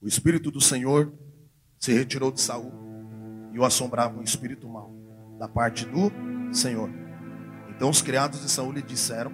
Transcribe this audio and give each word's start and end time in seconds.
O 0.00 0.06
espírito 0.06 0.50
do 0.52 0.60
Senhor 0.60 1.12
se 1.76 1.92
retirou 1.92 2.30
de 2.30 2.40
Saul 2.40 2.72
e 3.52 3.58
o 3.58 3.64
assombrava 3.64 4.16
um 4.16 4.22
espírito 4.22 4.68
mau 4.68 4.94
da 5.40 5.48
parte 5.48 5.84
do 5.86 6.12
Senhor. 6.52 6.88
Então 7.68 7.90
os 7.90 8.00
criados 8.00 8.40
de 8.40 8.48
Saul 8.48 8.70
lhe 8.70 8.82
disseram: 8.82 9.32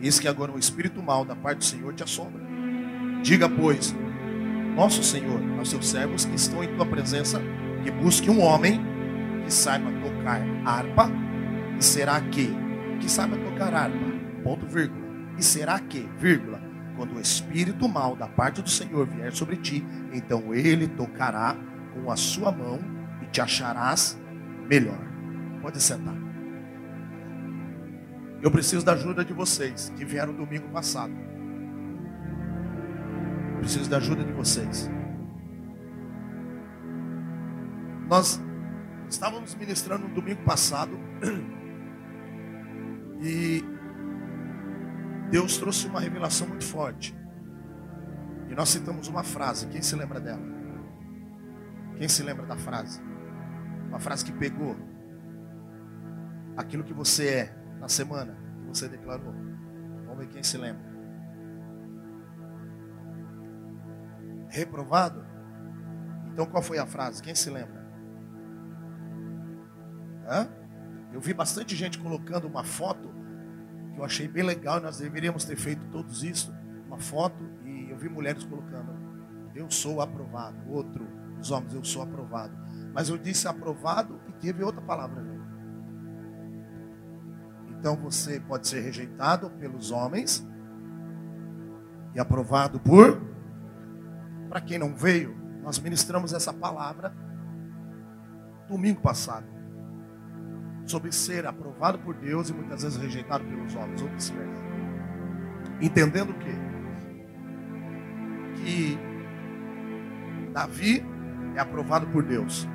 Eis 0.00 0.18
que 0.18 0.26
agora 0.26 0.50
um 0.50 0.58
espírito 0.58 1.02
mau 1.02 1.22
da 1.22 1.36
parte 1.36 1.58
do 1.58 1.64
Senhor 1.64 1.94
te 1.94 2.02
assombra. 2.02 2.42
Diga, 3.22 3.46
pois, 3.46 3.94
nosso 4.74 5.02
Senhor, 5.02 5.38
aos 5.58 5.68
seus 5.68 5.86
servos 5.86 6.24
que 6.24 6.34
estão 6.34 6.64
em 6.64 6.74
tua 6.76 6.86
presença, 6.86 7.38
que 7.84 7.90
busque 7.90 8.30
um 8.30 8.40
homem 8.40 8.80
que 9.44 9.52
saiba 9.52 9.90
tocar 10.00 10.40
harpa, 10.64 11.10
e 11.78 11.84
será 11.84 12.18
que, 12.22 12.48
que 13.00 13.10
saiba 13.10 13.36
tocar 13.36 13.74
harpa, 13.74 13.98
ponto 14.42 14.66
vírgula, 14.66 15.04
e 15.38 15.42
será 15.42 15.78
que, 15.78 16.08
vírgula, 16.18 16.65
quando 16.96 17.14
o 17.14 17.20
espírito 17.20 17.88
mal 17.88 18.16
da 18.16 18.26
parte 18.26 18.62
do 18.62 18.70
Senhor 18.70 19.06
vier 19.06 19.32
sobre 19.32 19.56
ti, 19.56 19.84
então 20.12 20.54
ele 20.54 20.88
tocará 20.88 21.56
com 21.92 22.10
a 22.10 22.16
sua 22.16 22.50
mão 22.50 22.80
e 23.22 23.26
te 23.26 23.40
acharás 23.40 24.18
melhor. 24.68 24.98
Pode 25.60 25.82
sentar. 25.82 26.14
Eu 28.42 28.50
preciso 28.50 28.84
da 28.84 28.92
ajuda 28.92 29.24
de 29.24 29.32
vocês 29.32 29.92
que 29.96 30.04
vieram 30.04 30.32
domingo 30.32 30.68
passado. 30.68 31.12
Preciso 33.58 33.88
da 33.88 33.96
ajuda 33.96 34.24
de 34.24 34.32
vocês. 34.32 34.90
Nós 38.08 38.40
estávamos 39.08 39.54
ministrando 39.54 40.08
no 40.08 40.14
domingo 40.14 40.42
passado 40.44 40.98
e 43.20 43.64
Deus 45.30 45.56
trouxe 45.58 45.86
uma 45.86 46.00
revelação 46.00 46.46
muito 46.46 46.64
forte. 46.64 47.16
E 48.48 48.54
nós 48.54 48.68
citamos 48.68 49.08
uma 49.08 49.24
frase. 49.24 49.66
Quem 49.66 49.82
se 49.82 49.96
lembra 49.96 50.20
dela? 50.20 50.42
Quem 51.96 52.08
se 52.08 52.22
lembra 52.22 52.46
da 52.46 52.56
frase? 52.56 53.02
Uma 53.88 53.98
frase 53.98 54.24
que 54.24 54.32
pegou 54.32 54.76
aquilo 56.56 56.84
que 56.84 56.92
você 56.92 57.28
é 57.28 57.58
na 57.80 57.88
semana 57.88 58.36
que 58.60 58.68
você 58.68 58.88
declarou. 58.88 59.34
Vamos 60.06 60.18
ver 60.18 60.28
quem 60.28 60.42
se 60.42 60.56
lembra. 60.56 60.84
Reprovado? 64.48 65.26
Então 66.32 66.46
qual 66.46 66.62
foi 66.62 66.78
a 66.78 66.86
frase? 66.86 67.22
Quem 67.22 67.34
se 67.34 67.50
lembra? 67.50 67.84
Hã? 70.28 70.48
Eu 71.12 71.20
vi 71.20 71.32
bastante 71.32 71.74
gente 71.74 71.98
colocando 71.98 72.46
uma 72.46 72.62
foto 72.62 73.15
que 73.96 74.00
eu 74.00 74.04
achei 74.04 74.28
bem 74.28 74.42
legal, 74.42 74.78
nós 74.78 74.98
deveríamos 74.98 75.44
ter 75.44 75.56
feito 75.56 75.82
todos 75.90 76.22
isso, 76.22 76.54
uma 76.86 76.98
foto, 76.98 77.42
e 77.64 77.90
eu 77.90 77.96
vi 77.96 78.08
mulheres 78.08 78.44
colocando, 78.44 78.92
eu 79.54 79.70
sou 79.70 80.02
aprovado, 80.02 80.56
outro, 80.68 81.08
os 81.40 81.50
homens, 81.50 81.72
eu 81.72 81.82
sou 81.82 82.02
aprovado. 82.02 82.54
Mas 82.92 83.08
eu 83.08 83.16
disse 83.16 83.48
aprovado 83.48 84.20
e 84.28 84.32
teve 84.32 84.62
outra 84.62 84.82
palavra. 84.82 85.24
Então 87.70 87.96
você 87.96 88.38
pode 88.38 88.68
ser 88.68 88.80
rejeitado 88.80 89.50
pelos 89.50 89.90
homens 89.90 90.46
e 92.14 92.20
aprovado 92.20 92.78
por. 92.78 93.20
Para 94.48 94.60
quem 94.60 94.78
não 94.78 94.94
veio, 94.94 95.36
nós 95.62 95.78
ministramos 95.78 96.32
essa 96.32 96.52
palavra 96.52 97.14
domingo 98.68 99.00
passado 99.00 99.55
sobre 100.86 101.12
ser 101.12 101.46
aprovado 101.46 101.98
por 101.98 102.14
Deus 102.14 102.48
e 102.48 102.54
muitas 102.54 102.82
vezes 102.82 102.96
rejeitado 102.96 103.44
pelos 103.44 103.74
homens, 103.74 104.00
ou 104.00 104.08
vice-versa. 104.08 104.62
Entendendo 105.80 106.30
o 106.30 106.34
quê? 106.34 106.54
Que 108.54 108.98
Davi 110.52 111.04
é 111.54 111.60
aprovado 111.60 112.06
por 112.06 112.22
Deus. 112.22 112.66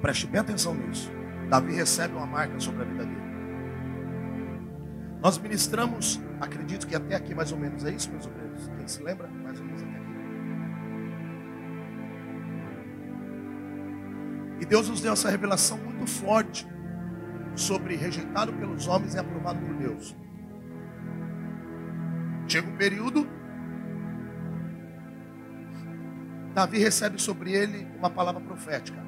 Preste 0.00 0.26
bem 0.26 0.40
atenção 0.40 0.74
nisso. 0.74 1.10
Davi 1.48 1.74
recebe 1.74 2.14
uma 2.14 2.26
marca 2.26 2.60
sobre 2.60 2.82
a 2.82 2.84
vida 2.84 3.04
dele. 3.04 3.28
Nós 5.20 5.36
ministramos, 5.38 6.20
acredito 6.40 6.86
que 6.86 6.94
até 6.94 7.16
aqui 7.16 7.34
mais 7.34 7.50
ou 7.50 7.58
menos 7.58 7.84
é 7.84 7.90
isso, 7.90 8.10
meus 8.10 8.26
obreiros. 8.26 8.70
Quem 8.76 8.86
se 8.86 9.02
lembra? 9.02 9.26
Mais 9.28 9.58
ou 9.58 9.66
menos 9.66 9.82
até 9.82 9.97
E 14.60 14.66
Deus 14.66 14.88
nos 14.88 15.00
deu 15.00 15.12
essa 15.12 15.30
revelação 15.30 15.78
muito 15.78 16.06
forte 16.06 16.66
sobre 17.54 17.96
rejeitado 17.96 18.52
pelos 18.52 18.86
homens 18.86 19.14
e 19.14 19.18
aprovado 19.18 19.60
por 19.60 19.74
Deus. 19.74 20.16
Chega 22.46 22.68
um 22.68 22.76
período, 22.76 23.28
Davi 26.54 26.78
recebe 26.78 27.20
sobre 27.20 27.52
ele 27.52 27.86
uma 27.98 28.10
palavra 28.10 28.40
profética. 28.40 28.98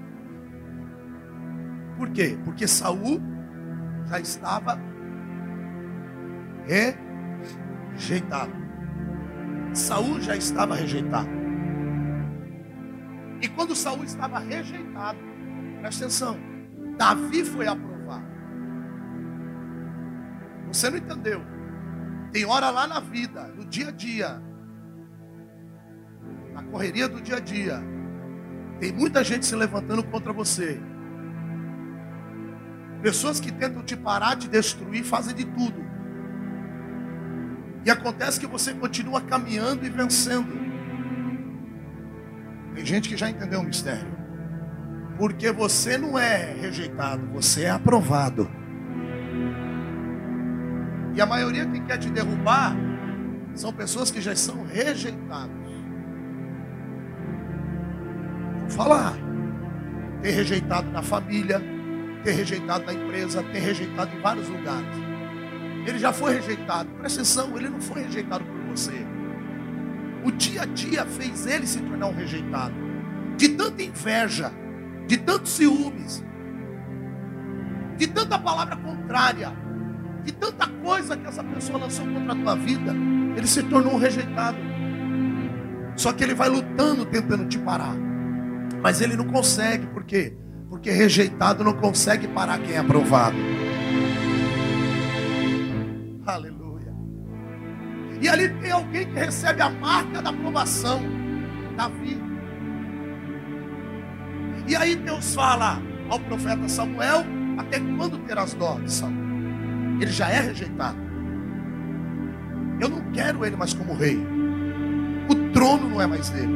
Por 1.97 2.11
quê? 2.11 2.39
Porque 2.45 2.67
Saul 2.69 3.21
já 4.09 4.21
estava 4.21 4.79
rejeitado. 7.97 8.53
Saul 9.73 10.21
já 10.21 10.37
estava 10.37 10.75
rejeitado. 10.75 11.29
E 13.41 13.49
quando 13.49 13.75
Saul 13.75 14.05
estava 14.05 14.39
rejeitado, 14.39 15.19
Presta 15.81 16.05
atenção. 16.05 16.39
Davi 16.97 17.45
foi 17.45 17.67
aprovado. 17.67 18.27
Você 20.69 20.91
não 20.91 20.99
entendeu? 20.99 21.43
Tem 22.33 22.45
hora 22.45 22.71
lá 22.71 22.87
na 22.87 23.01
vida, 23.01 23.49
no 23.49 23.65
dia 23.65 23.89
a 23.89 23.91
dia, 23.91 24.43
na 26.53 26.63
correria 26.65 27.09
do 27.09 27.21
dia 27.21 27.37
a 27.37 27.41
dia, 27.41 27.83
tem 28.79 28.93
muita 28.93 29.25
gente 29.25 29.47
se 29.47 29.57
levantando 29.57 30.03
contra 30.05 30.33
você. 30.33 30.81
Pessoas 33.03 33.41
que 33.41 33.51
tentam 33.51 33.83
te 33.83 33.97
parar, 33.97 34.37
te 34.37 34.49
destruir, 34.49 35.03
fazem 35.03 35.35
de 35.35 35.45
tudo. 35.45 35.85
E 37.85 37.91
acontece 37.91 38.39
que 38.39 38.47
você 38.47 38.75
continua 38.75 39.21
caminhando 39.23 39.87
e 39.87 39.89
vencendo. 39.89 40.53
Tem 42.75 42.85
gente 42.85 43.09
que 43.09 43.17
já 43.17 43.29
entendeu 43.29 43.61
o 43.61 43.65
mistério. 43.65 44.20
Porque 45.21 45.53
você 45.53 45.99
não 45.99 46.19
é 46.19 46.55
rejeitado, 46.59 47.27
você 47.27 47.65
é 47.65 47.71
aprovado. 47.71 48.51
E 51.15 51.21
a 51.21 51.27
maioria 51.27 51.67
que 51.67 51.79
quer 51.81 51.99
te 51.99 52.09
derrubar 52.09 52.75
são 53.55 53.71
pessoas 53.71 54.11
que 54.11 54.19
já 54.19 54.35
são 54.35 54.65
rejeitadas. 54.65 55.55
Vou 58.61 58.71
falar. 58.71 59.13
Ter 60.23 60.31
rejeitado 60.31 60.91
na 60.91 61.03
família, 61.03 61.61
ter 62.25 62.33
rejeitado 62.33 62.87
na 62.87 62.95
empresa, 62.95 63.43
ter 63.43 63.59
rejeitado 63.59 64.17
em 64.17 64.21
vários 64.23 64.49
lugares. 64.49 64.97
Ele 65.87 65.99
já 65.99 66.15
foi 66.15 66.33
rejeitado. 66.37 66.89
Presta 66.93 67.21
atenção, 67.21 67.59
ele 67.59 67.69
não 67.69 67.81
foi 67.83 68.05
rejeitado 68.05 68.43
por 68.43 68.71
você. 68.71 69.07
O 70.25 70.33
dia 70.33 70.63
a 70.63 70.65
dia 70.65 71.05
fez 71.05 71.47
ele 71.47 71.67
se 71.67 71.83
tornar 71.83 72.07
um 72.07 72.15
rejeitado. 72.15 72.75
De 73.37 73.51
tanta 73.51 73.83
inveja, 73.83 74.51
de 75.11 75.17
tantos 75.17 75.51
ciúmes, 75.51 76.25
de 77.97 78.07
tanta 78.07 78.39
palavra 78.39 78.77
contrária, 78.77 79.53
de 80.23 80.33
tanta 80.33 80.69
coisa 80.69 81.17
que 81.17 81.27
essa 81.27 81.43
pessoa 81.43 81.81
lançou 81.81 82.07
contra 82.07 82.33
a 82.33 82.37
tua 82.37 82.55
vida, 82.55 82.95
ele 83.37 83.47
se 83.49 83.61
tornou 83.65 83.95
um 83.95 83.99
rejeitado. 83.99 84.57
Só 85.97 86.13
que 86.13 86.23
ele 86.23 86.33
vai 86.33 86.49
lutando, 86.49 87.05
tentando 87.05 87.45
te 87.49 87.59
parar. 87.59 87.97
Mas 88.81 89.01
ele 89.01 89.17
não 89.17 89.27
consegue, 89.27 89.85
por 89.89 90.05
quê? 90.05 90.37
Porque 90.69 90.93
rejeitado 90.93 91.65
não 91.65 91.73
consegue 91.73 92.29
parar 92.29 92.61
quem 92.61 92.77
é 92.77 92.79
aprovado. 92.79 93.37
Aleluia. 96.25 96.95
E 98.21 98.29
ali 98.29 98.49
tem 98.61 98.71
alguém 98.71 99.07
que 99.07 99.19
recebe 99.19 99.61
a 99.61 99.71
marca 99.71 100.23
da 100.23 100.31
aprovação. 100.31 101.01
Davi. 101.77 102.30
E 104.71 104.77
aí 104.77 104.95
Deus 104.95 105.35
fala 105.35 105.83
ao 106.09 106.21
profeta 106.21 106.69
Samuel: 106.69 107.25
Até 107.59 107.81
quando 107.81 108.19
terás 108.21 108.55
dó 108.55 108.79
de 108.79 108.93
Saul? 108.93 109.13
Ele 110.01 110.13
já 110.13 110.31
é 110.31 110.41
rejeitado. 110.41 110.97
Eu 112.81 112.89
não 112.89 113.11
quero 113.11 113.45
ele 113.45 113.57
mais 113.57 113.75
como 113.75 113.95
rei. 113.95 114.17
O 115.29 115.53
trono 115.53 115.89
não 115.89 116.01
é 116.01 116.07
mais 116.07 116.31
dele. 116.31 116.55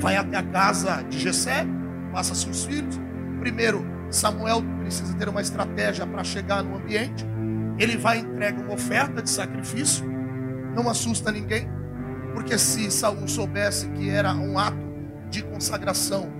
Vai 0.00 0.16
até 0.16 0.38
a 0.38 0.42
casa 0.42 1.02
de 1.02 1.18
Jessé, 1.18 1.66
passa 2.10 2.34
seus 2.34 2.64
filhos. 2.64 2.98
Primeiro, 3.38 3.84
Samuel 4.08 4.62
precisa 4.80 5.14
ter 5.14 5.28
uma 5.28 5.42
estratégia 5.42 6.06
para 6.06 6.24
chegar 6.24 6.62
no 6.62 6.76
ambiente. 6.76 7.26
Ele 7.78 7.98
vai 7.98 8.20
entregar 8.20 8.62
uma 8.62 8.72
oferta 8.72 9.20
de 9.20 9.28
sacrifício. 9.28 10.06
Não 10.74 10.88
assusta 10.88 11.30
ninguém, 11.30 11.68
porque 12.32 12.56
se 12.56 12.90
Saul 12.90 13.28
soubesse 13.28 13.90
que 13.90 14.08
era 14.08 14.34
um 14.34 14.58
ato 14.58 14.86
de 15.28 15.42
consagração 15.42 16.35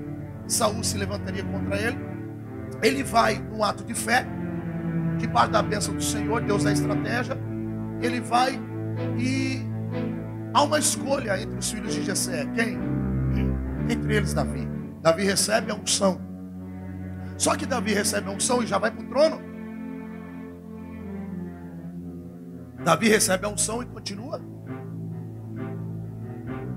Saul 0.46 0.82
se 0.84 0.96
levantaria 0.96 1.44
contra 1.44 1.76
ele. 1.76 1.98
Ele 2.82 3.02
vai 3.02 3.38
no 3.38 3.64
ato 3.64 3.84
de 3.84 3.94
fé, 3.94 4.26
debaixo 5.18 5.50
da 5.50 5.62
bênção 5.62 5.94
do 5.94 6.02
Senhor, 6.02 6.40
Deus 6.42 6.64
da 6.64 6.72
estratégia. 6.72 7.36
Ele 8.02 8.20
vai 8.20 8.60
e 9.18 9.64
Há 10.56 10.62
uma 10.62 10.78
escolha 10.78 11.38
entre 11.38 11.58
os 11.58 11.70
filhos 11.70 11.92
de 11.92 12.02
Jessé. 12.02 12.46
Quem? 12.54 12.78
Entre 13.90 14.16
eles 14.16 14.32
Davi. 14.32 14.66
Davi 15.02 15.22
recebe 15.22 15.70
a 15.70 15.74
unção. 15.74 16.18
Só 17.36 17.54
que 17.54 17.66
Davi 17.66 17.92
recebe 17.92 18.30
a 18.30 18.32
unção 18.32 18.62
e 18.62 18.66
já 18.66 18.78
vai 18.78 18.90
para 18.90 19.04
o 19.04 19.06
trono. 19.06 19.38
Davi 22.82 23.06
recebe 23.10 23.44
a 23.44 23.50
unção 23.50 23.82
e 23.82 23.86
continua 23.86 24.40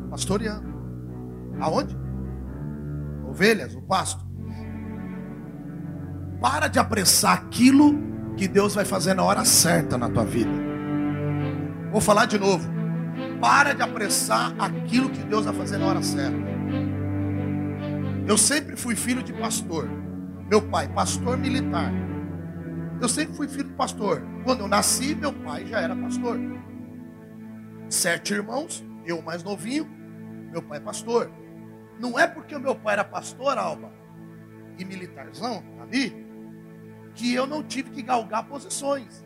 pastoreando. 0.09 0.67
Aonde? 1.61 1.95
Ovelhas, 3.29 3.75
o 3.75 3.81
pasto. 3.81 4.25
Para 6.41 6.67
de 6.67 6.79
apressar 6.79 7.37
aquilo 7.37 7.93
que 8.35 8.47
Deus 8.47 8.73
vai 8.73 8.85
fazer 8.85 9.13
na 9.13 9.23
hora 9.23 9.45
certa 9.45 9.97
na 9.97 10.09
tua 10.09 10.25
vida. 10.25 10.51
Vou 11.91 12.01
falar 12.01 12.25
de 12.25 12.39
novo. 12.39 12.67
Para 13.39 13.73
de 13.73 13.81
apressar 13.83 14.55
aquilo 14.57 15.09
que 15.09 15.23
Deus 15.23 15.45
vai 15.45 15.53
fazer 15.53 15.77
na 15.77 15.85
hora 15.85 16.01
certa. 16.01 16.37
Eu 18.27 18.37
sempre 18.37 18.75
fui 18.75 18.95
filho 18.95 19.21
de 19.21 19.33
pastor. 19.33 19.87
Meu 20.49 20.61
pai, 20.61 20.87
pastor 20.87 21.37
militar. 21.37 21.91
Eu 22.99 23.07
sempre 23.07 23.35
fui 23.35 23.47
filho 23.47 23.65
de 23.65 23.75
pastor. 23.75 24.23
Quando 24.43 24.61
eu 24.61 24.67
nasci, 24.67 25.13
meu 25.13 25.31
pai 25.31 25.67
já 25.67 25.79
era 25.79 25.95
pastor. 25.95 26.39
Sete 27.89 28.33
irmãos, 28.33 28.83
eu 29.05 29.21
mais 29.21 29.43
novinho, 29.43 29.87
meu 30.51 30.61
pai 30.61 30.79
pastor. 30.79 31.31
Não 31.99 32.17
é 32.17 32.25
porque 32.25 32.55
o 32.55 32.59
meu 32.59 32.73
pai 32.73 32.93
era 32.93 33.03
pastor, 33.03 33.57
Alba, 33.57 33.91
e 34.77 34.85
militarzão 34.85 35.61
ali, 35.81 36.25
que 37.13 37.33
eu 37.33 37.45
não 37.45 37.61
tive 37.61 37.89
que 37.89 38.01
galgar 38.01 38.47
posições. 38.47 39.25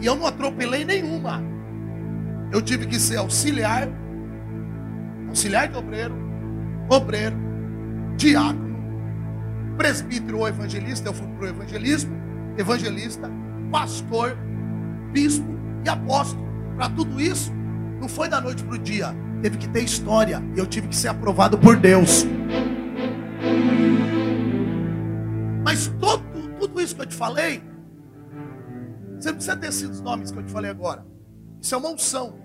E 0.00 0.06
eu 0.06 0.14
não 0.14 0.26
atropelei 0.26 0.84
nenhuma. 0.84 1.42
Eu 2.52 2.62
tive 2.62 2.86
que 2.86 2.98
ser 2.98 3.16
auxiliar, 3.16 3.88
auxiliar 5.28 5.68
de 5.68 5.76
obreiro, 5.76 6.14
obreiro, 6.88 7.36
diácono, 8.16 8.76
presbítero 9.76 10.38
ou 10.38 10.48
evangelista. 10.48 11.08
Eu 11.08 11.14
fui 11.14 11.26
para 11.26 11.44
o 11.44 11.48
evangelismo, 11.48 12.16
evangelista, 12.56 13.30
pastor, 13.70 14.36
bispo 15.12 15.46
e 15.84 15.88
apóstolo. 15.88 16.48
Para 16.76 16.88
tudo 16.90 17.20
isso, 17.20 17.52
não 18.00 18.08
foi 18.08 18.28
da 18.28 18.40
noite 18.40 18.64
para 18.64 18.74
o 18.74 18.78
dia. 18.78 19.14
Teve 19.42 19.58
que 19.58 19.68
ter 19.68 19.82
história. 19.84 20.42
E 20.56 20.58
eu 20.58 20.66
tive 20.66 20.88
que 20.88 20.96
ser 20.96 21.08
aprovado 21.08 21.58
por 21.58 21.76
Deus. 21.76 22.24
Mas 25.62 25.88
todo, 26.00 26.24
tudo 26.58 26.80
isso 26.80 26.96
que 26.96 27.02
eu 27.02 27.06
te 27.06 27.14
falei, 27.14 27.62
você 29.18 29.28
não 29.28 29.34
precisa 29.34 29.56
ter 29.56 29.68
esses 29.68 30.00
nomes 30.00 30.30
que 30.30 30.38
eu 30.38 30.42
te 30.42 30.50
falei 30.50 30.70
agora. 30.70 31.06
Isso 31.60 31.74
é 31.74 31.78
uma 31.78 31.90
unção. 31.90 32.38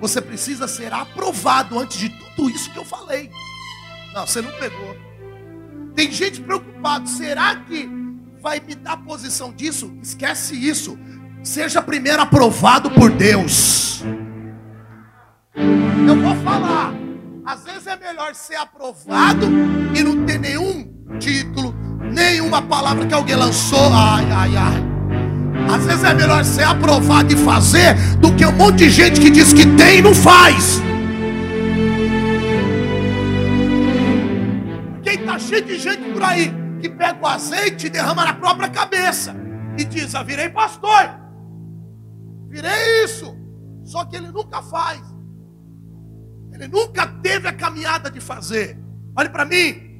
Você 0.00 0.20
precisa 0.20 0.68
ser 0.68 0.92
aprovado 0.92 1.78
antes 1.78 1.98
de 1.98 2.10
tudo 2.10 2.50
isso 2.50 2.70
que 2.70 2.78
eu 2.78 2.84
falei. 2.84 3.30
Não, 4.12 4.26
você 4.26 4.42
não 4.42 4.50
pegou. 4.52 4.94
Tem 5.94 6.10
gente 6.12 6.40
preocupada. 6.40 7.06
Será 7.06 7.56
que 7.56 7.88
vai 8.40 8.60
me 8.60 8.74
dar 8.74 8.98
posição 8.98 9.52
disso? 9.52 9.96
Esquece 10.02 10.54
isso. 10.54 10.98
Seja 11.42 11.82
primeiro 11.82 12.22
aprovado 12.22 12.88
por 12.90 13.10
Deus. 13.10 14.04
Eu 15.56 16.20
vou 16.22 16.36
falar. 16.36 16.94
Às 17.44 17.64
vezes 17.64 17.86
é 17.88 17.96
melhor 17.96 18.32
ser 18.34 18.54
aprovado 18.54 19.46
e 19.92 20.02
não 20.04 20.24
ter 20.24 20.38
nenhum 20.38 20.88
título, 21.18 21.74
nenhuma 22.12 22.62
palavra 22.62 23.04
que 23.06 23.12
alguém 23.12 23.34
lançou. 23.34 23.92
Ai, 23.92 24.24
ai, 24.30 24.56
ai. 24.56 25.74
Às 25.74 25.84
vezes 25.84 26.04
é 26.04 26.14
melhor 26.14 26.44
ser 26.44 26.62
aprovado 26.62 27.32
e 27.32 27.36
fazer 27.36 27.94
do 28.18 28.32
que 28.34 28.46
um 28.46 28.52
monte 28.52 28.78
de 28.78 28.90
gente 28.90 29.20
que 29.20 29.28
diz 29.30 29.52
que 29.52 29.66
tem 29.76 29.98
e 29.98 30.02
não 30.02 30.14
faz. 30.14 30.80
Quem 35.02 35.14
está 35.14 35.38
cheio 35.40 35.64
de 35.64 35.76
gente 35.76 36.02
por 36.12 36.22
aí 36.22 36.54
que 36.80 36.88
pega 36.88 37.18
o 37.20 37.26
azeite 37.26 37.88
e 37.88 37.90
derrama 37.90 38.24
na 38.24 38.34
própria 38.34 38.68
cabeça 38.68 39.34
e 39.76 39.84
diz: 39.84 40.14
Ah, 40.14 40.22
virei 40.22 40.48
pastor. 40.48 41.21
Virei 42.52 43.04
isso. 43.04 43.34
Só 43.82 44.04
que 44.04 44.14
ele 44.14 44.30
nunca 44.30 44.60
faz. 44.60 45.00
Ele 46.52 46.68
nunca 46.68 47.06
teve 47.06 47.48
a 47.48 47.52
caminhada 47.52 48.10
de 48.10 48.20
fazer. 48.20 48.78
Olhe 49.16 49.30
para 49.30 49.46
mim. 49.46 49.90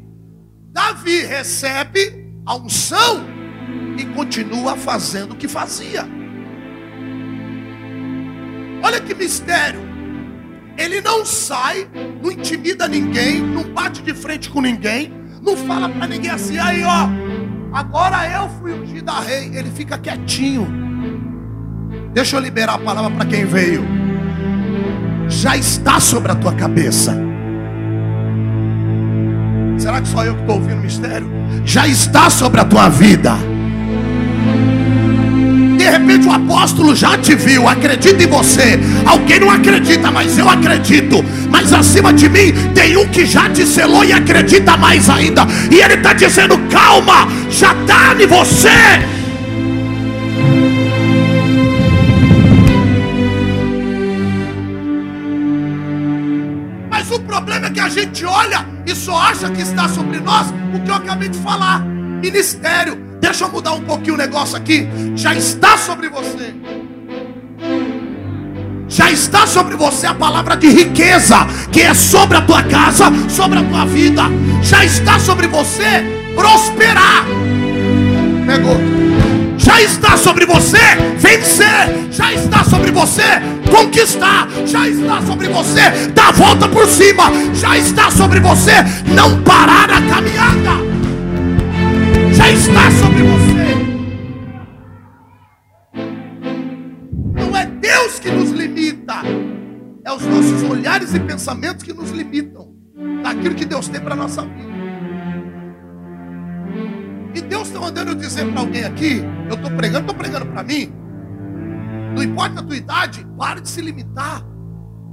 Davi 0.70 1.22
recebe 1.22 2.30
a 2.44 2.54
unção 2.54 3.24
e 3.98 4.04
continua 4.14 4.76
fazendo 4.76 5.32
o 5.32 5.36
que 5.36 5.48
fazia. 5.48 6.06
Olha 8.84 9.00
que 9.00 9.14
mistério. 9.14 9.80
Ele 10.76 11.00
não 11.00 11.24
sai, 11.24 11.88
não 12.22 12.30
intimida 12.30 12.86
ninguém, 12.86 13.40
não 13.40 13.62
bate 13.72 14.02
de 14.02 14.12
frente 14.12 14.50
com 14.50 14.60
ninguém, 14.60 15.12
não 15.42 15.56
fala 15.56 15.88
para 15.88 16.06
ninguém 16.06 16.30
assim, 16.30 16.58
aí 16.58 16.82
ó, 16.82 17.08
agora 17.72 18.26
eu 18.30 18.48
fui 18.58 18.72
ungido 18.72 19.10
a 19.10 19.20
rei. 19.20 19.56
Ele 19.56 19.70
fica 19.70 19.96
quietinho. 19.98 20.91
Deixa 22.12 22.36
eu 22.36 22.40
liberar 22.40 22.74
a 22.74 22.78
palavra 22.78 23.10
para 23.10 23.24
quem 23.24 23.46
veio. 23.46 23.86
Já 25.28 25.56
está 25.56 25.98
sobre 25.98 26.30
a 26.30 26.34
tua 26.34 26.52
cabeça. 26.52 27.16
Será 29.78 29.98
que 30.00 30.08
só 30.08 30.22
eu 30.22 30.34
que 30.34 30.42
estou 30.42 30.56
ouvindo 30.56 30.78
o 30.78 30.82
mistério? 30.82 31.26
Já 31.64 31.88
está 31.88 32.28
sobre 32.28 32.60
a 32.60 32.64
tua 32.66 32.90
vida. 32.90 33.34
De 35.78 35.90
repente 35.90 36.28
o 36.28 36.32
apóstolo 36.32 36.94
já 36.94 37.16
te 37.16 37.34
viu, 37.34 37.66
acredita 37.66 38.22
em 38.22 38.26
você. 38.26 38.78
Alguém 39.06 39.40
não 39.40 39.50
acredita, 39.50 40.10
mas 40.10 40.36
eu 40.36 40.48
acredito. 40.50 41.24
Mas 41.50 41.72
acima 41.72 42.12
de 42.12 42.28
mim 42.28 42.52
tem 42.74 42.94
um 42.94 43.08
que 43.08 43.24
já 43.24 43.48
te 43.48 43.64
selou 43.64 44.04
e 44.04 44.12
acredita 44.12 44.76
mais 44.76 45.08
ainda. 45.08 45.46
E 45.70 45.80
ele 45.80 45.94
está 45.94 46.12
dizendo: 46.12 46.58
calma, 46.68 47.26
já 47.48 47.72
está 47.72 48.14
em 48.22 48.26
você. 48.26 49.21
Acha 59.42 59.50
que 59.50 59.62
está 59.62 59.88
sobre 59.88 60.20
nós 60.20 60.52
o 60.74 60.80
que 60.80 60.90
eu 60.90 60.94
acabei 60.94 61.28
de 61.28 61.38
falar. 61.38 61.80
Ministério. 61.80 62.94
Deixa 63.20 63.44
eu 63.44 63.50
mudar 63.50 63.72
um 63.72 63.82
pouquinho 63.82 64.14
o 64.14 64.16
negócio 64.16 64.56
aqui. 64.56 64.88
Já 65.16 65.34
está 65.34 65.76
sobre 65.76 66.08
você. 66.08 66.54
Já 68.88 69.10
está 69.10 69.46
sobre 69.46 69.74
você 69.74 70.06
a 70.06 70.14
palavra 70.14 70.56
de 70.56 70.68
riqueza, 70.68 71.36
que 71.72 71.80
é 71.80 71.94
sobre 71.94 72.36
a 72.36 72.42
tua 72.42 72.62
casa, 72.62 73.06
sobre 73.28 73.58
a 73.58 73.64
tua 73.64 73.86
vida. 73.86 74.24
Já 74.62 74.84
está 74.84 75.18
sobre 75.18 75.46
você 75.46 76.04
prosperar. 76.36 77.24
Pegou 78.46 78.91
já 79.72 79.80
está 79.80 80.16
sobre 80.18 80.44
você 80.44 80.76
vencer, 81.16 82.10
já 82.10 82.30
está 82.34 82.62
sobre 82.62 82.90
você 82.90 83.22
conquistar, 83.70 84.46
já 84.66 84.86
está 84.86 85.22
sobre 85.22 85.48
você 85.48 85.90
dar 86.12 86.28
a 86.28 86.32
volta 86.32 86.68
por 86.68 86.86
cima, 86.86 87.24
já 87.54 87.78
está 87.78 88.10
sobre 88.10 88.38
você 88.40 88.72
não 89.14 89.42
parar 89.42 89.88
na 89.88 90.02
caminhada, 90.02 90.72
já 92.34 92.50
está 92.50 92.90
sobre 92.90 93.22
você. 93.22 93.62
Não 97.32 97.56
é 97.56 97.64
Deus 97.64 98.18
que 98.18 98.30
nos 98.30 98.50
limita, 98.50 99.22
é 100.04 100.12
os 100.12 100.26
nossos 100.26 100.62
olhares 100.64 101.14
e 101.14 101.20
pensamentos 101.20 101.82
que 101.82 101.94
nos 101.94 102.10
limitam 102.10 102.74
daquilo 103.22 103.54
que 103.54 103.64
Deus 103.64 103.88
tem 103.88 104.02
para 104.02 104.12
a 104.12 104.16
nossa 104.16 104.42
vida. 104.42 104.71
E 107.34 107.40
Deus 107.40 107.68
está 107.68 107.80
mandando 107.80 108.14
dizer 108.14 108.50
para 108.50 108.60
alguém 108.60 108.84
aqui, 108.84 109.22
eu 109.48 109.54
estou 109.54 109.70
pregando, 109.70 110.00
estou 110.00 110.14
pregando 110.14 110.46
para 110.46 110.62
mim. 110.62 110.92
Não 112.14 112.22
importa 112.22 112.60
a 112.60 112.62
tua 112.62 112.76
idade, 112.76 113.26
para 113.38 113.60
de 113.60 113.68
se 113.68 113.80
limitar. 113.80 114.44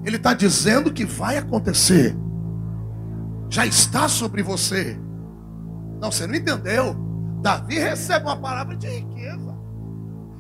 Ele 0.04 0.18
está 0.18 0.34
dizendo 0.34 0.92
que 0.92 1.06
vai 1.06 1.38
acontecer. 1.38 2.16
Já 3.50 3.66
está 3.66 4.08
sobre 4.08 4.44
você. 4.44 5.00
Não, 6.02 6.12
você 6.12 6.28
não 6.28 6.36
entendeu. 6.36 6.96
Davi 7.42 7.80
recebe 7.80 8.26
uma 8.26 8.38
palavra 8.38 8.76
de 8.76 8.88
riqueza. 8.88 9.58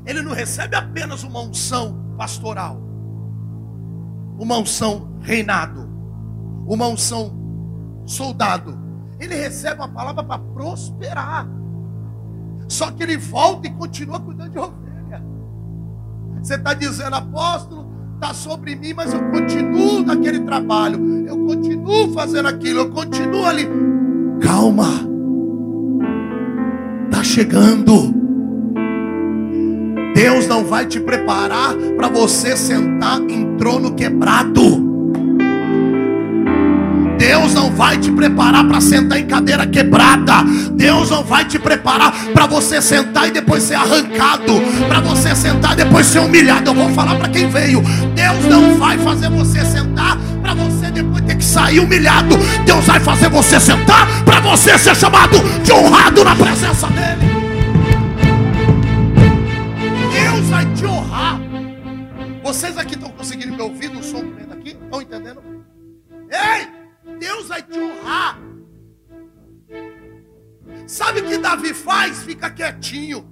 Ele 0.06 0.22
não 0.22 0.34
recebe 0.34 0.76
apenas 0.76 1.24
uma 1.24 1.42
unção 1.42 2.16
pastoral, 2.18 2.82
uma 4.38 4.58
unção 4.58 5.18
reinado, 5.22 5.90
uma 6.66 6.88
unção 6.88 8.04
soldado. 8.06 8.78
Ele 9.20 9.36
recebe 9.36 9.80
uma 9.80 9.90
palavra 9.90 10.24
para 10.24 10.40
prosperar. 10.40 11.48
Só 12.70 12.92
que 12.92 13.02
ele 13.02 13.18
volta 13.18 13.68
e 13.68 13.72
continua 13.72 14.20
cuidando 14.20 14.52
de 14.52 14.60
ovelha. 14.60 15.24
Você 16.42 16.54
está 16.56 16.74
dizendo, 16.74 17.16
apóstolo, 17.16 17.90
está 18.14 18.34
sobre 18.34 18.76
mim, 18.76 18.94
mas 18.94 19.12
eu 19.12 19.20
continuo 19.32 20.06
naquele 20.06 20.42
trabalho. 20.42 21.28
Eu 21.28 21.38
continuo 21.46 22.14
fazendo 22.14 22.48
aquilo, 22.48 22.82
eu 22.82 22.92
continuo 22.92 23.46
ali. 23.46 23.68
Calma. 24.40 24.88
Está 27.06 27.24
chegando. 27.24 28.14
Deus 30.14 30.48
não 30.48 30.64
vai 30.64 30.86
te 30.86 31.00
preparar 31.00 31.76
para 31.98 32.08
você 32.08 32.56
sentar 32.56 33.20
em 33.22 33.58
trono 33.58 33.96
quebrado. 33.96 34.89
Deus 37.40 37.54
não 37.54 37.72
vai 37.72 37.98
te 37.98 38.12
preparar 38.12 38.68
para 38.68 38.82
sentar 38.82 39.18
em 39.18 39.26
cadeira 39.26 39.66
quebrada. 39.66 40.44
Deus 40.74 41.10
não 41.10 41.24
vai 41.24 41.46
te 41.46 41.58
preparar 41.58 42.12
para 42.34 42.46
você 42.46 42.82
sentar 42.82 43.30
e 43.30 43.32
depois 43.32 43.64
ser 43.64 43.76
arrancado, 43.76 44.60
para 44.90 45.00
você 45.00 45.34
sentar 45.34 45.72
e 45.72 45.78
depois 45.78 46.06
ser 46.06 46.20
humilhado. 46.20 46.72
Eu 46.72 46.76
vou 46.76 46.90
falar 46.90 47.16
para 47.16 47.30
quem 47.30 47.50
veio. 47.50 47.82
Deus 48.14 48.46
não 48.50 48.76
vai 48.76 48.98
fazer 48.98 49.30
você 49.30 49.64
sentar 49.64 50.18
para 50.42 50.54
você 50.54 50.92
depois 50.92 51.22
ter 51.22 51.38
que 51.38 51.44
sair 51.44 51.80
humilhado. 51.80 52.36
Deus 52.66 52.86
vai 52.86 53.00
fazer 53.00 53.30
você 53.30 53.58
sentar 53.58 54.06
para 54.26 54.42
você 54.42 54.78
ser 54.78 54.96
chamado 54.98 55.40
de 55.64 55.72
honrado 55.72 56.26
na 56.26 56.36
presença 56.36 56.88
dele. 56.88 57.30
Deus 60.12 60.46
vai 60.50 60.66
te 60.74 60.86
honrar. 60.86 61.40
Vocês 62.44 62.78
aqui 62.78 62.96
estão 62.96 63.10
conseguindo 63.12 63.56
me 63.56 63.62
ouvir 63.62 63.90
no 63.90 64.04
som 64.04 64.20
que 64.20 64.34
vem 64.34 64.46
daqui? 64.46 64.70
Estão 64.72 65.02
entendendo? 65.02 65.42
Ei! 66.30 66.79
Deus 67.20 67.48
vai 67.48 67.62
te 67.62 67.78
honrar. 67.78 68.40
Sabe 70.88 71.20
o 71.20 71.28
que 71.28 71.38
Davi 71.38 71.74
faz? 71.74 72.24
Fica 72.24 72.50
quietinho. 72.50 73.28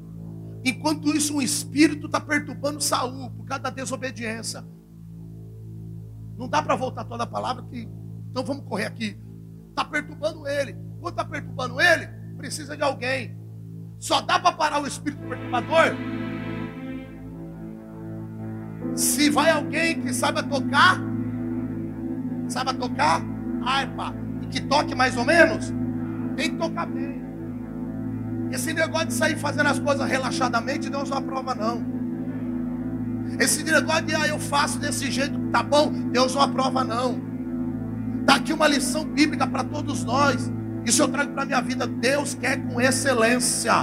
Enquanto 0.64 1.16
isso, 1.16 1.36
um 1.36 1.42
espírito 1.42 2.08
está 2.08 2.20
perturbando 2.20 2.82
Saul 2.82 3.32
por 3.32 3.46
causa 3.46 3.64
da 3.64 3.70
desobediência. 3.70 4.66
Não 6.38 6.48
dá 6.48 6.62
para 6.62 6.76
voltar 6.76 7.06
toda 7.06 7.24
a 7.24 7.28
palavra 7.28 7.64
que. 7.64 7.88
Então 8.30 8.44
vamos 8.44 8.66
correr 8.66 8.86
aqui. 8.86 9.18
Está 9.70 9.86
perturbando 9.86 10.48
ele. 10.48 10.76
Quando 11.00 11.14
está 11.14 11.26
perturbando 11.26 11.80
ele, 11.80 12.08
precisa 12.38 12.76
de 12.76 12.84
alguém. 12.84 13.38
Só 13.98 14.22
dá 14.22 14.40
para 14.40 14.52
parar 14.52 14.82
o 14.82 14.88
espírito 14.88 15.24
perturbador 15.28 15.96
se 18.98 19.30
vai 19.30 19.52
alguém 19.52 20.02
que 20.02 20.12
saiba 20.12 20.42
tocar, 20.42 21.00
saiba 22.48 22.74
tocar 22.74 23.22
harpa 23.68 24.16
e 24.42 24.48
que 24.48 24.62
toque 24.62 24.96
mais 24.96 25.18
ou 25.18 25.26
menos, 25.26 25.74
tem 26.36 26.52
que 26.52 26.56
tocar 26.56 26.86
bem. 26.86 27.22
Esse 28.52 28.74
negócio 28.74 29.08
de 29.08 29.14
sair 29.14 29.38
fazendo 29.38 29.68
as 29.68 29.80
coisas 29.80 30.08
relaxadamente, 30.10 30.90
não 30.90 31.02
aprova 31.02 31.54
não. 31.54 31.98
Esse 33.40 33.64
negócio 33.64 34.06
de 34.06 34.16
ah, 34.16 34.28
eu 34.28 34.40
faço 34.40 34.80
desse 34.80 35.12
jeito, 35.12 35.38
tá 35.52 35.62
bom, 35.62 35.92
Deus 36.12 36.34
não 36.34 36.42
aprova 36.42 36.84
não. 36.84 37.22
Está 38.22 38.36
aqui 38.36 38.54
uma 38.54 38.68
lição 38.68 39.04
bíblica 39.04 39.46
para 39.46 39.64
todos 39.64 40.04
nós. 40.04 40.52
Isso 40.86 41.02
eu 41.02 41.08
trago 41.08 41.34
para 41.34 41.44
a 41.44 41.46
minha 41.46 41.62
vida. 41.62 41.86
Deus 41.86 42.34
quer 42.34 42.58
com 42.68 42.80
excelência. 42.80 43.74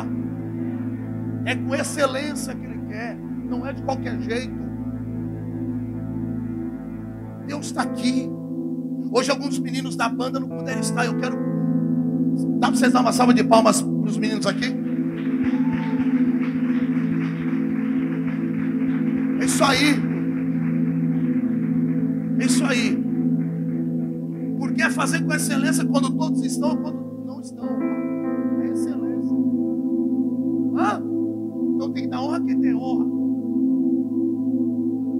É 1.44 1.54
com 1.54 1.74
excelência 1.74 2.54
que 2.54 2.64
Ele 2.64 2.80
quer. 2.88 3.16
Não 3.16 3.66
é 3.66 3.72
de 3.72 3.82
qualquer 3.82 4.20
jeito. 4.20 4.54
Deus 7.46 7.66
está 7.66 7.82
aqui. 7.82 8.30
Hoje 9.16 9.30
alguns 9.30 9.60
meninos 9.60 9.94
da 9.94 10.08
banda 10.08 10.40
não 10.40 10.48
puderam 10.48 10.80
estar. 10.80 11.06
Eu 11.06 11.16
quero. 11.16 11.36
Dá 12.58 12.66
para 12.66 12.76
vocês 12.76 12.92
dar 12.92 13.00
uma 13.00 13.12
salva 13.12 13.32
de 13.32 13.44
palmas 13.44 13.80
para 13.80 14.10
os 14.10 14.18
meninos 14.18 14.44
aqui? 14.44 14.64
É 19.40 19.44
isso 19.44 19.62
aí. 19.62 19.94
É 22.40 22.44
isso 22.44 22.64
aí. 22.64 22.98
Porque 24.58 24.82
é 24.82 24.90
fazer 24.90 25.22
com 25.22 25.32
excelência 25.32 25.84
quando 25.84 26.10
todos 26.10 26.44
estão 26.44 26.70
ou 26.70 26.76
quando 26.78 27.24
não 27.24 27.40
estão. 27.40 27.68
É 28.62 28.66
excelência. 28.66 29.36
Então 31.76 31.92
tem 31.92 32.02
que 32.02 32.08
dar 32.08 32.20
honra 32.20 32.38
a 32.38 32.40
quem 32.40 32.60
tem 32.60 32.74
honra. 32.74 33.04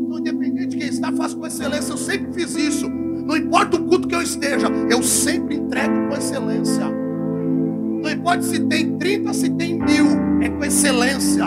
Então, 0.01 0.19
independente 0.19 0.71
de 0.71 0.79
quem 0.79 0.89
está, 0.89 1.13
faço 1.13 1.39
com 1.39 1.47
excelência. 1.47 1.93
Eu 1.93 1.97
sempre 1.97 2.33
fiz 2.33 2.57
isso. 2.57 3.04
Não 3.25 3.37
importa 3.37 3.77
o 3.77 3.85
culto 3.85 4.07
que 4.07 4.15
eu 4.15 4.21
esteja, 4.21 4.69
eu 4.91 5.03
sempre 5.03 5.57
entrego 5.57 6.09
com 6.09 6.17
excelência. 6.17 6.85
Não 8.03 8.11
importa 8.11 8.43
se 8.43 8.61
tem 8.61 8.99
30, 8.99 9.33
se 9.33 9.49
tem 9.51 9.79
mil, 9.79 10.07
é 10.43 10.49
com 10.51 10.63
excelência. 10.63 11.47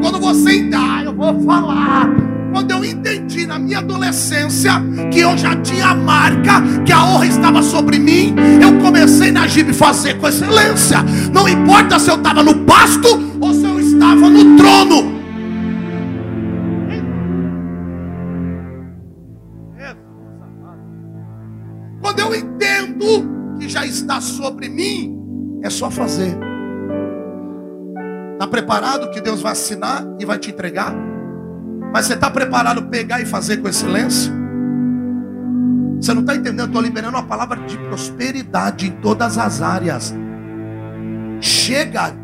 Quando 0.00 0.18
você 0.18 0.62
dá, 0.62 1.02
eu 1.04 1.14
vou 1.14 1.38
falar. 1.42 2.08
Quando 2.52 2.70
eu 2.70 2.82
entendi 2.82 3.46
na 3.46 3.58
minha 3.58 3.80
adolescência 3.80 4.72
que 5.12 5.20
eu 5.20 5.36
já 5.36 5.54
tinha 5.56 5.88
a 5.88 5.94
marca, 5.94 6.62
que 6.86 6.92
a 6.92 7.04
honra 7.04 7.26
estava 7.26 7.62
sobre 7.62 7.98
mim, 7.98 8.34
eu 8.62 8.78
comecei 8.78 9.30
na 9.30 9.46
Gibe 9.46 9.74
fazer 9.74 10.14
com 10.18 10.26
excelência. 10.26 11.04
Não 11.32 11.46
importa 11.46 11.98
se 11.98 12.10
eu 12.10 12.14
estava 12.14 12.42
no 12.42 12.64
pasto 12.64 13.08
ou 13.38 13.52
se 13.52 13.64
eu 13.64 13.78
estava 13.78 14.30
no 14.30 14.56
trono. 14.56 15.17
Está 24.08 24.22
sobre 24.22 24.70
mim, 24.70 25.60
é 25.62 25.68
só 25.68 25.90
fazer. 25.90 26.34
Está 28.32 28.46
preparado 28.46 29.10
que 29.10 29.20
Deus 29.20 29.42
vai 29.42 29.52
assinar 29.52 30.02
e 30.18 30.24
vai 30.24 30.38
te 30.38 30.50
entregar? 30.50 30.94
Mas 31.92 32.06
você 32.06 32.14
está 32.14 32.30
preparado 32.30 32.88
pegar 32.88 33.20
e 33.20 33.26
fazer 33.26 33.58
com 33.58 33.68
excelência? 33.68 34.32
Você 36.00 36.14
não 36.14 36.22
está 36.22 36.34
entendendo? 36.34 36.68
Estou 36.68 36.80
liberando 36.80 37.18
uma 37.18 37.26
palavra 37.26 37.60
de 37.66 37.76
prosperidade 37.76 38.86
em 38.86 38.92
todas 38.92 39.36
as 39.36 39.60
áreas. 39.60 40.14
Chega 41.40 42.14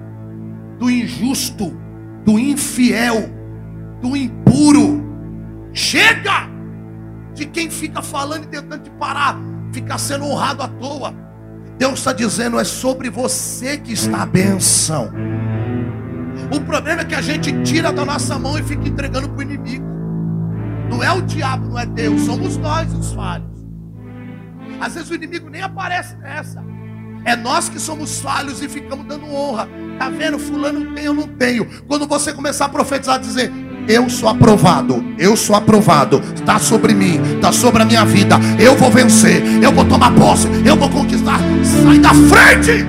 do 0.78 0.88
injusto, 0.90 1.76
do 2.24 2.38
infiel, 2.38 3.28
do 4.00 4.16
impuro. 4.16 5.04
Chega 5.72 6.48
de 7.34 7.44
quem 7.46 7.68
fica 7.68 8.00
falando 8.00 8.44
e 8.44 8.46
tentando 8.46 8.84
te 8.84 8.90
parar, 8.92 9.36
fica 9.72 9.98
sendo 9.98 10.24
honrado 10.24 10.62
à 10.62 10.68
toa. 10.68 11.23
Deus 11.78 11.98
está 11.98 12.12
dizendo: 12.12 12.58
é 12.58 12.64
sobre 12.64 13.10
você 13.10 13.76
que 13.78 13.92
está 13.92 14.22
a 14.22 14.26
benção. 14.26 15.10
O 16.54 16.60
problema 16.60 17.02
é 17.02 17.04
que 17.04 17.14
a 17.14 17.22
gente 17.22 17.52
tira 17.62 17.92
da 17.92 18.04
nossa 18.04 18.38
mão 18.38 18.58
e 18.58 18.62
fica 18.62 18.88
entregando 18.88 19.28
para 19.28 19.38
o 19.38 19.42
inimigo. 19.42 19.84
Não 20.90 21.02
é 21.02 21.10
o 21.12 21.22
diabo, 21.22 21.68
não 21.68 21.78
é 21.78 21.86
Deus, 21.86 22.22
somos 22.22 22.56
nós 22.56 22.92
os 22.92 23.12
falhos. 23.12 23.48
Às 24.80 24.94
vezes 24.94 25.10
o 25.10 25.14
inimigo 25.14 25.48
nem 25.48 25.62
aparece 25.62 26.16
nessa. 26.16 26.62
É 27.24 27.34
nós 27.34 27.68
que 27.68 27.80
somos 27.80 28.20
falhos 28.20 28.62
e 28.62 28.68
ficamos 28.68 29.06
dando 29.06 29.26
honra. 29.26 29.66
Tá 29.98 30.10
vendo? 30.10 30.38
Fulano 30.38 30.94
tem, 30.94 31.04
eu 31.04 31.14
não 31.14 31.26
tenho. 31.26 31.66
Quando 31.84 32.06
você 32.06 32.32
começar 32.32 32.66
a 32.66 32.68
profetizar, 32.68 33.18
dizer: 33.18 33.50
eu 33.88 34.08
sou 34.08 34.28
aprovado, 34.28 35.04
eu 35.18 35.36
sou 35.36 35.54
aprovado. 35.54 36.20
Está 36.34 36.58
sobre 36.58 36.94
mim, 36.94 37.20
está 37.36 37.52
sobre 37.52 37.82
a 37.82 37.84
minha 37.84 38.04
vida. 38.04 38.36
Eu 38.58 38.76
vou 38.76 38.90
vencer, 38.90 39.42
eu 39.62 39.72
vou 39.72 39.84
tomar 39.84 40.14
posse, 40.14 40.48
eu 40.64 40.76
vou 40.76 40.88
conquistar. 40.88 41.38
Sai 41.62 41.98
da 41.98 42.14
frente. 42.14 42.86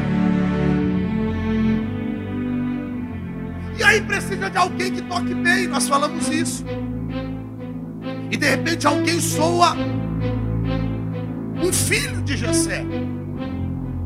E 3.77 3.83
aí 3.83 4.01
precisa 4.01 4.49
de 4.49 4.57
alguém 4.57 4.91
que 4.91 5.01
toque 5.01 5.33
bem. 5.33 5.67
Nós 5.67 5.87
falamos 5.87 6.29
isso. 6.29 6.63
E 8.31 8.37
de 8.37 8.47
repente 8.47 8.87
alguém 8.87 9.19
soa 9.19 9.75
um 11.61 11.73
filho 11.73 12.21
de 12.21 12.37
Jessé. 12.37 12.85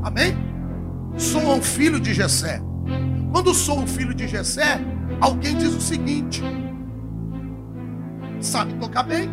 Amém? 0.03 0.37
Soa 1.17 1.55
um 1.55 1.61
filho 1.61 1.99
de 1.99 2.13
Jessé. 2.13 2.61
Quando 3.31 3.53
sou 3.53 3.79
um 3.79 3.87
filho 3.87 4.13
de 4.13 4.27
Jessé, 4.27 4.81
alguém 5.19 5.55
diz 5.55 5.75
o 5.75 5.81
seguinte: 5.81 6.41
sabe 8.39 8.73
tocar 8.75 9.03
bem, 9.03 9.29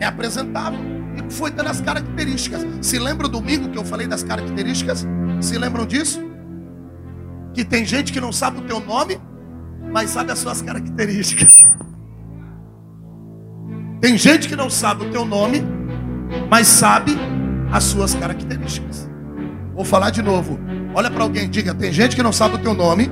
é 0.00 0.06
apresentável 0.06 0.80
e 1.16 1.32
foi 1.32 1.50
dando 1.50 1.68
as 1.68 1.80
características. 1.80 2.66
Se 2.80 2.98
lembra 2.98 3.28
domingo 3.28 3.68
que 3.68 3.78
eu 3.78 3.84
falei 3.84 4.06
das 4.06 4.22
características? 4.22 5.06
Se 5.40 5.56
lembram 5.58 5.86
disso? 5.86 6.20
Que 7.52 7.64
tem 7.64 7.84
gente 7.84 8.12
que 8.12 8.20
não 8.20 8.32
sabe 8.32 8.58
o 8.58 8.62
teu 8.62 8.80
nome, 8.80 9.18
mas 9.92 10.10
sabe 10.10 10.32
as 10.32 10.38
suas 10.38 10.60
características. 10.60 11.66
Tem 14.00 14.18
gente 14.18 14.48
que 14.48 14.56
não 14.56 14.68
sabe 14.68 15.06
o 15.06 15.10
teu 15.10 15.24
nome, 15.24 15.62
mas 16.50 16.66
sabe 16.66 17.16
as 17.72 17.84
suas 17.84 18.14
características. 18.14 19.08
Vou 19.74 19.84
falar 19.84 20.10
de 20.10 20.20
novo. 20.20 20.58
Olha 20.94 21.10
para 21.10 21.22
alguém, 21.22 21.48
diga: 21.48 21.74
tem 21.74 21.92
gente 21.92 22.14
que 22.14 22.22
não 22.22 22.32
sabe 22.32 22.56
o 22.56 22.58
teu 22.58 22.74
nome, 22.74 23.10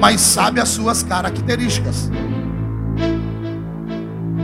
mas 0.00 0.20
sabe 0.20 0.60
as 0.60 0.68
suas 0.68 1.02
características. 1.02 2.10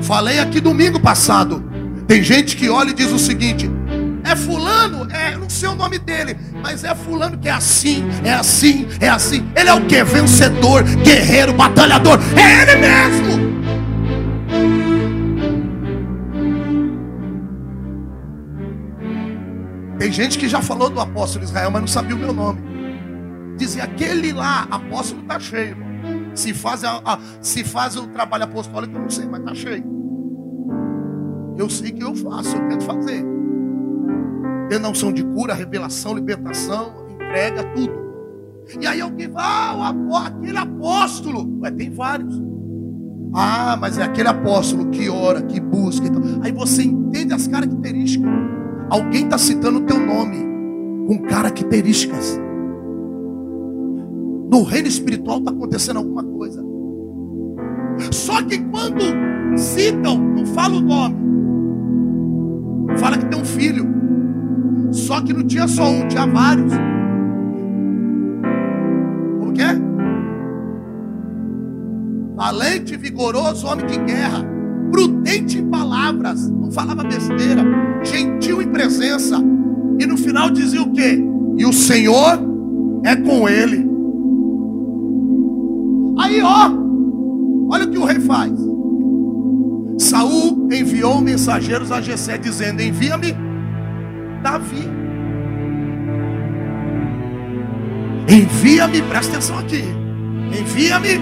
Falei 0.03 0.39
aqui 0.39 0.61
domingo 0.61 1.01
passado. 1.01 1.63
Tem 2.07 2.23
gente 2.23 2.57
que 2.57 2.69
olha 2.69 2.91
e 2.91 2.95
diz 2.95 3.13
o 3.13 3.19
seguinte: 3.19 3.71
é 4.25 4.37
fulano, 4.37 5.11
é, 5.11 5.37
não 5.37 5.49
sei 5.49 5.69
o 5.69 5.75
nome 5.75 5.99
dele, 5.99 6.37
mas 6.63 6.85
é 6.85 6.95
fulano 6.95 7.39
que 7.39 7.49
é 7.49 7.53
assim, 7.53 8.05
é 8.25 8.33
assim, 8.33 8.87
é 9.01 9.09
assim. 9.09 9.49
Ele 9.57 9.69
é 9.69 9.75
o 9.75 9.85
que? 9.87 10.03
Vencedor, 10.05 10.83
guerreiro, 10.83 11.53
batalhador. 11.53 12.19
É 12.37 12.63
ele 12.63 12.77
mesmo. 12.77 13.49
Tem 19.99 20.13
gente 20.13 20.39
que 20.39 20.49
já 20.49 20.63
falou 20.63 20.89
do 20.89 21.01
apóstolo 21.01 21.45
Israel, 21.45 21.71
mas 21.71 21.81
não 21.81 21.89
sabia 21.89 22.15
o 22.15 22.19
meu 22.19 22.33
nome. 22.33 22.61
Dizia, 23.57 23.83
aquele 23.83 24.33
lá, 24.33 24.69
apóstolo 24.71 25.23
está 25.23 25.41
cheio. 25.41 25.88
Se 26.39 26.55
faz, 26.55 26.85
a, 26.85 27.03
a, 27.05 27.19
se 27.41 27.65
faz 27.65 27.97
o 27.97 28.07
trabalho 28.07 28.45
apostólico, 28.45 28.95
eu 28.95 29.03
não 29.03 29.11
sei, 29.11 29.27
mas 29.27 29.41
está 29.41 29.55
cheio. 29.57 29.85
Eu 31.59 31.69
sei 31.69 31.91
que 31.91 32.05
eu 32.05 32.15
faço, 32.15 32.57
eu 32.57 32.69
tento 32.69 32.85
fazer. 32.85 33.27
Tem 34.69 34.79
noção 34.79 35.13
de 35.13 35.25
cura, 35.25 35.53
revelação, 35.53 36.15
libertação, 36.15 37.09
entrega, 37.11 37.65
tudo. 37.75 37.93
E 38.81 38.87
aí 38.87 39.01
alguém 39.01 39.29
fala, 39.33 39.93
ah, 40.13 40.27
aquele 40.29 40.59
apóstolo. 40.59 41.59
Ué, 41.61 41.73
tem 41.73 41.91
vários. 41.91 42.41
Ah, 43.35 43.77
mas 43.81 43.99
é 43.99 44.05
aquele 44.05 44.29
apóstolo 44.29 44.91
que 44.91 45.11
ora, 45.11 45.43
que 45.43 45.59
busca. 45.59 46.07
Então. 46.07 46.23
Aí 46.41 46.53
você 46.53 46.85
entende 46.85 47.35
as 47.35 47.49
características. 47.49 48.31
Alguém 48.89 49.25
está 49.25 49.39
citando 49.39 49.81
o 49.81 49.83
teu 49.83 49.99
nome 49.99 50.37
com 51.09 51.19
características. 51.27 52.39
No 54.51 54.63
reino 54.63 54.89
espiritual 54.89 55.39
está 55.39 55.51
acontecendo 55.51 55.99
alguma 55.99 56.25
coisa. 56.25 56.65
Só 58.13 58.43
que 58.43 58.59
quando 58.59 59.05
citam, 59.57 60.19
não 60.19 60.47
fala 60.47 60.77
o 60.77 60.81
nome, 60.81 61.17
fala 62.99 63.19
que 63.19 63.27
tem 63.27 63.41
um 63.41 63.45
filho. 63.45 63.87
Só 64.91 65.21
que 65.21 65.33
não 65.33 65.47
tinha 65.47 65.69
só 65.69 65.91
um, 65.91 66.09
tinha 66.09 66.27
vários. 66.27 66.73
Como 69.39 69.53
que 69.53 69.63
é? 69.63 69.79
Valente, 72.35 72.97
vigoroso, 72.97 73.67
homem 73.67 73.87
de 73.87 73.99
guerra, 73.99 74.45
prudente 74.91 75.59
em 75.59 75.69
palavras, 75.69 76.49
não 76.49 76.71
falava 76.71 77.03
besteira, 77.03 77.63
gentil 78.03 78.63
em 78.63 78.69
presença. 78.69 79.37
E 79.99 80.07
no 80.07 80.17
final 80.17 80.49
dizia 80.49 80.81
o 80.81 80.93
quê? 80.93 81.21
E 81.59 81.67
o 81.67 81.73
Senhor 81.73 82.39
é 83.05 83.17
com 83.17 83.49
ele. 83.49 83.88
Olha 86.43 87.85
o 87.85 87.91
que 87.91 87.99
o 87.99 88.05
rei 88.05 88.21
faz. 88.21 88.53
Saul 89.99 90.69
enviou 90.73 91.21
mensageiros 91.21 91.91
a 91.91 92.01
Jessé 92.01 92.39
dizendo: 92.39 92.81
Envia-me 92.81 93.35
Davi. 94.43 94.89
Envia-me, 98.29 99.03
presta 99.03 99.33
atenção 99.33 99.59
aqui. 99.59 99.85
Envia-me, 100.59 101.21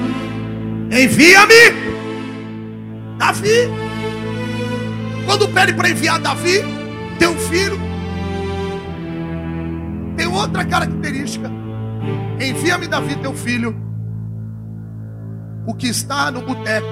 envia-me 0.90 1.86
Davi. 3.18 3.70
Quando 5.24 5.48
pede 5.48 5.72
para 5.72 5.90
enviar 5.90 6.20
Davi, 6.20 6.62
teu 7.18 7.34
filho, 7.34 7.78
tem 10.16 10.26
outra 10.26 10.64
característica. 10.64 11.50
Envia-me 12.40 12.86
Davi, 12.86 13.16
teu 13.16 13.34
filho 13.34 13.85
o 15.66 15.74
que 15.74 15.88
está 15.88 16.30
no 16.30 16.40
boteco. 16.42 16.86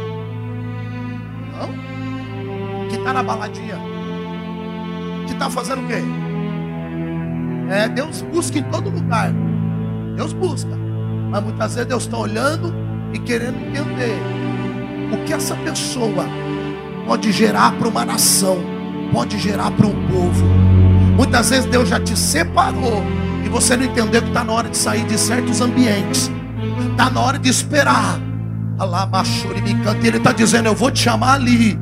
Não. 1.52 2.84
O 2.84 2.88
que 2.88 2.96
está 2.96 3.12
na 3.12 3.22
baladinha. 3.22 3.78
O 5.22 5.26
que 5.26 5.32
está 5.32 5.48
fazendo 5.48 5.82
o 5.82 5.86
quê? 5.86 6.02
É, 7.70 7.88
Deus 7.88 8.20
busca 8.22 8.58
em 8.58 8.64
todo 8.64 8.90
lugar. 8.90 9.32
Deus 10.16 10.32
busca. 10.32 10.76
Mas 11.30 11.42
muitas 11.42 11.74
vezes 11.74 11.88
Deus 11.88 12.02
está 12.02 12.18
olhando 12.18 12.74
e 13.12 13.18
querendo 13.20 13.56
entender 13.56 14.18
o 15.12 15.24
que 15.24 15.32
essa 15.32 15.54
pessoa 15.56 16.26
pode 17.06 17.30
gerar 17.30 17.72
para 17.78 17.88
uma 17.88 18.04
nação, 18.04 18.58
pode 19.12 19.38
gerar 19.38 19.70
para 19.70 19.86
um 19.86 20.08
povo. 20.08 20.44
Muitas 21.16 21.50
vezes 21.50 21.66
Deus 21.66 21.88
já 21.88 22.00
te 22.00 22.18
separou 22.18 23.02
e 23.44 23.48
você 23.48 23.76
não 23.76 23.84
entendeu 23.84 24.20
que 24.20 24.28
está 24.28 24.42
na 24.42 24.52
hora 24.52 24.68
de 24.68 24.76
sair 24.76 25.04
de 25.04 25.16
certos 25.16 25.60
ambientes. 25.60 26.30
Está 26.90 27.10
na 27.10 27.20
hora 27.20 27.38
de 27.38 27.48
esperar 27.48 28.20
ele 30.06 30.16
está 30.18 30.32
dizendo: 30.32 30.66
Eu 30.66 30.74
vou 30.74 30.90
te 30.90 31.00
chamar 31.00 31.34
ali. 31.34 31.78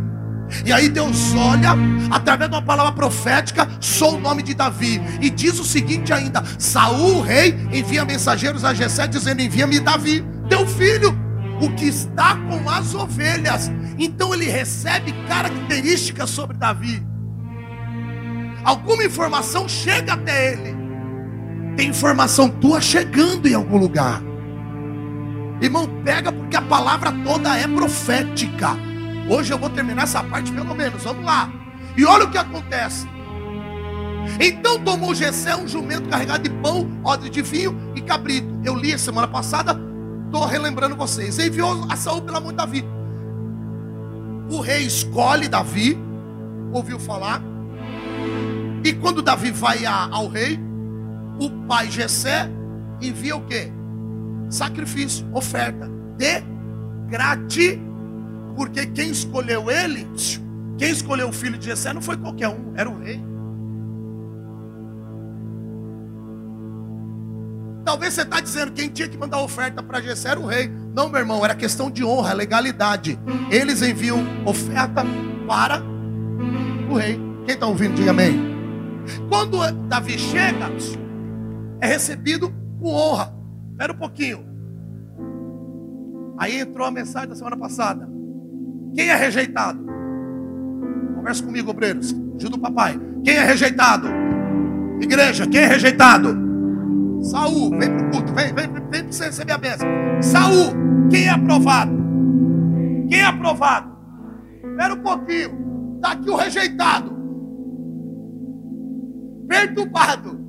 E 0.65 0.73
aí 0.73 0.89
Deus 0.89 1.35
olha, 1.35 1.71
através 2.11 2.51
de 2.51 2.57
uma 2.57 2.63
palavra 2.63 2.93
profética, 2.93 3.67
sou 3.81 4.17
o 4.17 4.21
nome 4.21 4.43
de 4.43 4.53
Davi. 4.53 5.01
E 5.21 5.31
diz 5.31 5.59
o 5.59 5.65
seguinte 5.65 6.13
ainda: 6.13 6.43
Saul, 6.59 7.19
o 7.19 7.23
rei, 7.23 7.59
envia 7.73 8.05
mensageiros 8.05 8.65
a 8.65 8.75
Jessé 8.75 9.07
dizendo: 9.07 9.41
Envia-me 9.41 9.81
Davi, 9.81 10.25
teu 10.49 10.67
filho, 10.67 11.17
o 11.61 11.71
que 11.71 11.87
está 11.87 12.37
com 12.37 12.69
as 12.69 12.95
ovelhas. 12.95 13.71
Então 13.99 14.35
ele 14.35 14.47
recebe 14.47 15.13
características 15.27 16.31
sobre 16.31 16.57
Davi. 16.57 17.03
Alguma 18.65 19.05
informação 19.05 19.69
chega 19.69 20.13
até 20.13 20.53
ele. 20.53 20.77
Tem 21.77 21.89
informação 21.89 22.49
tua 22.49 22.81
chegando 22.81 23.49
em 23.49 23.55
algum 23.55 23.77
lugar. 23.77 24.23
Irmão, 25.63 25.89
pega 26.05 26.33
porque 26.33 26.57
a 26.57 26.63
palavra 26.63 27.13
toda 27.25 27.57
é 27.57 27.69
profética. 27.69 28.71
Hoje 29.31 29.53
eu 29.53 29.59
vou 29.59 29.71
terminar 29.71 30.03
essa 30.03 30.21
parte 30.25 30.51
pelo 30.51 30.75
menos. 30.75 31.05
Vamos 31.05 31.25
lá. 31.25 31.49
E 31.97 32.05
olha 32.05 32.25
o 32.25 32.31
que 32.31 32.37
acontece. 32.37 33.07
Então 34.41 34.77
tomou 34.81 35.15
Jessé 35.15 35.55
um 35.55 35.69
jumento 35.69 36.09
carregado 36.09 36.43
de 36.43 36.51
pão, 36.51 36.91
odre 37.05 37.31
de 37.31 37.43
vinho 37.43 37.79
e 37.95 38.01
cabrito. 38.01 38.49
Eu 38.65 38.75
li 38.75 38.93
a 38.93 38.99
semana 38.99 39.29
passada, 39.29 39.79
estou 40.27 40.47
relembrando 40.47 40.97
vocês. 40.97 41.39
Enviou 41.39 41.87
a 41.89 41.95
Saúl 41.95 42.23
pela 42.23 42.41
mão 42.41 42.51
de 42.51 42.57
Davi. 42.57 42.85
O 44.51 44.61
rei 44.61 44.83
escolhe 44.83 45.47
Davi, 45.47 45.97
ouviu 46.73 46.99
falar. 46.99 47.41
E 48.85 48.93
quando 48.95 49.23
Davi 49.23 49.53
vai 49.53 49.87
ao 49.87 50.27
rei, 50.27 50.59
o 51.39 51.49
pai 51.69 51.89
Jessé 51.89 52.51
envia 53.01 53.37
o 53.37 53.43
quê? 53.43 53.73
Sacrifício, 54.53 55.27
oferta 55.33 55.89
de 56.17 56.43
gratidão. 57.09 57.93
Porque 58.55 58.87
quem 58.87 59.11
escolheu 59.11 59.71
ele, 59.71 60.07
quem 60.77 60.91
escolheu 60.91 61.29
o 61.29 61.33
filho 61.33 61.57
de 61.57 61.67
Jessé 61.67 61.93
não 61.93 62.03
foi 62.03 62.17
qualquer 62.17 62.49
um, 62.49 62.73
era 62.77 62.89
o 62.89 62.99
rei. 62.99 63.21
Talvez 67.85 68.15
você 68.15 68.23
está 68.23 68.41
dizendo 68.41 68.73
quem 68.73 68.89
tinha 68.89 69.09
que 69.09 69.17
mandar 69.17 69.41
oferta 69.41 69.83
para 69.83 70.01
Jessé 70.01 70.31
era 70.31 70.39
o 70.39 70.47
rei. 70.47 70.71
Não, 70.95 71.09
meu 71.09 71.21
irmão, 71.21 71.45
era 71.45 71.55
questão 71.55 71.91
de 71.91 72.05
honra, 72.05 72.33
legalidade. 72.33 73.19
Eles 73.51 73.83
enviam 73.83 74.21
oferta 74.47 75.03
para 75.49 75.83
o 76.91 76.95
rei. 76.95 77.19
Quem 77.45 77.55
está 77.55 77.67
ouvindo, 77.67 77.95
diga 77.95 78.11
amém. 78.11 78.53
Quando 79.29 79.59
Davi 79.89 80.19
chega, 80.19 80.71
é 81.81 81.87
recebido 81.87 82.53
com 82.79 82.95
honra. 82.95 83.42
Espera 83.83 83.95
um 83.95 83.99
pouquinho. 83.99 84.45
Aí 86.39 86.61
entrou 86.61 86.87
a 86.87 86.91
mensagem 86.93 87.29
da 87.29 87.35
semana 87.35 87.57
passada. 87.57 88.09
Quem 88.95 89.09
é 89.09 89.17
rejeitado? 89.17 89.85
Conversa 91.17 91.43
comigo, 91.43 91.73
obreiros. 91.73 92.15
Ajuda 92.37 92.55
o 92.55 92.61
papai. 92.61 92.97
Quem 93.25 93.35
é 93.35 93.43
rejeitado? 93.43 94.07
Igreja, 95.01 95.49
quem 95.49 95.63
é 95.63 95.67
rejeitado? 95.67 96.29
Saul, 97.23 97.71
vem 97.71 97.91
para 97.91 98.07
o 98.07 98.11
culto, 98.13 98.33
vem, 98.33 98.55
vem, 98.55 98.73
vem 98.73 99.03
para 99.03 99.13
você 99.13 99.25
receber 99.25 99.53
a 99.53 99.59
bênção. 99.59 99.89
Saul, 100.21 101.09
quem 101.11 101.25
é 101.25 101.31
aprovado? 101.31 101.93
Quem 103.09 103.19
é 103.19 103.25
aprovado? 103.25 103.97
Espera 104.65 104.95
um 104.95 105.03
pouquinho. 105.03 105.97
Está 105.97 106.13
aqui 106.13 106.31
o 106.31 106.37
rejeitado. 106.37 107.13
Perturbado. 109.49 110.41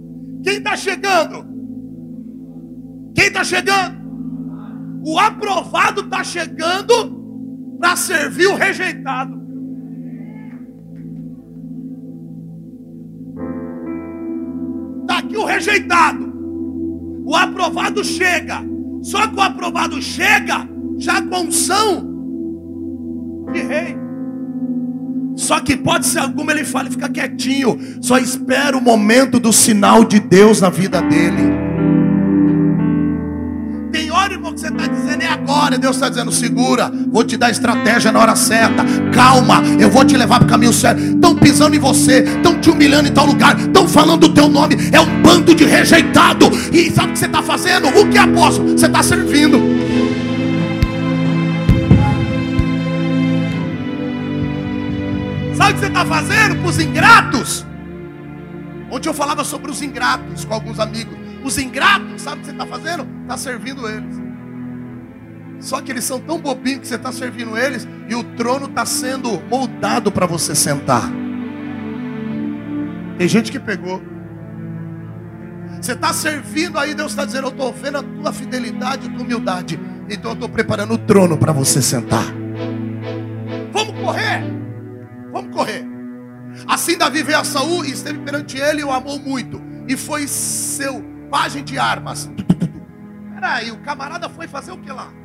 Quem 0.43 0.57
está 0.57 0.75
chegando? 0.77 1.52
Quem 3.13 3.27
está 3.27 3.43
chegando? 3.43 4.03
O 5.05 5.19
aprovado 5.19 6.01
está 6.01 6.23
chegando 6.23 7.75
para 7.79 7.95
servir 7.95 8.47
o 8.47 8.55
rejeitado. 8.55 9.41
Está 15.01 15.17
aqui 15.17 15.37
o 15.37 15.45
rejeitado. 15.45 16.33
O 17.25 17.35
aprovado 17.35 18.03
chega. 18.03 18.61
Só 19.01 19.27
que 19.27 19.35
o 19.35 19.41
aprovado 19.41 20.01
chega 20.01 20.67
já 20.97 21.21
com 21.21 21.41
unção 21.41 22.09
de 23.51 23.61
rei. 23.61 23.97
Só 25.35 25.59
que 25.59 25.75
pode 25.75 26.05
ser 26.05 26.19
alguma 26.19 26.53
ele 26.53 26.63
fala, 26.63 26.89
fica 26.89 27.09
quietinho. 27.09 27.77
Só 28.01 28.17
espera 28.17 28.77
o 28.77 28.81
momento 28.81 29.39
do 29.39 29.51
sinal 29.51 30.05
de 30.05 30.19
Deus 30.19 30.61
na 30.61 30.69
vida 30.69 31.01
dele 31.01 31.72
você 34.63 34.67
está 34.69 34.87
dizendo 34.87 35.21
é 35.21 35.27
agora. 35.27 35.77
Deus 35.77 35.95
está 35.95 36.07
dizendo: 36.07 36.31
segura, 36.31 36.91
vou 37.11 37.23
te 37.23 37.35
dar 37.35 37.49
estratégia 37.49 38.11
na 38.11 38.19
hora 38.19 38.35
certa. 38.35 38.83
Calma, 39.13 39.61
eu 39.79 39.89
vou 39.89 40.05
te 40.05 40.15
levar 40.15 40.39
para 40.39 40.45
o 40.45 40.49
caminho 40.49 40.71
certo. 40.71 41.01
Estão 41.01 41.35
pisando 41.35 41.75
em 41.75 41.79
você, 41.79 42.23
estão 42.23 42.59
te 42.59 42.69
humilhando 42.69 43.09
em 43.09 43.11
tal 43.11 43.25
lugar, 43.25 43.59
estão 43.59 43.87
falando 43.87 44.25
o 44.25 44.33
teu 44.33 44.47
nome. 44.47 44.75
É 44.91 45.01
um 45.01 45.21
bando 45.21 45.53
de 45.53 45.65
rejeitado. 45.65 46.49
E 46.71 46.89
sabe 46.91 47.09
o 47.09 47.13
que 47.13 47.19
você 47.19 47.25
está 47.25 47.43
fazendo? 47.43 47.87
O 47.89 48.09
que 48.09 48.17
é 48.17 48.21
apóstolo? 48.21 48.77
Você 48.77 48.85
está 48.85 49.03
servindo. 49.03 49.59
Sabe 55.55 55.71
o 55.71 55.73
que 55.73 55.79
você 55.81 55.87
está 55.87 56.05
fazendo 56.05 56.55
para 56.55 56.69
os 56.69 56.79
ingratos? 56.79 57.65
Ontem 58.89 59.09
eu 59.09 59.13
falava 59.13 59.43
sobre 59.43 59.71
os 59.71 59.81
ingratos 59.81 60.45
com 60.45 60.53
alguns 60.53 60.79
amigos. 60.79 61.17
Os 61.43 61.57
ingratos, 61.57 62.21
sabe 62.21 62.37
o 62.37 62.39
que 62.39 62.45
você 62.45 62.51
está 62.51 62.65
fazendo? 62.65 63.05
Está 63.23 63.37
servindo 63.37 63.87
eles. 63.89 64.22
Só 65.63 65.81
que 65.81 65.93
eles 65.93 66.03
são 66.03 66.19
tão 66.19 66.39
bobinhos 66.39 66.81
que 66.81 66.87
você 66.87 66.95
está 66.95 67.09
servindo 67.09 67.57
eles 67.57 67.87
e 68.09 68.13
o 68.13 68.23
trono 68.35 68.65
está 68.65 68.85
sendo 68.85 69.41
moldado 69.49 70.11
para 70.11 70.25
você 70.25 70.53
sentar. 70.53 71.09
Tem 73.17 73.25
gente 73.29 73.49
que 73.49 73.57
pegou. 73.57 74.03
Você 75.81 75.93
está 75.93 76.11
servindo 76.11 76.77
aí, 76.77 76.93
Deus 76.93 77.13
está 77.13 77.23
dizendo: 77.23 77.47
Eu 77.47 77.51
estou 77.51 77.71
vendo 77.71 77.97
a 77.99 78.03
tua 78.03 78.33
fidelidade, 78.33 79.07
a 79.07 79.09
tua 79.09 79.21
humildade. 79.21 79.79
Então 80.09 80.31
eu 80.31 80.35
estou 80.35 80.49
preparando 80.49 80.95
o 80.95 80.97
trono 80.97 81.37
para 81.37 81.53
você 81.53 81.81
sentar. 81.81 82.25
Vamos 83.71 83.97
correr. 84.01 84.43
Vamos 85.31 85.55
correr. 85.55 85.85
Assim 86.67 86.97
Davi 86.97 87.23
veio 87.23 87.39
a 87.39 87.43
Saul 87.45 87.85
e 87.85 87.91
esteve 87.91 88.19
perante 88.19 88.57
ele 88.57 88.81
e 88.81 88.83
o 88.83 88.91
amou 88.91 89.17
muito. 89.17 89.61
E 89.87 89.95
foi 89.95 90.27
seu 90.27 91.01
pajem 91.31 91.63
de 91.63 91.79
armas. 91.79 92.29
Peraí, 93.33 93.71
o 93.71 93.77
camarada 93.77 94.27
foi 94.27 94.45
fazer 94.45 94.73
o 94.73 94.77
que 94.77 94.91
lá? 94.91 95.22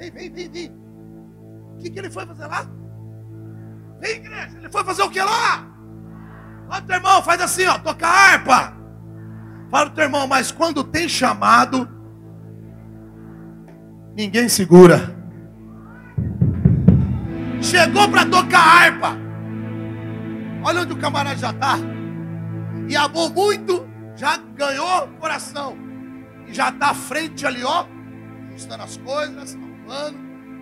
Vem, 0.00 0.10
vem, 0.10 0.32
vem, 0.32 0.50
vem. 0.50 0.72
O 1.74 1.76
que, 1.76 1.90
que 1.90 1.98
ele 1.98 2.08
foi 2.08 2.24
fazer 2.24 2.46
lá? 2.46 2.66
Vem, 4.00 4.12
igreja. 4.12 4.56
Ele 4.56 4.70
foi 4.70 4.82
fazer 4.82 5.02
o 5.02 5.10
que 5.10 5.20
lá? 5.20 5.66
Fala 6.66 6.80
teu 6.80 6.96
irmão, 6.96 7.22
faz 7.22 7.40
assim, 7.42 7.66
ó. 7.66 7.78
Toca 7.78 8.08
harpa. 8.08 8.74
Fala 9.70 9.90
teu 9.90 10.04
irmão, 10.04 10.26
mas 10.26 10.50
quando 10.50 10.82
tem 10.82 11.06
chamado, 11.06 11.86
ninguém 14.16 14.48
segura. 14.48 15.14
Chegou 17.60 18.08
para 18.08 18.24
tocar 18.24 18.58
harpa. 18.58 19.18
Olha 20.64 20.80
onde 20.80 20.94
o 20.94 20.98
camarada 20.98 21.36
já 21.36 21.50
está. 21.50 21.74
E 22.88 22.96
amou 22.96 23.28
muito, 23.28 23.86
já 24.16 24.38
ganhou 24.56 25.08
coração. 25.20 25.76
E 26.48 26.54
já 26.54 26.70
está 26.70 26.88
à 26.88 26.94
frente 26.94 27.46
ali, 27.46 27.62
ó. 27.62 27.84
Ajustando 28.48 28.82
as 28.82 28.96
coisas, 28.96 29.58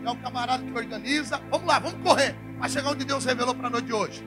Já 0.03 0.11
é 0.11 0.13
o 0.13 0.17
camarada 0.17 0.63
que 0.63 0.73
organiza. 0.73 1.41
Vamos 1.51 1.67
lá, 1.67 1.79
vamos 1.79 2.01
correr. 2.03 2.35
Vai 2.59 2.69
chegar 2.69 2.91
onde 2.91 3.05
Deus 3.05 3.25
revelou 3.25 3.55
para 3.55 3.67
a 3.67 3.71
noite 3.71 3.87
de 3.87 3.93
hoje. 3.93 4.27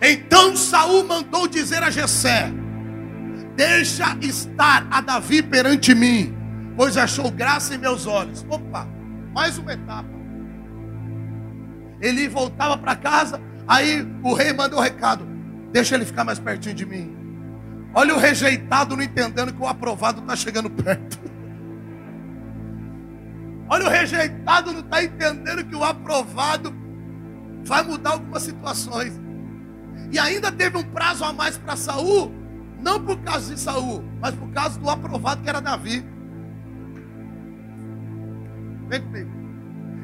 Então 0.00 0.56
Saul 0.56 1.04
mandou 1.04 1.46
dizer 1.46 1.82
a 1.82 1.90
Jessé: 1.90 2.50
Deixa 3.56 4.16
estar 4.20 4.86
a 4.90 5.00
Davi 5.00 5.42
perante 5.42 5.94
mim, 5.94 6.34
pois 6.76 6.96
achou 6.96 7.30
graça 7.30 7.74
em 7.74 7.78
meus 7.78 8.06
olhos. 8.06 8.44
Opa, 8.48 8.88
mais 9.34 9.58
uma 9.58 9.72
etapa. 9.72 10.08
Ele 12.00 12.28
voltava 12.28 12.78
para 12.78 12.96
casa, 12.96 13.40
aí 13.68 14.06
o 14.22 14.32
rei 14.32 14.52
mandou 14.52 14.78
o 14.78 14.82
recado: 14.82 15.26
Deixa 15.72 15.94
ele 15.94 16.06
ficar 16.06 16.24
mais 16.24 16.38
pertinho 16.38 16.74
de 16.74 16.86
mim. 16.86 17.16
Olha 17.92 18.14
o 18.14 18.18
rejeitado 18.18 18.96
não 18.96 19.02
entendendo 19.02 19.52
que 19.52 19.60
o 19.60 19.66
aprovado 19.66 20.20
está 20.20 20.36
chegando 20.36 20.70
perto. 20.70 21.19
Olha 23.70 23.86
o 23.86 23.88
rejeitado 23.88 24.72
não 24.72 24.80
está 24.80 25.04
entendendo 25.04 25.64
que 25.64 25.76
o 25.76 25.84
aprovado 25.84 26.74
vai 27.62 27.84
mudar 27.84 28.10
algumas 28.10 28.42
situações. 28.42 29.12
E 30.10 30.18
ainda 30.18 30.50
teve 30.50 30.76
um 30.76 30.82
prazo 30.82 31.24
a 31.24 31.32
mais 31.32 31.56
para 31.56 31.76
Saul, 31.76 32.34
não 32.80 33.00
por 33.00 33.16
causa 33.18 33.54
de 33.54 33.60
Saul, 33.60 34.02
mas 34.20 34.34
por 34.34 34.50
causa 34.50 34.76
do 34.76 34.90
aprovado 34.90 35.42
que 35.42 35.48
era 35.48 35.60
Davi. 35.60 36.04
Vem 38.88 39.02
comigo. 39.02 39.30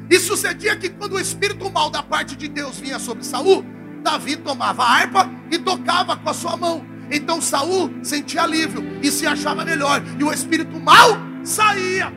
E 0.09 0.17
sucedia 0.17 0.77
que 0.77 0.87
quando 0.87 1.15
o 1.15 1.19
espírito 1.19 1.69
mal 1.69 1.89
da 1.89 2.01
parte 2.01 2.37
de 2.37 2.47
Deus 2.47 2.79
vinha 2.79 2.97
sobre 2.97 3.25
Saul, 3.25 3.65
Davi 4.01 4.37
tomava 4.37 4.81
a 4.81 4.91
harpa 4.93 5.29
e 5.51 5.59
tocava 5.59 6.15
com 6.15 6.29
a 6.29 6.33
sua 6.33 6.55
mão. 6.55 6.85
Então 7.11 7.41
Saul 7.41 7.91
sentia 8.01 8.43
alívio 8.43 8.81
e 9.03 9.11
se 9.11 9.27
achava 9.27 9.65
melhor, 9.65 10.01
e 10.17 10.23
o 10.23 10.31
espírito 10.31 10.79
mal 10.79 11.17
saía. 11.43 12.16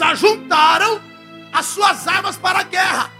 Ajuntaram 0.00 1.00
as 1.52 1.66
suas 1.66 2.06
armas 2.06 2.36
para 2.36 2.60
a 2.60 2.62
guerra. 2.62 3.10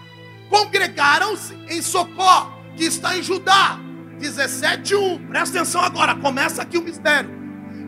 Congregaram-se 0.49 1.55
em 1.69 1.81
Socó, 1.83 2.53
que 2.77 2.85
está 2.85 3.17
em 3.17 3.23
Judá. 3.23 3.79
17:1. 4.19 5.27
Presta 5.29 5.59
atenção 5.59 5.81
agora, 5.81 6.15
começa 6.15 6.63
aqui 6.63 6.77
o 6.79 6.83
mistério. 6.83 7.31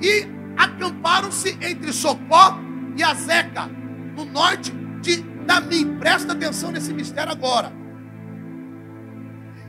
E 0.00 0.26
acamparam-se 0.56 1.58
entre 1.60 1.92
Socó 1.92 2.58
e 2.96 3.02
Azeca, 3.02 3.66
no 4.16 4.24
norte 4.24 4.70
de 5.00 5.16
Damim. 5.46 5.98
Presta 5.98 6.32
atenção 6.32 6.70
nesse 6.70 6.92
mistério 6.92 7.32
agora. 7.32 7.72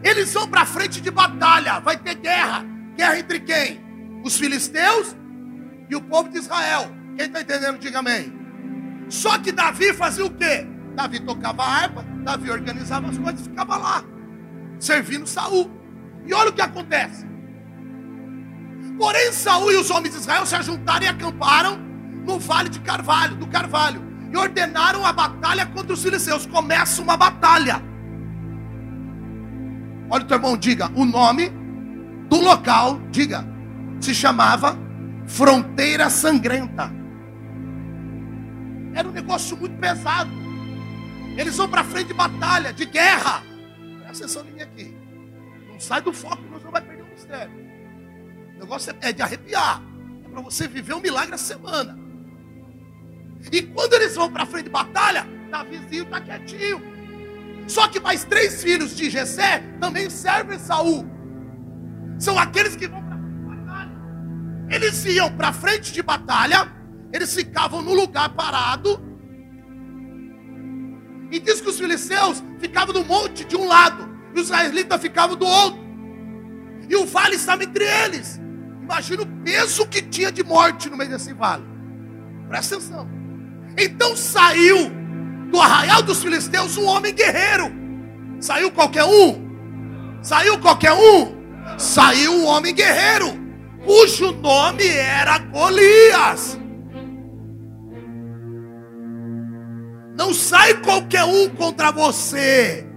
Eles 0.03 0.33
vão 0.33 0.47
para 0.47 0.65
frente 0.65 0.99
de 0.99 1.09
batalha, 1.09 1.79
vai 1.79 1.97
ter 1.97 2.15
guerra. 2.15 2.65
Guerra 2.95 3.19
entre 3.19 3.39
quem? 3.39 3.81
Os 4.23 4.37
filisteus 4.37 5.15
e 5.89 5.95
o 5.95 6.01
povo 6.01 6.29
de 6.29 6.37
Israel. 6.37 6.91
Quem 7.15 7.27
está 7.27 7.41
entendendo, 7.41 7.79
diga 7.79 7.99
amém. 7.99 8.42
Só 9.09 9.37
que 9.37 9.51
Davi 9.51 9.93
fazia 9.93 10.25
o 10.25 10.29
quê? 10.29 10.67
Davi 10.95 11.19
tocava 11.19 11.63
a 11.63 11.67
harpa, 11.67 12.05
Davi 12.23 12.51
organizava 12.51 13.09
as 13.09 13.17
coisas 13.17 13.41
e 13.41 13.43
ficava 13.49 13.77
lá, 13.77 14.03
servindo 14.79 15.27
Saul. 15.27 15.71
E 16.25 16.33
olha 16.33 16.49
o 16.49 16.53
que 16.53 16.61
acontece. 16.61 17.25
Porém, 18.97 19.31
Saul 19.31 19.71
e 19.71 19.75
os 19.75 19.89
homens 19.89 20.13
de 20.13 20.19
Israel 20.19 20.45
se 20.45 20.55
ajuntaram 20.55 21.05
e 21.05 21.09
acamparam 21.09 21.77
no 22.25 22.39
vale 22.39 22.69
de 22.69 22.79
Carvalho, 22.79 23.35
do 23.35 23.47
Carvalho, 23.47 24.01
e 24.31 24.37
ordenaram 24.37 25.05
a 25.05 25.11
batalha 25.11 25.65
contra 25.65 25.93
os 25.93 26.03
filisteus. 26.03 26.45
Começa 26.45 27.01
uma 27.01 27.17
batalha. 27.17 27.81
Olha 30.09 30.23
o 30.23 30.27
teu 30.27 30.37
irmão, 30.37 30.55
diga 30.55 30.91
o 30.95 31.05
nome 31.05 31.49
do 32.29 32.39
local, 32.39 32.99
diga, 33.09 33.45
se 33.99 34.13
chamava 34.13 34.77
Fronteira 35.25 36.09
Sangrenta. 36.09 37.02
Era 38.95 39.07
um 39.07 39.11
negócio 39.11 39.57
muito 39.57 39.77
pesado. 39.79 40.31
Eles 41.37 41.57
vão 41.57 41.67
para 41.67 41.83
frente 41.83 42.07
de 42.07 42.13
batalha, 42.13 42.71
de 42.71 42.85
guerra. 42.85 43.43
Presta 43.99 44.25
atenção 44.25 44.45
em 44.47 44.53
mim 44.53 44.61
aqui. 44.61 44.97
Não 45.67 45.79
sai 45.79 46.01
do 46.01 46.13
foco, 46.13 46.43
nós 46.51 46.63
não 46.63 46.71
vai 46.71 46.81
perder 46.81 47.03
o 47.03 47.07
mistério. 47.07 47.51
O 48.55 48.59
negócio 48.59 48.95
é 49.01 49.11
de 49.11 49.21
arrepiar. 49.21 49.81
É 50.25 50.29
para 50.29 50.41
você 50.41 50.67
viver 50.67 50.93
um 50.93 51.01
milagre 51.01 51.33
a 51.33 51.37
semana. 51.37 51.97
E 53.51 53.61
quando 53.61 53.93
eles 53.93 54.15
vão 54.15 54.31
para 54.31 54.45
frente 54.45 54.65
de 54.65 54.69
batalha, 54.69 55.27
Davizinho 55.49 56.03
está 56.03 56.21
quietinho. 56.21 56.81
Só 57.67 57.87
que 57.87 57.99
mais 57.99 58.23
três 58.23 58.61
filhos 58.61 58.95
de 58.95 59.09
Jessé 59.09 59.63
também 59.79 60.09
servem 60.09 60.59
Saul. 60.59 61.05
São 62.19 62.37
aqueles 62.37 62.75
que 62.75 62.87
vão 62.87 63.01
para 63.03 63.17
frente 63.17 63.39
de 63.39 63.45
batalha. 63.45 63.91
Eles 64.69 65.05
iam 65.05 65.31
para 65.35 65.51
frente 65.51 65.91
de 65.91 66.01
batalha, 66.01 66.71
eles 67.13 67.33
ficavam 67.33 67.81
no 67.83 67.93
lugar 67.93 68.29
parado. 68.29 68.99
E 71.31 71.39
diz 71.39 71.61
que 71.61 71.69
os 71.69 71.79
filisteus 71.79 72.43
ficavam 72.59 72.93
no 72.93 73.05
monte 73.05 73.45
de 73.45 73.55
um 73.55 73.67
lado, 73.67 74.09
e 74.35 74.39
os 74.39 74.47
israelitas 74.47 74.99
ficavam 74.99 75.35
do 75.35 75.45
outro. 75.45 75.79
E 76.89 76.95
o 76.95 77.05
vale 77.05 77.35
estava 77.35 77.63
entre 77.63 77.85
eles. 77.85 78.41
Imagina 78.81 79.21
o 79.21 79.27
peso 79.43 79.87
que 79.87 80.01
tinha 80.01 80.31
de 80.31 80.43
morte 80.43 80.89
no 80.89 80.97
meio 80.97 81.11
desse 81.11 81.33
vale. 81.33 81.63
Presta 82.49 82.75
atenção. 82.75 83.07
Então 83.77 84.15
saiu 84.15 84.91
do 85.51 85.61
arraial 85.61 86.01
dos 86.01 86.21
filisteus 86.21 86.77
um 86.77 86.85
homem 86.85 87.13
guerreiro. 87.13 87.71
Saiu 88.39 88.71
qualquer 88.71 89.05
um? 89.05 90.19
Saiu 90.21 90.59
qualquer 90.59 90.93
um? 90.93 91.43
Saiu 91.77 92.33
um 92.33 92.45
homem 92.45 92.73
guerreiro, 92.73 93.33
cujo 93.85 94.31
nome 94.33 94.87
era 94.87 95.37
Golias. 95.37 96.59
Sai 100.33 100.75
qualquer 100.75 101.23
um 101.23 101.49
contra 101.49 101.91
você. 101.91 102.87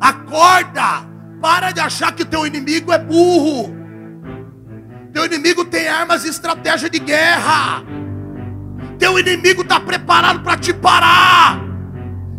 Acorda. 0.00 1.08
Para 1.40 1.70
de 1.70 1.80
achar 1.80 2.12
que 2.12 2.24
teu 2.24 2.46
inimigo 2.46 2.92
é 2.92 2.98
burro. 2.98 3.74
Teu 5.12 5.24
inimigo 5.24 5.64
tem 5.64 5.88
armas 5.88 6.24
e 6.24 6.28
estratégia 6.28 6.90
de 6.90 6.98
guerra. 6.98 7.82
Teu 8.98 9.18
inimigo 9.18 9.62
está 9.62 9.80
preparado 9.80 10.40
para 10.40 10.58
te 10.58 10.72
parar. 10.74 11.58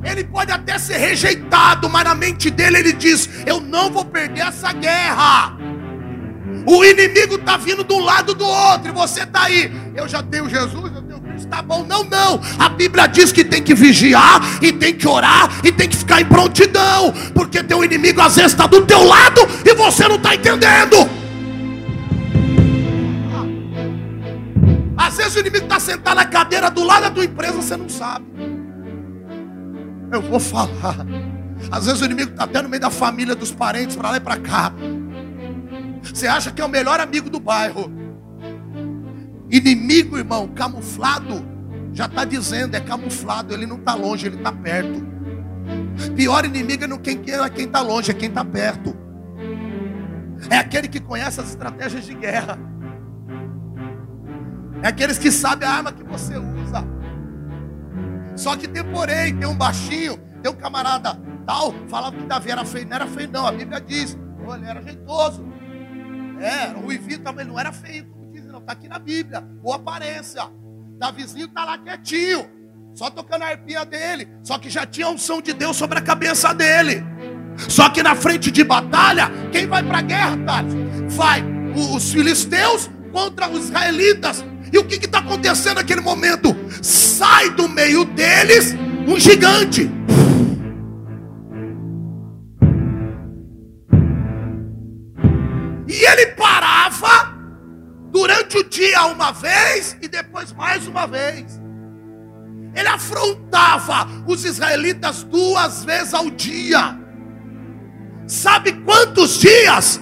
Ele 0.04 0.24
pode 0.24 0.52
até 0.52 0.78
ser 0.78 0.97
rejeitado, 0.97 1.89
mas 1.89 2.04
na 2.04 2.15
mente 2.15 2.50
dele 2.50 2.78
ele 2.78 2.93
diz: 2.93 3.30
Eu 3.45 3.60
não 3.60 3.91
vou 3.91 4.06
perder 4.06 4.41
essa 4.41 4.71
guerra. 4.71 5.58
O 6.65 6.84
inimigo 6.84 7.36
está 7.36 7.58
vindo 7.58 7.84
de 7.84 7.93
um 7.93 8.00
lado 8.00 8.34
do 8.34 8.45
outro, 8.45 8.89
e 8.89 8.91
você 8.91 9.24
está 9.24 9.43
aí. 9.43 9.71
Eu 9.95 10.08
já 10.08 10.21
tenho 10.21 10.50
Jesus, 10.50 10.90
está 11.41 11.62
bom. 11.62 11.86
Não, 11.88 12.04
não. 12.04 12.41
A 12.58 12.69
Bíblia 12.69 13.08
diz 13.08 13.32
que 13.32 13.43
tem 13.43 13.62
que 13.62 13.73
vigiar, 13.73 14.41
e 14.62 14.71
tem 14.71 14.93
que 14.93 15.08
orar, 15.08 15.49
e 15.63 15.71
tem 15.71 15.88
que 15.88 15.95
ficar 15.95 16.21
em 16.21 16.25
prontidão, 16.25 17.13
porque 17.34 17.63
teu 17.63 17.84
inimigo 17.84 18.21
às 18.21 18.36
vezes 18.36 18.51
está 18.51 18.67
do 18.67 18.86
teu 18.86 19.04
lado 19.04 19.41
e 19.65 19.73
você 19.73 20.08
não 20.08 20.15
está 20.15 20.36
entendendo. 20.36 21.10
Às 24.97 25.17
vezes 25.17 25.36
o 25.36 25.39
inimigo 25.39 25.65
está 25.65 25.80
sentado 25.80 26.15
na 26.15 26.25
cadeira 26.25 26.69
do 26.69 26.84
lado 26.84 27.04
da 27.04 27.12
tua 27.12 27.25
empresa, 27.25 27.54
você 27.54 27.75
não 27.75 27.89
sabe. 27.89 28.25
Eu 30.12 30.21
vou 30.21 30.39
falar. 30.39 31.06
Às 31.71 31.86
vezes 31.86 32.01
o 32.01 32.06
inimigo 32.06 32.32
está 32.32 32.43
até 32.43 32.62
no 32.62 32.69
meio 32.69 32.82
da 32.82 32.89
família, 32.89 33.36
dos 33.36 33.51
parentes, 33.51 33.95
para 33.95 34.12
lá 34.12 34.17
e 34.17 34.19
para 34.19 34.38
cá. 34.38 34.73
Você 36.04 36.27
acha 36.27 36.51
que 36.51 36.62
é 36.62 36.65
o 36.65 36.69
melhor 36.69 36.99
amigo 36.99 37.30
do 37.30 37.39
bairro. 37.39 37.91
Inimigo, 39.52 40.18
irmão, 40.18 40.48
camuflado. 40.48 41.46
Já 41.94 42.06
está 42.06 42.24
dizendo, 42.24 42.76
é 42.76 42.80
camuflado. 42.80 43.54
Ele 43.54 43.66
não 43.66 43.76
está 43.76 43.94
longe, 43.94 44.26
ele 44.26 44.38
está 44.38 44.52
perto. 44.52 45.06
Pior 46.16 46.46
inimigo 46.46 46.86
é 46.86 46.88
não 46.88 46.98
quem 46.98 47.22
é 47.28 47.50
quem 47.50 47.66
está 47.66 47.82
longe, 47.82 48.12
é 48.12 48.14
quem 48.14 48.30
está 48.30 48.46
perto. 48.46 48.96
É 50.50 50.58
aquele 50.58 50.88
que 50.88 51.00
conhece 51.00 51.40
as 51.40 51.50
estratégias 51.50 52.06
de 52.06 52.16
guerra. 52.16 52.58
É 54.82 54.88
aqueles 54.88 55.18
que 55.18 55.32
sabem 55.32 55.68
a 55.68 55.72
arma 55.72 55.92
que 55.92 56.04
você 56.04 56.38
usa. 56.38 56.84
Só 58.36 58.56
que 58.56 58.68
tem 58.68 58.84
porém, 58.84 59.36
tem 59.36 59.48
um 59.48 59.56
baixinho, 59.56 60.18
tem 60.42 60.52
um 60.52 60.56
camarada 60.56 61.20
tal, 61.46 61.74
falava 61.88 62.16
que 62.16 62.26
Davi 62.26 62.52
era 62.52 62.66
feio. 62.66 62.88
Não 62.88 62.96
era 62.96 63.08
feio, 63.08 63.30
não. 63.32 63.46
A 63.46 63.52
Bíblia 63.52 63.82
diz. 63.82 64.18
Ele 64.56 64.66
era 64.66 64.82
jeitoso. 64.82 65.46
É, 66.40 66.74
o 66.84 66.92
Ivi 66.92 67.18
também 67.18 67.46
não 67.46 67.60
era 67.60 67.72
feio. 67.72 68.20
Está 68.62 68.74
aqui 68.74 68.88
na 68.88 69.00
Bíblia. 69.00 69.41
Boa 69.41 69.76
aparência. 69.76 70.43
Davizinho 70.97 71.47
está 71.47 71.65
lá 71.65 71.78
quietinho. 71.78 72.47
Só 72.93 73.10
tocando 73.10 73.43
a 73.43 73.47
arpia 73.47 73.84
dele. 73.84 74.28
Só 74.43 74.58
que 74.58 74.69
já 74.69 74.86
tinha 74.86 75.08
a 75.08 75.10
unção 75.10 75.41
de 75.41 75.52
Deus 75.52 75.76
sobre 75.76 75.97
a 75.97 76.02
cabeça 76.02 76.54
dele. 76.54 77.04
Só 77.67 77.89
que 77.89 78.04
na 78.04 78.15
frente 78.15 78.52
de 78.52 78.63
batalha, 78.63 79.30
quem 79.52 79.67
vai 79.67 79.84
para 79.84 79.97
a 79.97 80.02
guerra, 80.02 80.38
Thales? 80.45 80.74
Vai 81.10 81.43
os 81.76 82.12
filisteus 82.12 82.89
contra 83.12 83.50
os 83.50 83.65
israelitas. 83.65 84.45
E 84.71 84.78
o 84.78 84.86
que 84.86 84.95
está 84.95 85.19
acontecendo 85.19 85.76
naquele 85.76 86.02
momento? 86.02 86.56
Sai 86.82 87.50
do 87.50 87.67
meio 87.67 88.06
deles 88.06 88.74
um 89.08 89.19
gigante. 89.19 89.89
Uma 99.08 99.32
vez 99.32 99.98
e 100.02 100.08
depois 100.08 100.52
mais 100.52 100.88
uma 100.88 101.06
vez. 101.08 101.60
Ele 102.74 102.88
afrontava 102.88 104.08
os 104.26 104.46
israelitas 104.46 105.24
duas 105.24 105.84
vezes 105.84 106.14
ao 106.14 106.30
dia. 106.30 106.98
Sabe 108.28 108.72
quantos 108.84 109.40
dias? 109.40 110.02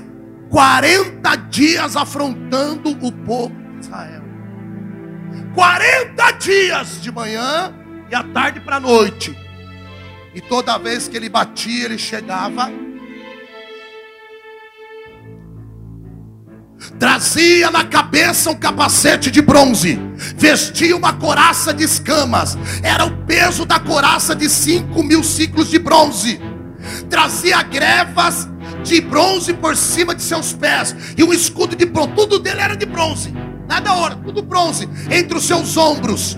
40 0.49 1.35
dias 1.49 1.95
afrontando 1.95 2.89
o 2.89 3.11
povo 3.11 3.55
de 3.73 3.85
Israel. 3.85 4.23
40 5.55 6.31
dias 6.33 7.01
de 7.01 7.11
manhã 7.11 7.73
e 8.09 8.15
à 8.15 8.23
tarde 8.23 8.59
para 8.59 8.77
a 8.77 8.79
noite. 8.79 9.35
E 10.33 10.41
toda 10.41 10.77
vez 10.77 11.07
que 11.07 11.17
ele 11.17 11.29
batia, 11.29 11.85
ele 11.85 11.97
chegava. 11.97 12.71
Trazia 16.97 17.69
na 17.71 17.83
cabeça 17.83 18.49
um 18.49 18.55
capacete 18.55 19.29
de 19.29 19.41
bronze, 19.41 19.99
vestia 20.37 20.95
uma 20.95 21.13
coraça 21.13 21.73
de 21.73 21.83
escamas, 21.83 22.57
era 22.81 23.05
o 23.05 23.25
peso 23.25 23.65
da 23.65 23.79
coraça 23.79 24.35
de 24.35 24.49
cinco 24.49 25.03
mil 25.03 25.23
ciclos 25.23 25.69
de 25.69 25.77
bronze 25.77 26.39
trazia 27.09 27.61
grevas 27.63 28.47
de 28.83 29.01
bronze 29.01 29.53
por 29.53 29.75
cima 29.75 30.15
de 30.15 30.21
seus 30.21 30.53
pés, 30.53 30.95
e 31.17 31.23
um 31.23 31.33
escudo 31.33 31.75
de 31.75 31.85
bronze, 31.85 32.13
tudo 32.15 32.39
dele 32.39 32.61
era 32.61 32.75
de 32.75 32.85
bronze, 32.85 33.33
nada 33.67 33.93
ouro, 33.93 34.15
tudo 34.23 34.41
bronze, 34.41 34.87
entre 35.09 35.37
os 35.37 35.45
seus 35.45 35.75
ombros. 35.75 36.37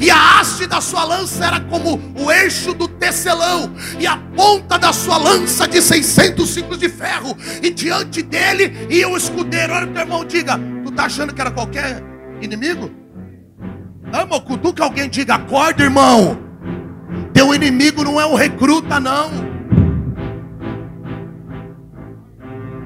E 0.00 0.10
a 0.10 0.40
haste 0.40 0.66
da 0.66 0.80
sua 0.80 1.04
lança 1.04 1.44
era 1.44 1.60
como 1.60 2.00
o 2.18 2.30
eixo 2.30 2.72
do 2.74 2.88
tecelão, 2.88 3.72
e 3.98 4.06
a 4.06 4.16
ponta 4.16 4.78
da 4.78 4.92
sua 4.92 5.18
lança 5.18 5.68
de 5.68 5.82
600 5.82 6.48
ciclos 6.48 6.78
de 6.78 6.88
ferro, 6.88 7.36
e 7.62 7.70
diante 7.70 8.22
dele 8.22 8.86
ia 8.88 9.08
o 9.08 9.16
escudeiro. 9.16 9.72
Olha 9.74 9.86
o 9.86 9.92
teu 9.92 10.02
irmão, 10.02 10.24
diga: 10.24 10.58
Tu 10.84 10.90
tá 10.92 11.04
achando 11.04 11.34
que 11.34 11.40
era 11.40 11.50
qualquer 11.50 12.02
inimigo? 12.40 12.90
Irmão, 14.12 14.40
cutuca 14.40 14.84
alguém, 14.84 15.08
diga: 15.08 15.34
Acorda, 15.34 15.82
irmão. 15.82 16.38
Teu 17.32 17.54
inimigo 17.54 18.04
não 18.04 18.20
é 18.20 18.26
um 18.26 18.34
recruta, 18.34 19.00
não. 19.00 19.30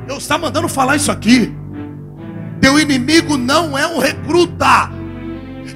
Deus 0.07 0.23
está 0.23 0.39
mandando 0.39 0.69
falar 0.69 0.97
isso 0.97 1.13
aqui. 1.13 1.55
Teu 2.61 2.79
inimigo 2.79 3.37
não 3.37 3.77
é 3.77 3.87
um 3.87 3.99
recruta. 3.99 4.98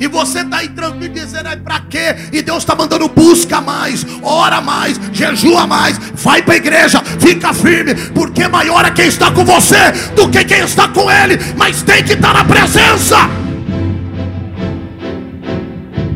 E 0.01 0.07
você 0.07 0.41
está 0.41 0.59
aí 0.59 0.69
tranquilo 0.69 1.15
dizendo, 1.15 1.49
é 1.49 1.57
para 1.57 1.81
quê? 1.81 2.17
E 2.33 2.43
Deus 2.43 2.59
está 2.59 2.75
mandando 2.75 3.09
busca 3.09 3.61
mais, 3.61 4.05
ora 4.23 4.61
mais, 4.61 5.01
jejua 5.13 5.67
mais, 5.67 5.99
vai 6.15 6.43
para 6.43 6.55
a 6.55 6.57
igreja, 6.57 7.03
fica 7.21 7.53
firme, 7.53 7.95
porque 8.15 8.49
maior 8.49 8.85
é 8.85 8.91
quem 8.91 9.07
está 9.07 9.31
com 9.31 9.45
você 9.45 9.93
do 10.15 10.29
que 10.29 10.45
quem 10.45 10.61
está 10.61 10.89
com 10.89 11.11
ele, 11.11 11.39
mas 11.57 11.83
tem 11.83 12.03
que 12.03 12.15
estar 12.15 12.35
na 12.35 12.45
presença. 12.45 13.17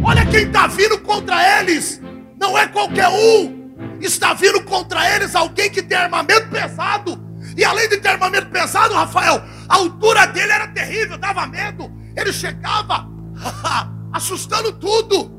Olha 0.03 0.25
quem 0.27 0.45
está 0.45 0.67
vindo 0.67 0.99
contra 0.99 1.61
eles, 1.61 2.01
não 2.41 2.57
é 2.57 2.67
qualquer 2.67 3.09
um, 3.09 3.71
está 4.01 4.35
vindo 4.35 4.63
contra 4.63 5.15
eles 5.15 5.35
alguém 5.35 5.71
que 5.71 5.83
tem 5.83 5.99
armamento 5.99 6.49
pesado. 6.49 7.25
E 7.57 7.65
além 7.65 7.89
de 7.89 7.97
ter 7.97 8.09
armamento 8.09 8.49
pesado, 8.49 8.95
Rafael, 8.95 9.43
a 9.69 9.77
altura 9.77 10.27
dele 10.27 10.53
era 10.53 10.69
terrível, 10.69 11.17
dava 11.17 11.47
medo. 11.47 11.91
Ele 12.15 12.33
chegava 12.33 13.09
assustando 14.13 14.73
tudo. 14.73 15.31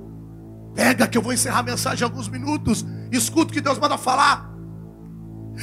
Pega 0.75 1.07
que 1.07 1.17
eu 1.17 1.21
vou 1.21 1.33
encerrar 1.33 1.59
a 1.59 1.63
mensagem 1.63 2.01
em 2.01 2.09
alguns 2.09 2.27
minutos. 2.27 2.85
Escuta 3.11 3.51
o 3.51 3.53
que 3.53 3.61
Deus 3.61 3.79
manda 3.79 3.97
falar. 3.97 4.49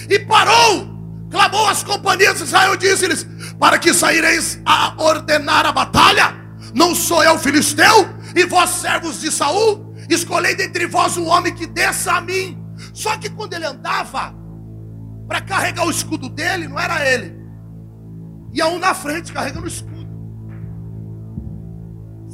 E 0.08 0.18
parou. 0.20 0.92
Clamou 1.30 1.68
as 1.68 1.82
companhias 1.82 2.38
de 2.38 2.44
Israel, 2.44 2.76
disse-lhes: 2.76 3.26
Para 3.58 3.78
que 3.78 3.92
saireis 3.92 4.60
a 4.64 4.94
ordenar 5.02 5.66
a 5.66 5.72
batalha? 5.72 6.34
Não 6.74 6.94
sou 6.94 7.22
eu 7.22 7.38
filisteu? 7.38 8.08
E 8.34 8.44
vós 8.44 8.70
servos 8.70 9.20
de 9.20 9.30
Saul? 9.30 9.94
Escolhei 10.08 10.54
dentre 10.54 10.86
vós 10.86 11.16
um 11.16 11.26
homem 11.28 11.54
que 11.54 11.66
desça 11.66 12.14
a 12.14 12.20
mim. 12.20 12.58
Só 12.92 13.16
que 13.16 13.30
quando 13.30 13.54
ele 13.54 13.64
andava, 13.64 14.34
para 15.26 15.40
carregar 15.40 15.86
o 15.86 15.90
escudo 15.90 16.28
dele, 16.28 16.68
não 16.68 16.78
era 16.78 17.06
ele. 17.06 17.34
Ia 18.52 18.66
um 18.68 18.78
na 18.78 18.94
frente 18.94 19.32
carregando 19.32 19.64
o 19.64 19.68
escudo. 19.68 19.93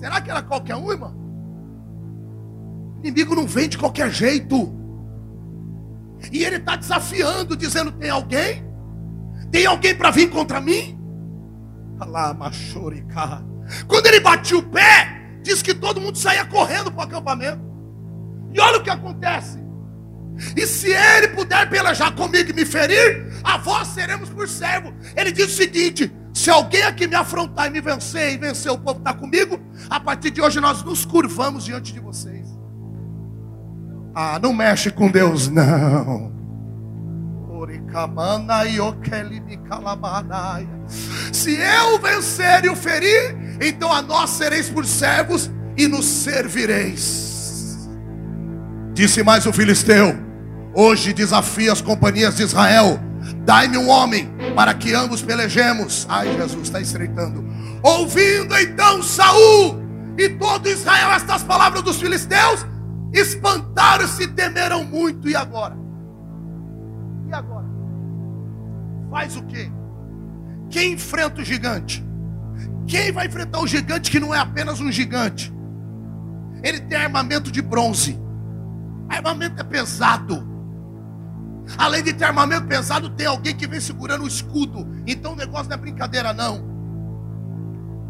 Será 0.01 0.19
que 0.19 0.31
era 0.31 0.41
qualquer 0.41 0.77
um, 0.77 0.91
irmão? 0.91 1.15
O 2.97 3.01
inimigo 3.01 3.35
não 3.35 3.47
vem 3.47 3.69
de 3.69 3.77
qualquer 3.77 4.11
jeito. 4.11 4.75
E 6.33 6.43
ele 6.43 6.57
está 6.57 6.75
desafiando, 6.75 7.55
dizendo: 7.55 7.93
tem 7.93 8.09
alguém? 8.09 8.65
Tem 9.53 9.67
alguém 9.67 9.95
para 9.95 10.11
vir 10.11 10.31
contra 10.31 10.59
mim? 10.59 10.99
Quando 13.87 14.07
ele 14.07 14.21
batia 14.21 14.57
o 14.57 14.63
pé, 14.63 15.39
diz 15.43 15.61
que 15.61 15.75
todo 15.75 16.01
mundo 16.01 16.17
saía 16.17 16.47
correndo 16.47 16.91
para 16.91 17.01
o 17.01 17.05
acampamento. 17.05 17.61
E 18.55 18.59
olha 18.59 18.79
o 18.79 18.83
que 18.83 18.89
acontece. 18.89 19.59
E 20.57 20.67
se 20.67 20.91
ele 20.91 21.29
puder 21.29 21.69
pelejar 21.69 22.15
comigo 22.15 22.49
e 22.49 22.55
me 22.55 22.65
ferir, 22.65 23.31
a 23.45 23.59
vós 23.59 23.89
seremos 23.89 24.31
por 24.31 24.49
servo. 24.49 24.95
Ele 25.15 25.31
diz 25.31 25.53
o 25.53 25.57
seguinte: 25.57 26.11
se 26.33 26.51
alguém 26.51 26.83
aqui 26.83 27.07
me 27.07 27.15
afrontar 27.15 27.67
e 27.67 27.71
me 27.71 27.81
vencer 27.81 28.33
e 28.33 28.39
vencer 28.39 28.71
o 28.71 28.79
povo 28.79 28.99
está 28.99 29.13
comigo, 29.13 29.61
a 29.89 29.99
partir 29.99 30.31
de 30.31 30.41
hoje 30.41 30.61
nós 30.61 30.83
nos 30.83 31.05
curvamos 31.05 31.65
diante 31.65 31.93
de 31.93 32.01
vocês. 32.01 32.49
Ah, 34.15 34.39
não 34.41 34.53
mexe 34.53 34.91
com 34.91 35.11
Deus, 35.11 35.49
não. 35.49 36.33
Se 41.33 41.53
eu 41.53 41.99
vencer 41.99 42.65
e 42.65 42.69
o 42.69 42.77
ferir, 42.77 43.37
então 43.61 43.93
a 43.93 44.01
nós 44.01 44.31
sereis 44.31 44.69
por 44.69 44.87
servos 44.87 45.51
e 45.77 45.87
nos 45.87 46.05
servireis. 46.07 47.89
Disse 48.93 49.23
mais 49.23 49.47
o 49.47 49.53
filisteu. 49.53 50.17
Hoje 50.75 51.13
desafia 51.13 51.73
as 51.73 51.81
companhias 51.81 52.37
de 52.37 52.43
Israel. 52.43 53.01
Dai-me 53.45 53.79
um 53.79 53.89
homem 53.89 54.31
para 54.55 54.75
que 54.75 54.95
ambos 54.95 55.23
pelejemos. 55.23 56.07
Ai, 56.09 56.33
Jesus 56.37 56.63
está 56.63 56.81
estreitando. 56.81 57.45
Ouvindo 57.83 58.57
então 58.57 59.03
Saul 59.03 59.81
e 60.19 60.29
todo 60.29 60.69
Israel 60.69 61.13
estas 61.13 61.43
palavras 61.43 61.83
dos 61.83 62.01
filisteus, 62.01 62.67
espantaram-se 63.13 64.25
e 64.25 64.29
temeram 64.29 64.85
muito. 64.85 65.29
E 65.29 65.35
agora? 65.35 65.77
E 67.29 67.33
agora? 67.33 67.67
Faz 69.11 69.37
o 69.37 69.43
quê? 69.45 69.71
Quem 70.69 70.93
enfrenta 70.93 71.41
o 71.41 71.45
gigante? 71.45 72.05
Quem 72.87 73.13
vai 73.13 73.27
enfrentar 73.27 73.61
o 73.61 73.67
gigante 73.67 74.11
que 74.11 74.21
não 74.21 74.35
é 74.35 74.39
apenas 74.39 74.81
um 74.81 74.93
gigante? 74.93 75.53
Ele 76.63 76.81
tem 76.81 76.99
armamento 76.99 77.51
de 77.51 77.63
bronze. 77.63 78.21
Armamento 79.09 79.61
é 79.61 79.65
pesado. 79.65 80.50
Além 81.81 82.03
de 82.03 82.13
ter 82.13 82.25
armamento 82.25 82.67
pesado, 82.67 83.09
tem 83.09 83.27
alguém 83.27 83.57
que 83.57 83.67
vem 83.67 83.81
segurando 83.81 84.25
o 84.25 84.29
escudo. 84.29 84.87
Então 85.07 85.33
o 85.33 85.35
negócio 85.35 85.67
não 85.67 85.77
é 85.77 85.81
brincadeira, 85.81 86.31
não. 86.31 86.63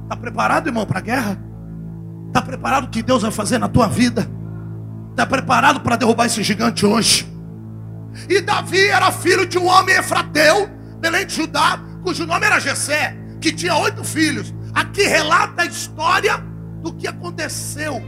Está 0.02 0.16
preparado, 0.16 0.66
irmão, 0.66 0.85
para 0.85 0.98
a 0.98 1.02
guerra? 1.02 1.40
Está 2.26 2.42
preparado 2.42 2.87
o 2.87 2.90
que 2.90 3.00
Deus 3.00 3.22
vai 3.22 3.30
fazer 3.30 3.59
na 3.59 3.68
tua 3.68 3.87
vida? 3.87 4.28
Está 5.11 5.24
preparado 5.24 5.83
para 5.83 5.94
derrubar 5.94 6.26
esse 6.26 6.42
gigante 6.42 6.85
hoje? 6.85 7.33
E 8.28 8.40
Davi 8.40 8.88
era 8.88 9.12
filho 9.12 9.46
de 9.46 9.56
um 9.56 9.68
homem 9.68 9.94
efrateu, 9.94 10.68
Belém 10.98 11.24
de 11.24 11.37
Judá, 11.37 11.80
cujo 12.02 12.26
nome 12.26 12.46
era 12.46 12.59
Jessé, 12.59 13.16
que 13.40 13.52
tinha 13.52 13.76
oito 13.76 14.02
filhos. 14.02 14.52
Aqui 14.74 15.04
relata 15.04 15.62
a 15.62 15.66
história 15.66 16.38
do 16.83 16.92
que 16.92 17.06
aconteceu. 17.06 18.02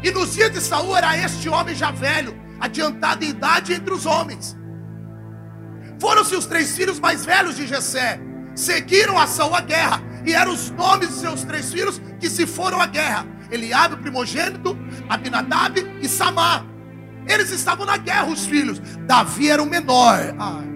E 0.00 0.12
nos 0.12 0.34
dias 0.34 0.52
de 0.52 0.60
Saul 0.60 0.96
era 0.96 1.18
este 1.18 1.48
homem 1.48 1.74
já 1.74 1.90
velho, 1.90 2.36
adiantado 2.60 3.24
em 3.24 3.30
idade 3.30 3.72
entre 3.72 3.92
os 3.92 4.06
homens. 4.06 4.55
Foram-se 5.98 6.34
os 6.34 6.46
três 6.46 6.76
filhos 6.76 7.00
mais 7.00 7.24
velhos 7.24 7.56
de 7.56 7.66
Jessé, 7.66 8.20
seguiram 8.54 9.18
a 9.18 9.26
Saul 9.26 9.54
a 9.54 9.60
guerra, 9.60 10.02
e 10.24 10.32
eram 10.32 10.52
os 10.52 10.70
nomes 10.70 11.08
de 11.08 11.14
seus 11.14 11.44
três 11.44 11.72
filhos 11.72 12.00
que 12.20 12.28
se 12.28 12.46
foram 12.46 12.80
à 12.80 12.86
guerra: 12.86 13.26
Eliabe, 13.50 13.94
o 13.94 13.98
primogênito, 13.98 14.76
Abinadab 15.08 15.78
e 16.00 16.08
Samar. 16.08 16.64
Eles 17.28 17.50
estavam 17.50 17.84
na 17.86 17.96
guerra, 17.96 18.26
os 18.26 18.46
filhos. 18.46 18.80
Davi 19.06 19.50
era 19.50 19.62
o 19.62 19.66
menor. 19.66 20.34
Ai, 20.38 20.66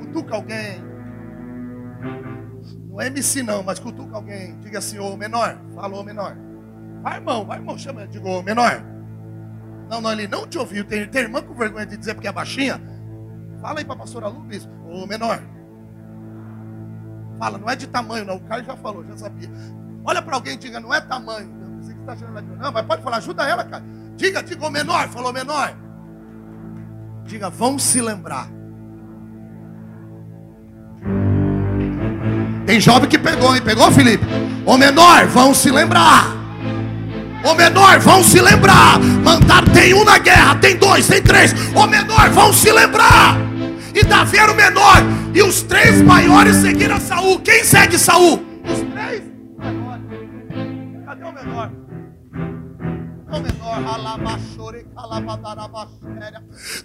cutuca 0.00 0.34
alguém. 0.34 0.82
Não 2.88 3.00
é 3.00 3.06
MC 3.06 3.42
não, 3.42 3.62
mas 3.62 3.78
cutuca 3.78 4.16
alguém. 4.16 4.58
Diga 4.60 4.78
assim, 4.78 4.98
ô 4.98 5.16
menor. 5.16 5.58
Falou, 5.74 6.04
menor. 6.04 6.36
Vai, 7.02 7.16
irmão, 7.16 7.44
vai, 7.44 7.58
irmão. 7.58 7.78
Chama, 7.78 8.06
diga, 8.06 8.26
ô 8.26 8.42
menor. 8.42 8.82
Não, 9.90 10.00
não, 10.00 10.12
ele 10.12 10.26
não 10.26 10.46
te 10.46 10.58
ouviu. 10.58 10.84
Tem, 10.84 11.06
tem 11.06 11.22
irmã 11.22 11.42
com 11.42 11.54
vergonha 11.54 11.84
de 11.84 11.96
dizer 11.96 12.14
porque 12.14 12.28
é 12.28 12.32
baixinha? 12.32 12.80
Fala 13.62 13.78
aí 13.78 13.84
para 13.84 13.94
a 13.94 13.98
pastora 13.98 14.26
Lu, 14.26 14.40
bispo. 14.40 14.72
Ô 14.88 15.06
menor. 15.06 15.40
Fala, 17.38 17.58
não 17.58 17.70
é 17.70 17.76
de 17.76 17.86
tamanho, 17.86 18.24
não. 18.24 18.36
O 18.36 18.40
Caio 18.40 18.64
já 18.64 18.76
falou, 18.76 19.04
já 19.04 19.16
sabia. 19.16 19.48
Olha 20.04 20.20
para 20.20 20.34
alguém 20.34 20.54
e 20.54 20.56
diga, 20.56 20.80
não 20.80 20.92
é 20.92 21.00
tamanho. 21.00 21.48
Você 21.80 21.94
que 21.94 22.00
está 22.00 22.12
achando 22.12 22.32
Não, 22.58 22.72
mas 22.72 22.86
pode 22.86 23.02
falar, 23.02 23.18
ajuda 23.18 23.44
ela, 23.48 23.64
cara. 23.64 23.84
Diga, 24.16 24.42
diga, 24.42 24.66
ô 24.66 24.70
menor. 24.70 25.08
Falou, 25.08 25.32
menor. 25.32 25.74
Diga, 27.24 27.48
vamos 27.50 27.84
se 27.84 28.00
lembrar. 28.00 28.48
Tem 32.66 32.80
jovem 32.80 33.08
que 33.08 33.18
pegou, 33.18 33.54
hein? 33.54 33.62
Pegou, 33.62 33.92
Felipe? 33.92 34.24
Ô 34.66 34.76
menor, 34.76 35.26
vão 35.26 35.54
se 35.54 35.70
lembrar. 35.70 36.26
Ô 37.44 37.54
menor, 37.54 38.00
vão 38.00 38.24
se 38.24 38.40
lembrar. 38.40 38.98
Mandar, 39.00 39.68
tem 39.70 39.94
um 39.94 40.04
na 40.04 40.18
guerra, 40.18 40.56
tem 40.56 40.76
dois, 40.76 41.06
tem 41.06 41.22
três. 41.22 41.54
Ô 41.74 41.86
menor, 41.86 42.30
vão 42.30 42.52
se 42.52 42.72
lembrar. 42.72 43.51
E 43.94 44.04
Davi 44.04 44.38
era 44.38 44.52
o 44.52 44.54
menor. 44.54 44.98
E 45.34 45.42
os 45.42 45.62
três 45.62 46.00
maiores 46.02 46.56
seguiram 46.56 47.00
Saul. 47.00 47.40
Quem 47.40 47.64
segue 47.64 47.98
Saul? 47.98 48.42
Os 48.64 48.80
três 48.92 49.22
maiores. 49.58 51.04
Cadê 51.04 51.24
o 51.24 51.32
menor? 51.32 51.70
O 53.28 53.40
menor, 53.40 53.82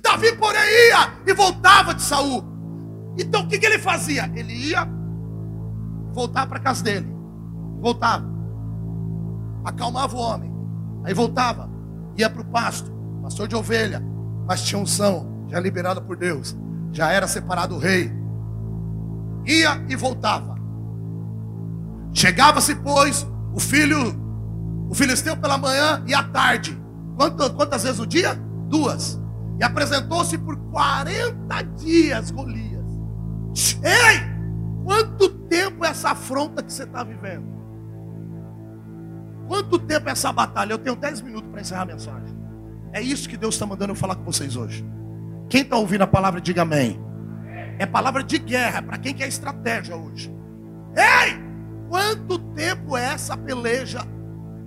Davi, 0.02 0.36
porém, 0.38 0.62
ia 0.62 1.14
e 1.26 1.34
voltava 1.34 1.94
de 1.94 2.02
Saul. 2.02 2.44
Então 3.18 3.42
o 3.42 3.48
que, 3.48 3.58
que 3.58 3.66
ele 3.66 3.80
fazia? 3.80 4.32
Ele 4.36 4.54
ia 4.54 4.88
voltar 6.14 6.48
para 6.48 6.60
casa 6.60 6.84
dele. 6.84 7.08
Voltava. 7.80 8.26
Acalmava 9.66 10.16
o 10.16 10.20
homem. 10.20 10.52
Aí 11.04 11.14
voltava. 11.14 11.70
Ia 12.18 12.30
para 12.30 12.42
o 12.42 12.46
pasto. 12.46 12.92
Pastor 13.22 13.48
de 13.48 13.56
ovelha. 13.56 14.02
Mas 14.48 14.64
tinha 14.64 14.80
unção. 14.80 15.46
Já 15.50 15.60
liberada 15.60 16.02
por 16.02 16.16
Deus. 16.16 16.56
Já 16.98 17.12
era 17.12 17.28
separado 17.28 17.76
o 17.76 17.78
rei. 17.78 18.12
Ia 19.46 19.86
e 19.88 19.96
voltava. 19.96 20.58
Chegava-se, 22.12 22.74
pois, 22.74 23.24
o 23.54 23.60
filho, 23.60 24.00
o 24.90 24.96
filisteu 24.96 25.38
pela 25.38 25.60
manhã 25.60 26.04
e 26.08 26.16
à 26.16 26.24
tarde. 26.24 26.76
Quantas, 27.16 27.50
quantas 27.50 27.84
vezes 27.84 28.00
o 28.00 28.08
dia? 28.08 28.34
Duas. 28.68 29.22
E 29.60 29.64
apresentou-se 29.64 30.40
por 30.40 30.58
40 30.72 31.62
dias 31.76 32.32
Golias. 32.32 32.88
Ei! 33.84 34.20
Quanto 34.84 35.30
tempo 35.30 35.86
é 35.86 35.90
essa 35.90 36.10
afronta 36.10 36.64
que 36.64 36.74
você 36.74 36.82
está 36.82 37.04
vivendo? 37.04 37.46
Quanto 39.48 39.78
tempo 39.78 40.10
é 40.10 40.14
essa 40.14 40.32
batalha? 40.32 40.74
Eu 40.74 40.80
tenho 40.80 40.96
10 40.96 41.22
minutos 41.22 41.52
para 41.52 41.62
encerrar 41.62 41.84
a 41.84 41.86
mensagem. 41.86 42.36
É 42.92 43.04
isso 43.04 43.30
que 43.30 43.38
Deus 43.38 43.54
está 43.54 43.68
mandando 43.68 43.92
eu 43.92 43.96
falar 43.96 44.16
com 44.16 44.24
vocês 44.24 44.56
hoje. 44.56 44.97
Quem 45.50 45.62
está 45.62 45.78
ouvindo 45.78 46.02
a 46.04 46.08
palavra, 46.08 46.42
diga 46.42 46.64
amém. 46.64 47.00
É 47.80 47.86
palavra 47.86 48.24
de 48.24 48.38
guerra, 48.38 48.82
para 48.82 48.98
quem 48.98 49.14
quer 49.14 49.28
estratégia 49.28 49.96
hoje. 49.96 50.34
Ei! 50.96 51.48
Quanto 51.90 52.40
tempo 52.54 52.98
é 52.98 53.06
essa 53.06 53.38
peleja? 53.38 54.02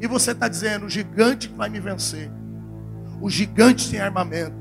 E 0.01 0.07
você 0.07 0.31
está 0.31 0.49
dizendo, 0.49 0.87
o 0.87 0.89
gigante 0.89 1.49
que 1.49 1.55
vai 1.55 1.69
me 1.69 1.81
vencer. 1.81 2.31
O 3.21 3.29
gigante 3.29 3.91
tem 3.91 4.01
armamento. 4.01 4.57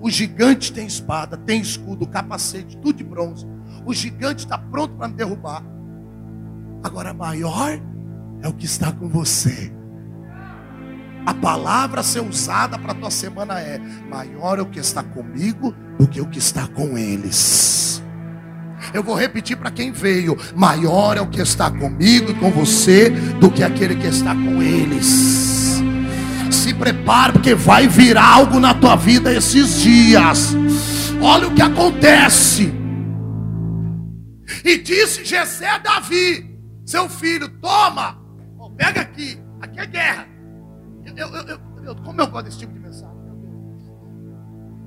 O 0.00 0.08
gigante 0.08 0.72
tem 0.72 0.86
espada, 0.86 1.36
tem 1.36 1.60
escudo, 1.60 2.06
capacete, 2.06 2.78
tudo 2.78 2.96
de 2.96 3.04
bronze. 3.04 3.46
O 3.84 3.92
gigante 3.92 4.44
está 4.44 4.56
pronto 4.56 4.94
para 4.94 5.08
me 5.08 5.14
derrubar. 5.14 5.62
Agora, 6.82 7.12
maior 7.12 7.78
é 8.40 8.48
o 8.48 8.52
que 8.52 8.64
está 8.64 8.92
com 8.92 9.08
você. 9.08 9.72
A 11.28 11.34
palavra 11.34 12.00
a 12.00 12.02
ser 12.02 12.20
usada 12.20 12.78
para 12.78 12.92
a 12.92 12.94
tua 12.94 13.10
semana 13.10 13.60
é: 13.60 13.78
maior 14.08 14.58
é 14.58 14.62
o 14.62 14.66
que 14.66 14.80
está 14.80 15.02
comigo 15.02 15.74
do 15.98 16.08
que 16.08 16.22
o 16.22 16.26
que 16.26 16.38
está 16.38 16.66
com 16.66 16.96
eles. 16.96 18.02
Eu 18.94 19.02
vou 19.02 19.14
repetir 19.14 19.54
para 19.58 19.70
quem 19.70 19.92
veio: 19.92 20.38
maior 20.56 21.18
é 21.18 21.20
o 21.20 21.26
que 21.26 21.42
está 21.42 21.70
comigo 21.70 22.30
e 22.30 22.34
com 22.34 22.50
você 22.50 23.10
do 23.10 23.50
que 23.50 23.62
aquele 23.62 23.96
que 23.96 24.06
está 24.06 24.34
com 24.34 24.62
eles. 24.62 25.82
Se 26.50 26.72
prepare, 26.72 27.34
porque 27.34 27.54
vai 27.54 27.86
vir 27.86 28.16
algo 28.16 28.58
na 28.58 28.72
tua 28.72 28.96
vida 28.96 29.30
esses 29.30 29.82
dias. 29.82 30.54
Olha 31.20 31.48
o 31.48 31.54
que 31.54 31.60
acontece. 31.60 32.72
E 34.64 34.78
disse 34.78 35.26
Jessé 35.26 35.68
a 35.68 35.76
Davi, 35.76 36.58
seu 36.86 37.06
filho, 37.06 37.50
toma, 37.60 38.16
pega 38.78 39.02
aqui, 39.02 39.38
aqui 39.60 39.78
é 39.78 39.86
guerra. 39.86 40.37
Eu, 41.16 41.28
eu, 41.28 41.60
eu, 41.84 41.96
como 41.96 42.20
eu 42.20 42.26
gosto 42.26 42.46
desse 42.46 42.58
tipo 42.58 42.72
de 42.72 42.80
mensagem. 42.80 43.16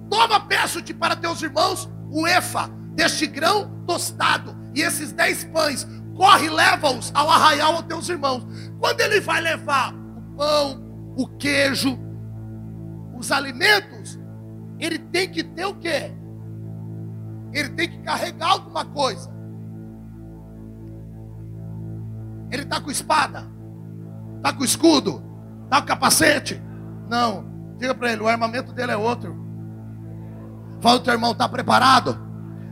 Toma, 0.09 0.39
peço-te 0.41 0.93
para 0.93 1.15
teus 1.15 1.41
irmãos 1.41 1.89
o 2.11 2.27
efa 2.27 2.69
deste 2.93 3.25
grão 3.25 3.83
tostado 3.87 4.55
e 4.75 4.81
esses 4.81 5.11
dez 5.11 5.43
pães. 5.45 5.87
Corre, 6.15 6.49
leva-os 6.49 7.11
ao 7.15 7.29
arraial 7.29 7.75
aos 7.75 7.85
teus 7.85 8.09
irmãos. 8.09 8.45
Quando 8.79 8.99
ele 8.99 9.21
vai 9.21 9.41
levar 9.41 9.93
o 9.93 10.35
pão, 10.35 10.83
o 11.15 11.27
queijo, 11.37 11.97
os 13.17 13.31
alimentos, 13.31 14.19
ele 14.77 14.99
tem 14.99 15.29
que 15.29 15.43
ter 15.43 15.65
o 15.65 15.75
quê? 15.75 16.11
Ele 17.53 17.69
tem 17.69 17.89
que 17.89 17.99
carregar 17.99 18.51
alguma 18.51 18.83
coisa. 18.85 19.31
Ele 22.51 22.63
está 22.63 22.81
com 22.81 22.91
espada? 22.91 23.49
Está 24.37 24.51
com 24.51 24.63
escudo? 24.63 25.23
Está 25.71 25.79
com 25.79 25.87
capacete? 25.87 26.61
Não. 27.09 27.49
Diga 27.77 27.95
para 27.95 28.11
ele, 28.11 28.21
o 28.21 28.27
armamento 28.27 28.73
dele 28.73 28.91
é 28.91 28.97
outro. 28.97 29.33
Fala 30.81 30.97
o 30.97 30.99
teu 30.99 31.13
irmão, 31.13 31.31
está 31.31 31.47
preparado? 31.47 32.19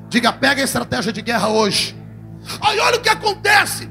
Diga, 0.09 0.33
pega 0.33 0.59
a 0.59 0.65
estratégia 0.65 1.13
de 1.13 1.21
guerra 1.21 1.47
hoje. 1.47 1.97
Aí 2.59 2.77
olha 2.77 2.97
o 2.97 3.01
que 3.01 3.07
acontece. 3.07 3.89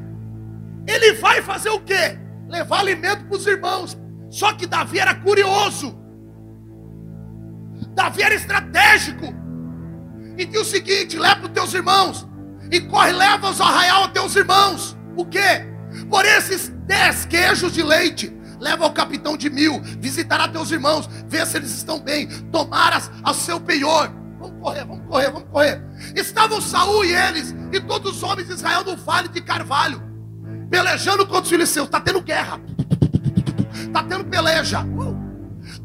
Ele 0.87 1.15
vai 1.15 1.41
fazer 1.41 1.71
o 1.71 1.81
quê? 1.81 2.19
Levar 2.49 2.81
alimento 2.81 3.25
para 3.25 3.37
os 3.39 3.47
irmãos. 3.47 3.99
Só 4.29 4.53
que 4.53 4.67
Davi 4.67 4.99
era 4.99 5.15
curioso. 5.15 5.99
Davi 7.95 8.23
era 8.23 8.35
estratégico. 8.35 9.33
E 10.37 10.45
diz 10.45 10.61
o 10.61 10.65
seguinte: 10.65 11.19
leva 11.19 11.37
para 11.37 11.47
os 11.47 11.53
teus 11.53 11.73
irmãos. 11.73 12.29
E 12.71 12.79
corre, 12.83 13.13
leva-os 13.13 13.59
ao 13.59 13.69
arraial 13.69 14.03
aos 14.03 14.13
teus 14.13 14.37
irmãos. 14.37 14.99
O 15.17 15.25
quê? 15.25 15.67
Por 16.11 16.27
esses 16.27 16.69
dez 16.87 17.25
queijos 17.25 17.73
de 17.73 17.83
leite, 17.83 18.38
leva 18.61 18.85
ao 18.85 18.93
capitão 18.93 19.37
de 19.37 19.49
mil, 19.51 19.81
visitará 19.99 20.49
teus 20.49 20.71
irmãos, 20.71 21.09
vê 21.27 21.45
se 21.47 21.57
eles 21.57 21.71
estão 21.71 21.99
bem, 22.01 22.29
tomaras 22.51 23.11
ao 23.23 23.35
seu 23.35 23.61
penhor. 23.61 24.11
Vamos 24.41 24.61
correr, 24.61 24.85
vamos 24.85 25.07
correr, 25.07 25.31
vamos 25.31 25.49
correr. 25.51 25.83
Estavam 26.15 26.61
Saul 26.61 27.05
e 27.05 27.15
eles, 27.15 27.55
e 27.73 27.81
todos 27.81 28.17
os 28.17 28.23
homens 28.23 28.47
de 28.47 28.55
Israel 28.55 28.85
no 28.85 28.97
vale 28.97 29.29
de 29.29 29.41
Carvalho, 29.41 30.03
pelejando 30.71 31.27
contra 31.27 31.43
os 31.43 31.49
filisteus. 31.49 31.87
Está 31.87 32.01
tendo 32.01 32.21
guerra, 32.21 32.61
está 33.87 34.03
tendo 34.03 34.25
peleja. 34.25 34.83
Uh. 34.83 35.29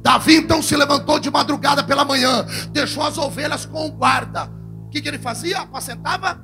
Davi 0.02 0.36
então 0.36 0.62
se 0.62 0.76
levantou 0.76 1.20
de 1.20 1.32
madrugada 1.32 1.84
pela 1.84 2.04
manhã, 2.04 2.45
deixou 2.72 3.04
as 3.04 3.18
ovelhas 3.18 3.66
com 3.66 3.88
o 3.88 3.91
guarda. 3.91 4.52
O 4.86 4.89
que, 4.89 5.02
que 5.02 5.08
ele 5.08 5.18
fazia? 5.18 5.60
Apacentava 5.60 6.39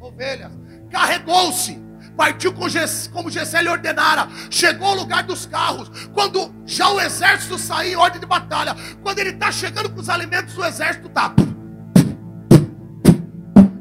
ovelhas. 0.00 0.50
Carregou-se 0.90 1.83
partiu 2.16 2.52
com 2.52 2.64
como 3.12 3.30
Gessé 3.30 3.62
lhe 3.62 3.68
ordenara, 3.68 4.28
chegou 4.50 4.88
ao 4.88 4.94
lugar 4.96 5.22
dos 5.24 5.46
carros, 5.46 5.90
quando 6.12 6.52
já 6.64 6.88
o 6.90 7.00
exército 7.00 7.58
saiu 7.58 7.92
em 7.92 7.96
ordem 7.96 8.20
de 8.20 8.26
batalha, 8.26 8.74
quando 9.02 9.18
ele 9.18 9.30
está 9.30 9.50
chegando 9.52 9.90
com 9.90 10.00
os 10.00 10.08
alimentos, 10.08 10.56
o 10.56 10.64
exército 10.64 11.08
está. 11.08 11.34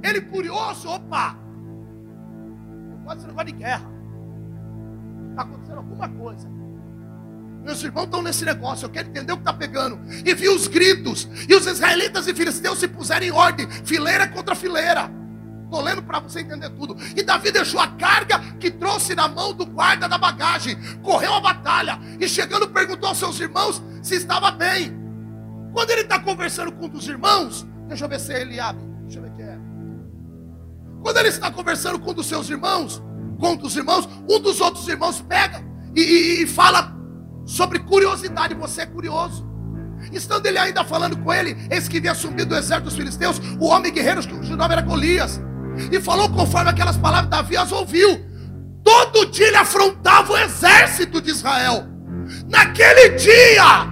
Ele 0.01 0.21
curioso, 0.21 0.89
opa, 0.89 1.37
pode 3.05 3.21
ser 3.21 3.27
negócio 3.27 3.47
de 3.47 3.53
guerra, 3.53 3.89
está 5.29 5.41
acontecendo 5.43 5.77
alguma 5.77 6.09
coisa. 6.09 6.51
Meus 7.63 7.81
irmãos 7.81 8.03
estão 8.03 8.21
nesse 8.21 8.43
negócio, 8.43 8.85
eu 8.85 8.89
quero 8.89 9.07
entender 9.07 9.31
o 9.31 9.37
que 9.37 9.41
está 9.43 9.53
pegando. 9.53 9.97
E 10.25 10.33
vi 10.33 10.49
os 10.49 10.67
gritos, 10.67 11.29
e 11.47 11.55
os 11.55 11.65
israelitas 11.65 12.27
e 12.27 12.33
filisteus 12.33 12.77
se 12.79 12.89
puseram 12.89 13.25
em 13.25 13.31
ordem, 13.31 13.69
fileira 13.69 14.27
contra 14.27 14.53
fileira 14.53 15.22
Estou 15.73 15.83
lendo 15.83 16.03
para 16.03 16.19
você 16.19 16.41
entender 16.41 16.69
tudo. 16.69 16.95
E 17.17 17.23
Davi 17.23 17.51
deixou 17.51 17.79
a 17.79 17.87
carga 17.87 18.37
que 18.59 18.69
trouxe 18.69 19.15
na 19.15 19.27
mão 19.27 19.55
do 19.55 19.65
guarda 19.65 20.07
da 20.07 20.19
bagagem. 20.19 20.77
Correu 21.01 21.33
a 21.33 21.41
batalha. 21.41 21.99
E 22.19 22.29
chegando, 22.29 22.67
perguntou 22.67 23.09
aos 23.09 23.17
seus 23.17 23.39
irmãos 23.39 23.81
se 24.03 24.13
estava 24.13 24.51
bem. 24.51 24.95
Quando 25.73 25.89
ele 25.89 26.01
está 26.01 26.19
conversando 26.19 26.71
com 26.73 26.85
um 26.85 26.89
dos 26.89 27.07
irmãos, 27.07 27.65
deixa 27.87 28.05
eu 28.05 28.09
ver 28.09 28.19
se 28.19 28.31
é 28.31 28.41
Eliabe. 28.41 28.81
Deixa 29.01 29.17
eu 29.17 29.23
ver 29.23 29.31
quem 29.31 29.45
é. 29.45 29.57
Quando 31.01 31.17
ele 31.17 31.29
está 31.29 31.49
conversando 31.49 31.97
com 31.97 32.11
um 32.11 32.13
dos 32.13 32.27
seus 32.27 32.47
irmãos, 32.51 33.01
com 33.39 33.53
um 33.53 33.55
dos 33.55 33.75
irmãos, 33.75 34.07
um 34.29 34.39
dos 34.39 34.61
outros 34.61 34.87
irmãos 34.87 35.21
pega 35.21 35.59
e, 35.95 36.01
e, 36.01 36.43
e 36.43 36.45
fala 36.45 36.95
sobre 37.47 37.79
curiosidade. 37.79 38.53
Você 38.53 38.81
é 38.81 38.85
curioso. 38.85 39.43
Estando 40.11 40.45
ele 40.45 40.59
ainda 40.59 40.83
falando 40.83 41.17
com 41.17 41.33
ele, 41.33 41.57
eis 41.71 41.87
que 41.87 41.97
havia 41.97 42.13
subido 42.13 42.49
do 42.49 42.55
exército 42.55 42.89
dos 42.89 42.95
filisteus, 42.95 43.41
o 43.59 43.65
homem 43.65 43.91
guerreiro 43.91 44.21
cujo 44.27 44.55
nome 44.55 44.73
era 44.73 44.81
Golias. 44.83 45.41
E 45.91 45.99
falou 45.99 46.29
conforme 46.29 46.69
aquelas 46.69 46.97
palavras 46.97 47.29
Davi 47.29 47.57
as 47.57 47.71
ouviu. 47.71 48.23
Todo 48.83 49.25
dia 49.27 49.47
ele 49.47 49.57
afrontava 49.57 50.33
o 50.33 50.37
exército 50.37 51.21
de 51.21 51.31
Israel. 51.31 51.87
Naquele 52.49 53.09
dia, 53.09 53.87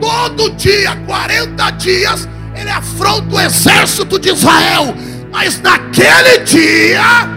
todo 0.00 0.50
dia, 0.56 0.96
40 1.06 1.70
dias, 1.72 2.28
ele 2.54 2.70
afronta 2.70 3.34
o 3.34 3.40
exército 3.40 4.18
de 4.18 4.30
Israel. 4.30 4.94
Mas 5.30 5.60
naquele 5.60 6.38
dia, 6.44 7.28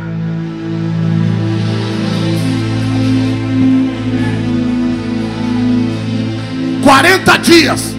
40 6.84 7.38
dias, 7.38 7.99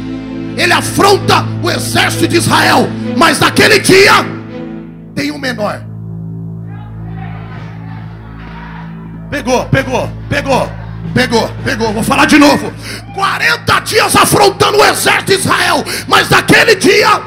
ele 0.60 0.74
afronta 0.74 1.46
o 1.62 1.70
exército 1.70 2.28
de 2.28 2.36
Israel, 2.36 2.86
mas 3.16 3.40
naquele 3.40 3.78
dia 3.80 4.12
tem 5.14 5.30
um 5.30 5.38
menor. 5.38 5.80
Pegou, 9.30 9.64
pegou, 9.66 10.10
pegou, 10.28 10.70
pegou, 11.14 11.48
pegou. 11.64 11.92
Vou 11.94 12.02
falar 12.02 12.26
de 12.26 12.36
novo. 12.36 12.70
40 13.14 13.80
dias 13.80 14.14
afrontando 14.14 14.78
o 14.78 14.84
exército 14.84 15.26
de 15.26 15.38
Israel, 15.38 15.82
mas 16.06 16.28
naquele 16.28 16.74
dia 16.74 17.22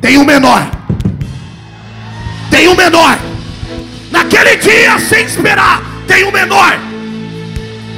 tem 0.00 0.16
um 0.16 0.24
menor. 0.24 0.70
Tem 2.50 2.66
um 2.66 2.74
menor. 2.74 3.18
Naquele 4.10 4.56
dia, 4.56 4.98
sem 4.98 5.24
esperar, 5.24 5.82
tem 6.06 6.24
um 6.24 6.32
menor. 6.32 6.78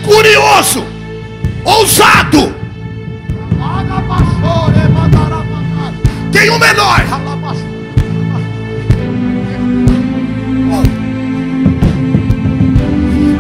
Curioso 0.05 0.85
ousado. 1.65 2.62
Um 6.51 6.59
menor. 6.59 7.01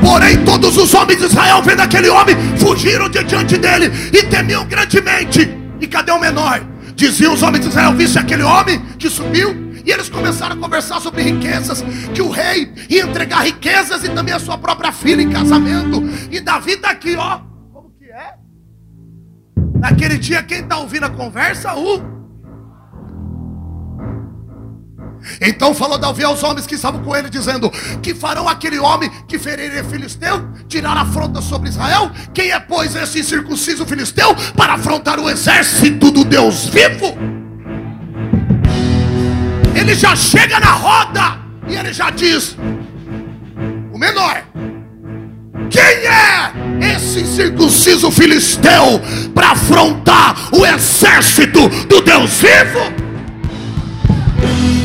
Porém, 0.00 0.44
todos 0.44 0.76
os 0.76 0.94
homens 0.94 1.18
de 1.18 1.26
Israel, 1.26 1.62
vendo 1.62 1.80
aquele 1.80 2.08
homem, 2.08 2.36
fugiram 2.56 3.08
de 3.08 3.24
diante 3.24 3.58
dele 3.58 3.90
e 4.12 4.22
temiam 4.22 4.64
grandemente. 4.66 5.50
E 5.80 5.86
cadê 5.88 6.12
o 6.12 6.20
menor? 6.20 6.62
Diziam 6.94 7.34
os 7.34 7.42
homens 7.42 7.64
de 7.64 7.70
Israel: 7.70 7.92
Viste 7.94 8.18
aquele 8.18 8.44
homem 8.44 8.80
que 8.98 9.10
subiu? 9.10 9.72
E 9.84 9.90
eles 9.90 10.08
começaram 10.08 10.54
a 10.54 10.58
conversar 10.58 11.00
sobre 11.00 11.22
riquezas, 11.22 11.84
que 12.14 12.22
o 12.22 12.30
rei 12.30 12.72
ia 12.88 13.02
entregar 13.02 13.40
riquezas 13.40 14.04
e 14.04 14.10
também 14.10 14.32
a 14.32 14.38
sua 14.38 14.56
própria 14.56 14.92
filha 14.92 15.22
em 15.22 15.30
casamento. 15.30 16.02
E 16.30 16.40
Davi 16.40 16.74
está 16.74 16.90
aqui, 16.90 17.16
ó. 17.16 17.40
Naquele 19.74 20.16
dia, 20.18 20.40
quem 20.44 20.60
está 20.60 20.78
ouvindo 20.78 21.06
a 21.06 21.10
conversa? 21.10 21.74
O. 21.74 22.11
Então 25.40 25.74
falou 25.74 25.98
Davi 25.98 26.24
aos 26.24 26.42
homens 26.42 26.66
que 26.66 26.74
estavam 26.74 27.02
com 27.02 27.14
ele, 27.14 27.28
dizendo: 27.30 27.70
Que 28.02 28.14
farão 28.14 28.48
aquele 28.48 28.78
homem 28.78 29.10
que 29.26 29.38
feriria 29.38 29.84
filisteu, 29.84 30.48
tirar 30.68 30.96
afronta 30.96 31.40
sobre 31.40 31.68
Israel? 31.68 32.10
Quem 32.32 32.50
é, 32.50 32.60
pois, 32.60 32.94
esse 32.94 33.22
circunciso 33.22 33.86
filisteu 33.86 34.34
para 34.56 34.74
afrontar 34.74 35.18
o 35.18 35.28
exército 35.28 36.10
do 36.10 36.24
Deus 36.24 36.66
vivo? 36.66 37.16
Ele 39.74 39.94
já 39.94 40.14
chega 40.14 40.60
na 40.60 40.72
roda 40.72 41.38
e 41.68 41.74
ele 41.74 41.92
já 41.92 42.10
diz: 42.10 42.56
O 43.92 43.98
menor 43.98 44.44
quem 45.72 45.82
é 45.82 46.94
esse 46.94 47.24
circunciso 47.26 48.10
filisteu 48.10 49.00
para 49.34 49.52
afrontar 49.52 50.36
o 50.52 50.66
exército 50.66 51.66
do 51.86 52.02
Deus 52.02 52.30
vivo? 52.32 53.01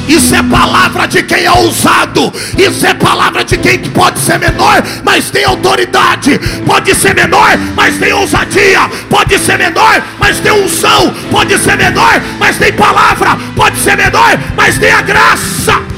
Isso 0.07 0.35
é 0.35 0.41
palavra 0.43 1.07
de 1.07 1.23
quem 1.23 1.43
é 1.43 1.51
ousado. 1.51 2.33
Isso 2.57 2.85
é 2.85 2.93
palavra 2.93 3.43
de 3.43 3.57
quem 3.57 3.79
pode 3.79 4.19
ser 4.19 4.39
menor, 4.39 4.83
mas 5.03 5.29
tem 5.29 5.43
autoridade. 5.43 6.39
Pode 6.65 6.95
ser 6.95 7.13
menor, 7.13 7.57
mas 7.75 7.97
tem 7.97 8.13
ousadia. 8.13 8.89
Pode 9.09 9.37
ser 9.39 9.57
menor, 9.57 10.01
mas 10.19 10.39
tem 10.39 10.51
unção. 10.51 11.13
Pode 11.29 11.57
ser 11.57 11.77
menor, 11.77 12.21
mas 12.39 12.57
tem 12.57 12.71
palavra. 12.73 13.37
Pode 13.55 13.77
ser 13.79 13.97
menor, 13.97 14.37
mas 14.55 14.77
tem 14.77 14.91
a 14.91 15.01
graça. 15.01 15.97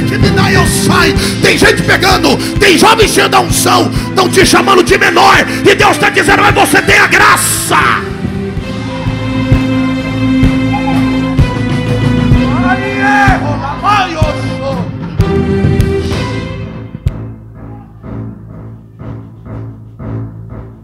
que 0.00 0.18
me 0.18 0.30
eu 0.52 0.66
sai. 0.66 1.14
Tem 1.42 1.56
gente 1.56 1.82
pegando, 1.82 2.36
tem 2.58 2.78
jovens 2.78 3.10
cheio 3.10 3.28
da 3.28 3.40
unção, 3.40 3.90
estão 4.08 4.28
te 4.28 4.44
chamando 4.44 4.82
de 4.82 4.96
menor, 4.98 5.36
e 5.64 5.74
Deus 5.74 5.92
está 5.92 6.10
dizendo, 6.10 6.42
mas 6.42 6.54
você 6.54 6.82
tem 6.82 6.98
a 6.98 7.06
graça. 7.06 8.04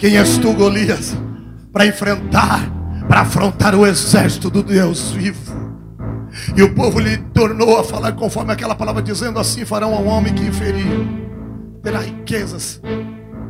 Quem 0.00 0.16
és 0.16 0.38
tu, 0.38 0.54
Golias, 0.54 1.14
para 1.70 1.84
enfrentar, 1.84 2.70
para 3.06 3.20
afrontar 3.20 3.74
o 3.74 3.86
exército 3.86 4.48
do 4.48 4.62
Deus 4.62 5.11
vivo? 5.11 5.69
E 6.57 6.62
o 6.62 6.74
povo 6.74 6.99
lhe 6.99 7.16
tornou 7.34 7.78
a 7.78 7.84
falar 7.84 8.12
conforme 8.12 8.53
aquela 8.53 8.74
palavra, 8.74 9.03
dizendo 9.03 9.38
assim: 9.38 9.64
farão 9.64 9.95
ao 9.95 10.05
homem 10.05 10.34
que 10.34 10.45
inferir, 10.45 10.86
terá 11.82 12.01
riquezas, 12.01 12.80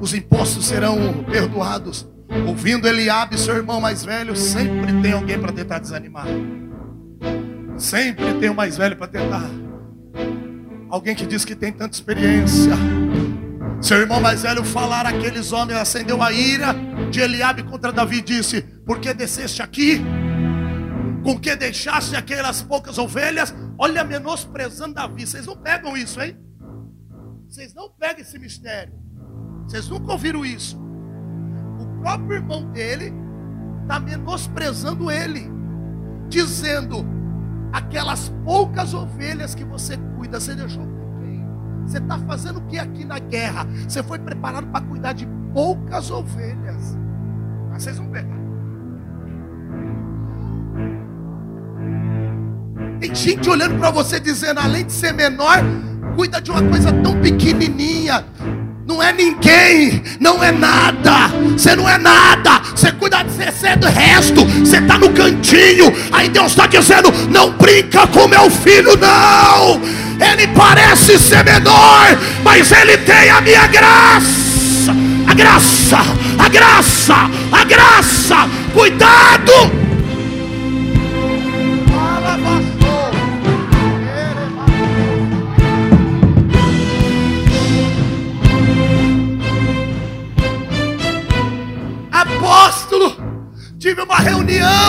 os 0.01 0.15
impostos 0.15 0.67
serão 0.67 1.25
perdoados. 1.25 2.09
Ouvindo 2.47 2.87
Eliabe, 2.87 3.39
seu 3.39 3.57
irmão 3.57 3.81
mais 3.81 4.05
velho, 4.05 4.37
sempre 4.37 4.93
tem 5.03 5.13
alguém 5.13 5.39
para 5.39 5.53
tentar 5.53 5.81
desanimar. 5.81 6.27
Sempre 7.77 8.35
tem 8.35 8.51
o 8.51 8.55
mais 8.55 8.77
velho 8.77 8.97
para 8.97 9.09
tentar. 9.09 9.51
Alguém 10.89 11.15
que 11.15 11.27
diz 11.27 11.45
que 11.45 11.57
tem 11.57 11.73
tanta 11.73 11.95
experiência. 11.95 12.73
Seu 13.81 13.99
irmão 13.99 14.21
mais 14.21 14.43
velho 14.43 14.63
falar 14.65 15.07
aqueles 15.07 15.53
homens, 15.53 15.79
acendeu 15.79 16.23
a 16.23 16.31
ira 16.31 16.75
de 17.11 17.21
Eliabe 17.21 17.63
contra 17.63 17.91
Davi 17.91 18.19
e 18.19 18.23
disse: 18.23 18.63
Por 18.85 19.01
que 19.01 19.13
desceste 19.13 19.63
aqui? 19.63 20.01
Com 21.23 21.39
que 21.39 21.55
deixaste 21.55 22.17
aquelas 22.17 22.63
poucas 22.63 22.99
ovelhas, 22.99 23.55
olha, 23.79 24.03
menosprezando 24.05 24.95
Davi. 24.95 25.27
Vocês 25.27 25.47
não 25.47 25.57
pegam 25.57 25.97
isso, 25.97 26.21
hein? 26.21 26.37
Vocês 27.49 27.75
não 27.75 27.91
pegam 27.91 28.21
esse 28.21 28.39
mistério. 28.39 28.95
Vocês 29.65 29.89
nunca 29.89 30.13
ouviram 30.13 30.45
isso. 30.45 30.81
O 31.79 32.01
próprio 32.01 32.37
irmão 32.37 32.71
dele 32.73 33.13
está 33.83 34.01
menosprezando 34.01 35.11
ele, 35.11 35.49
dizendo: 36.29 37.05
aquelas 37.73 38.33
poucas 38.45 38.95
ovelhas 38.95 39.55
que 39.55 39.65
você 39.65 39.97
cuida, 40.17 40.41
você 40.41 40.55
deixou 40.55 40.85
com 40.85 41.21
quem? 41.21 41.45
Você 41.87 41.99
está 41.99 42.19
fazendo 42.19 42.59
o 42.59 42.67
que 42.67 42.79
aqui 42.79 43.05
na 43.05 43.19
guerra? 43.19 43.67
Você 43.89 44.03
foi 44.03 44.19
preparado 44.19 44.67
para 44.69 44.85
cuidar 44.87 45.13
de 45.13 45.27
poucas 45.53 46.11
ovelhas. 46.11 46.97
Mas 47.71 47.83
vocês 47.83 47.99
vão 47.99 48.09
pegar. 48.11 48.40
Tem 53.01 53.15
gente 53.15 53.49
olhando 53.49 53.79
para 53.79 53.91
você 53.91 54.21
dizendo, 54.21 54.61
além 54.61 54.85
de 54.85 54.93
ser 54.93 55.15
menor, 55.15 55.65
cuida 56.15 56.39
de 56.39 56.51
uma 56.51 56.63
coisa 56.63 56.93
tão 56.93 57.19
pequenininha. 57.19 58.23
Não 58.87 59.03
é 59.03 59.11
ninguém, 59.11 60.03
não 60.21 60.45
é 60.45 60.53
nada. 60.53 61.29
Você 61.53 61.75
não 61.75 61.89
é 61.89 61.97
nada. 61.97 62.61
Você 62.75 62.93
cuida 62.93 63.23
de 63.23 63.67
é 63.67 63.77
do 63.77 63.87
resto. 63.87 64.45
Você 64.45 64.77
está 64.77 64.99
no 64.99 65.09
cantinho. 65.15 65.91
Aí 66.13 66.29
Deus 66.29 66.49
está 66.49 66.67
dizendo: 66.67 67.11
não 67.31 67.53
brinca 67.53 68.07
com 68.09 68.29
meu 68.29 68.51
filho, 68.51 68.95
não. 68.99 69.81
Ele 70.21 70.47
parece 70.49 71.19
ser 71.19 71.43
menor, 71.43 72.19
mas 72.45 72.71
ele 72.71 72.99
tem 72.99 73.31
a 73.31 73.41
minha 73.41 73.67
graça. 73.69 74.95
A 75.27 75.33
graça, 75.33 75.99
a 76.39 76.49
graça, 76.51 77.15
a 77.51 77.65
graça. 77.65 78.37
Cuidado. 78.75 79.90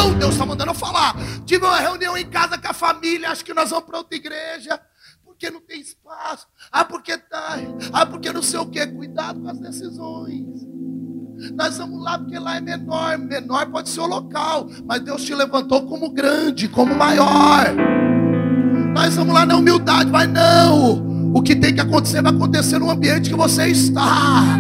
Não, 0.01 0.13
Deus 0.17 0.33
está 0.33 0.45
mandando 0.45 0.71
eu 0.71 0.75
falar. 0.75 1.15
Tive 1.45 1.63
uma 1.65 1.79
reunião 1.79 2.17
em 2.17 2.25
casa 2.25 2.57
com 2.57 2.67
a 2.67 2.73
família, 2.73 3.29
acho 3.29 3.45
que 3.45 3.53
nós 3.53 3.69
vamos 3.69 3.85
para 3.85 3.99
outra 3.99 4.17
igreja. 4.17 4.79
Porque 5.23 5.49
não 5.51 5.61
tem 5.61 5.79
espaço. 5.79 6.47
Ah, 6.71 6.83
porque 6.83 7.17
tá. 7.17 7.57
Ah, 7.93 8.05
porque 8.05 8.31
não 8.31 8.41
sei 8.41 8.59
o 8.59 8.65
que. 8.65 8.85
Cuidado 8.87 9.39
com 9.39 9.49
as 9.49 9.59
decisões. 9.59 10.67
Nós 11.55 11.77
vamos 11.77 12.03
lá 12.03 12.17
porque 12.17 12.37
lá 12.37 12.57
é 12.57 12.61
menor. 12.61 13.17
Menor 13.17 13.67
pode 13.67 13.89
ser 13.89 14.01
o 14.01 14.07
local. 14.07 14.67
Mas 14.85 15.01
Deus 15.01 15.23
te 15.23 15.35
levantou 15.35 15.85
como 15.85 16.09
grande, 16.09 16.67
como 16.67 16.95
maior. 16.95 17.65
Nós 18.93 19.15
vamos 19.15 19.33
lá 19.33 19.45
na 19.45 19.55
humildade, 19.55 20.09
mas 20.11 20.27
não. 20.29 21.31
O 21.33 21.41
que 21.41 21.55
tem 21.55 21.73
que 21.73 21.81
acontecer 21.81 22.21
vai 22.21 22.33
acontecer 22.33 22.79
no 22.79 22.89
ambiente 22.89 23.29
que 23.29 23.35
você 23.35 23.67
está. 23.67 24.59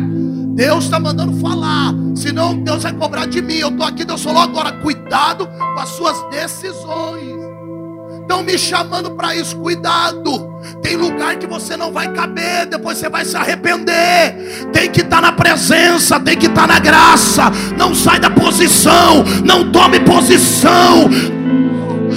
Deus 0.53 0.85
está 0.85 0.99
mandando 0.99 1.33
falar. 1.39 1.93
Senão 2.15 2.55
Deus 2.63 2.83
vai 2.83 2.93
cobrar 2.93 3.25
de 3.25 3.41
mim. 3.41 3.55
Eu 3.55 3.69
estou 3.69 3.85
aqui, 3.85 4.05
Deus 4.05 4.23
falou 4.23 4.41
agora. 4.41 4.71
Cuidado 4.73 5.47
com 5.47 5.79
as 5.79 5.89
suas 5.89 6.21
decisões. 6.29 7.41
Estão 8.21 8.43
me 8.43 8.57
chamando 8.57 9.11
para 9.11 9.35
isso. 9.35 9.57
Cuidado. 9.57 10.49
Tem 10.81 10.95
lugar 10.95 11.37
que 11.37 11.47
você 11.47 11.75
não 11.75 11.91
vai 11.91 12.11
caber. 12.13 12.65
Depois 12.65 12.97
você 12.97 13.09
vai 13.09 13.25
se 13.25 13.35
arrepender. 13.35 14.69
Tem 14.71 14.89
que 14.89 15.01
estar 15.01 15.17
tá 15.17 15.21
na 15.21 15.31
presença. 15.31 16.19
Tem 16.19 16.37
que 16.37 16.47
estar 16.47 16.67
tá 16.67 16.73
na 16.73 16.79
graça. 16.79 17.51
Não 17.77 17.95
sai 17.95 18.19
da 18.19 18.29
posição. 18.29 19.23
Não 19.43 19.71
tome 19.71 19.99
posição. 20.01 21.09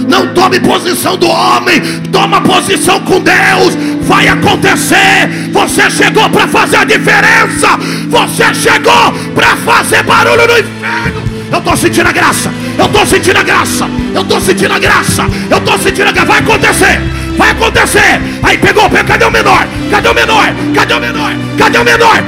Não 0.09 0.27
tome 0.35 0.61
posição 0.61 1.17
do 1.17 1.29
homem. 1.29 1.81
Toma 2.13 2.41
posição 2.41 3.01
com 3.01 3.21
Deus. 3.21 3.75
Vai 4.03 4.29
acontecer. 4.29 5.51
Você 5.53 5.91
chegou 5.91 6.29
para 6.31 6.47
fazer 6.49 6.77
a 6.77 6.85
diferença. 6.85 7.69
Você 8.09 8.55
chegou 8.55 9.13
para 9.35 9.57
fazer 9.57 10.03
barulho 10.03 10.47
no 10.47 10.59
inferno. 10.59 11.23
Eu 11.51 11.59
estou 11.59 11.77
sentindo 11.77 12.09
a 12.09 12.13
graça. 12.13 12.53
Eu 12.79 12.87
estou 12.87 13.07
sentindo 13.07 13.39
a 13.39 13.43
graça. 13.43 13.89
Eu 14.15 14.23
estou 14.23 14.41
sentindo 14.41 14.75
a 14.75 14.79
graça. 14.79 15.27
Eu 15.51 15.59
estou 15.59 15.79
sentindo 15.79 16.09
a 16.09 16.13
graça. 16.13 16.27
Vai 16.27 16.39
acontecer. 16.41 17.01
Vai 17.37 17.51
acontecer. 17.51 18.21
Aí 18.43 18.59
pegou, 18.59 18.89
pegou. 18.91 19.05
Cadê 19.05 19.25
o 19.25 19.31
menor? 19.31 19.67
Cadê 19.91 20.09
o 20.09 20.15
menor? 20.15 20.55
Cadê 20.75 20.95
o 20.95 21.01
menor? 21.01 21.33
Cadê 21.59 21.79
o 21.79 21.85
menor? 21.85 22.25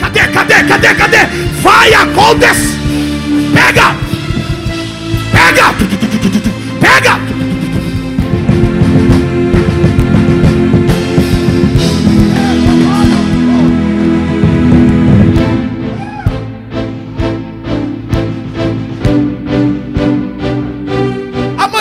Cadê? 0.00 0.20
Cadê? 0.28 0.54
Cadê? 0.64 0.94
Cadê? 0.94 1.18
Vai 1.62 1.94
acontecer. 1.94 2.78
Pega. 3.54 3.96
Pega. 5.32 6.57
Pega. 6.80 7.38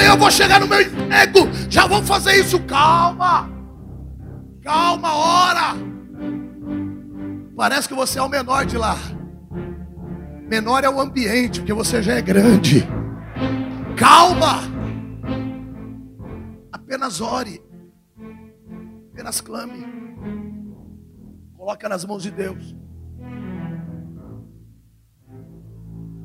eu 0.08 0.16
vou 0.18 0.32
chegar 0.32 0.60
no 0.60 0.68
meu 0.68 0.82
emprego, 0.82 1.50
já 1.70 1.86
vou 1.86 2.02
fazer 2.02 2.40
isso. 2.40 2.60
Calma, 2.62 3.50
calma, 4.64 5.14
ora. 5.14 5.76
Parece 7.56 7.88
que 7.88 7.94
você 7.94 8.18
é 8.18 8.22
o 8.22 8.30
menor 8.30 8.66
de 8.66 8.78
lá. 8.78 8.98
Menor 10.50 10.84
é 10.84 10.90
o 10.90 11.02
ambiente, 11.02 11.60
porque 11.60 11.74
você 11.74 12.02
já 12.02 12.14
é 12.14 12.22
grande. 12.22 12.88
Calma. 13.98 14.77
Apenas 16.88 17.20
ore. 17.20 17.62
Apenas 19.12 19.42
clame. 19.42 19.86
Coloca 21.58 21.90
nas 21.90 22.06
mãos 22.06 22.24
de 22.24 22.32
Deus. 22.32 22.74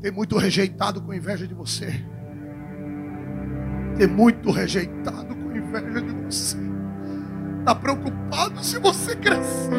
Tem 0.00 0.12
muito 0.12 0.38
rejeitado 0.38 1.02
com 1.02 1.12
inveja 1.12 1.48
de 1.48 1.54
você 1.54 1.88
ter 3.96 4.06
muito 4.06 4.52
rejeitado 4.52 5.34
com 5.34 5.56
inveja 5.56 6.00
de 6.00 6.12
você. 6.24 6.56
Está 7.58 7.74
preocupado 7.74 8.64
se 8.64 8.78
você 8.78 9.16
crescer. 9.16 9.72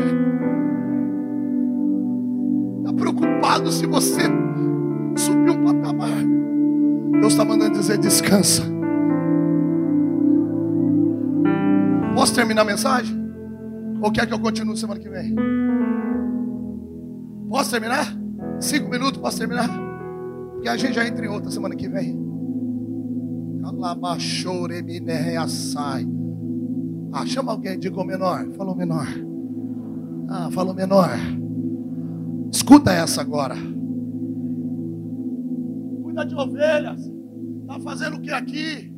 Está 2.80 2.94
preocupado 2.94 3.72
se 3.72 3.86
você 3.86 4.22
subir 5.16 5.50
um 5.50 5.64
patamar. 5.64 6.24
Deus 7.22 7.32
está 7.32 7.46
mandando 7.46 7.80
dizer: 7.80 7.98
descansa. 7.98 8.73
Posso 12.24 12.36
terminar 12.36 12.62
a 12.62 12.66
mensagem? 12.66 13.14
Ou 14.02 14.10
quer 14.10 14.26
que 14.26 14.34
eu 14.34 14.40
continue 14.40 14.78
semana 14.78 14.98
que 14.98 15.10
vem? 15.10 15.36
Posso 17.50 17.70
terminar? 17.70 18.18
Cinco 18.62 18.90
minutos, 18.90 19.18
posso 19.18 19.40
terminar? 19.40 19.68
Porque 20.54 20.70
a 20.70 20.78
gente 20.78 20.94
já 20.94 21.06
entra 21.06 21.26
em 21.26 21.28
outra 21.28 21.52
semana 21.52 21.76
que 21.76 21.90
vem. 21.90 22.18
Ah, 27.12 27.26
chama 27.26 27.52
alguém, 27.52 27.78
diga 27.78 28.00
o 28.00 28.06
menor. 28.06 28.50
Falou 28.54 28.74
menor. 28.74 29.08
Ah, 30.30 30.50
falou 30.50 30.74
menor. 30.74 31.10
Escuta 32.54 32.94
essa 32.94 33.20
agora. 33.20 33.56
Cuida 36.04 36.26
de 36.26 36.36
ovelhas. 36.36 37.02
Está 37.64 37.82
fazendo 37.82 38.16
o 38.16 38.22
que 38.22 38.32
aqui? 38.32 38.93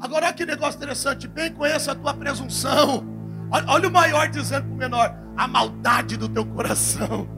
Agora 0.00 0.26
olha 0.26 0.34
que 0.34 0.46
negócio 0.46 0.76
interessante. 0.76 1.26
Bem 1.26 1.52
conheça 1.52 1.92
a 1.92 1.94
tua 1.94 2.14
presunção. 2.14 3.04
Olha, 3.50 3.64
olha 3.68 3.88
o 3.88 3.92
maior 3.92 4.28
dizendo 4.28 4.64
para 4.64 4.74
o 4.74 4.76
menor: 4.76 5.18
a 5.36 5.48
maldade 5.48 6.16
do 6.16 6.28
teu 6.28 6.46
coração. 6.46 7.28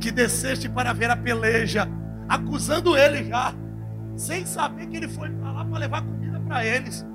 Que 0.00 0.10
desceste 0.10 0.68
para 0.68 0.92
ver 0.92 1.10
a 1.10 1.16
peleja. 1.16 1.88
Acusando 2.28 2.96
ele 2.96 3.24
já 3.24 3.54
sem 4.16 4.44
saber 4.44 4.86
que 4.88 4.96
ele 4.96 5.08
foi 5.08 5.30
para 5.30 5.52
lá 5.52 5.64
para 5.64 5.78
levar 5.78 6.02
comida 6.02 6.40
para 6.40 6.64
eles. 6.64 7.06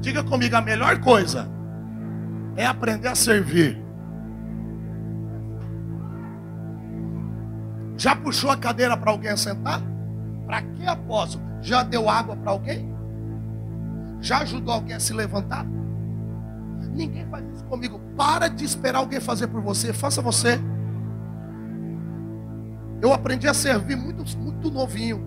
Diga 0.00 0.22
comigo, 0.22 0.56
a 0.56 0.60
melhor 0.60 1.00
coisa 1.00 1.48
é 2.56 2.64
aprender 2.64 3.08
a 3.08 3.14
servir. 3.14 3.76
Já 7.96 8.14
puxou 8.14 8.50
a 8.50 8.56
cadeira 8.56 8.96
para 8.96 9.10
alguém 9.10 9.36
sentar? 9.36 9.82
Para 10.46 10.62
que 10.62 10.86
apóstolo? 10.86 11.47
Já 11.60 11.82
deu 11.82 12.08
água 12.08 12.36
para 12.36 12.52
alguém? 12.52 12.88
Já 14.20 14.38
ajudou 14.38 14.74
alguém 14.74 14.96
a 14.96 15.00
se 15.00 15.12
levantar? 15.12 15.66
Ninguém 16.92 17.26
faz 17.26 17.44
isso 17.54 17.64
comigo. 17.64 18.00
Para 18.16 18.48
de 18.48 18.64
esperar 18.64 18.98
alguém 18.98 19.20
fazer 19.20 19.46
por 19.48 19.60
você. 19.60 19.92
Faça 19.92 20.20
você. 20.20 20.58
Eu 23.00 23.12
aprendi 23.12 23.46
a 23.46 23.54
servir 23.54 23.96
muito, 23.96 24.24
muito 24.36 24.70
novinho. 24.70 25.20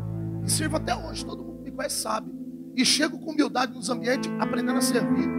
E 0.46 0.52
sirvo 0.52 0.78
até 0.78 0.96
hoje. 0.96 1.26
Todo 1.26 1.44
mundo 1.44 1.62
me 1.64 1.72
conhece 1.72 2.02
sabe. 2.02 2.32
E 2.76 2.86
chego 2.86 3.20
com 3.20 3.32
humildade 3.32 3.74
nos 3.74 3.90
ambientes 3.90 4.30
aprendendo 4.40 4.78
a 4.78 4.82
servir. 4.82 5.30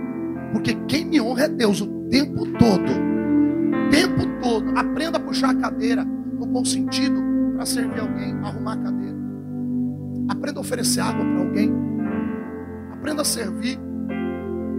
Porque 0.52 0.74
quem 0.86 1.04
me 1.04 1.20
honra 1.20 1.44
é 1.44 1.48
Deus 1.48 1.80
o 1.80 1.86
tempo 2.08 2.46
todo. 2.58 2.92
O 2.92 3.90
tempo 3.90 4.40
todo. 4.42 4.78
Aprenda 4.78 5.18
a 5.18 5.20
puxar 5.20 5.50
a 5.50 5.54
cadeira 5.54 6.04
no 6.04 6.46
bom 6.46 6.64
sentido 6.64 7.20
para 7.54 7.66
servir 7.66 8.00
alguém, 8.00 8.32
arrumar 8.42 8.74
a 8.74 8.76
cadeira. 8.78 9.21
Aprenda 10.28 10.58
a 10.58 10.62
oferecer 10.62 11.00
água 11.00 11.24
para 11.24 11.38
alguém. 11.38 11.72
Aprenda 12.92 13.22
a 13.22 13.24
servir. 13.24 13.78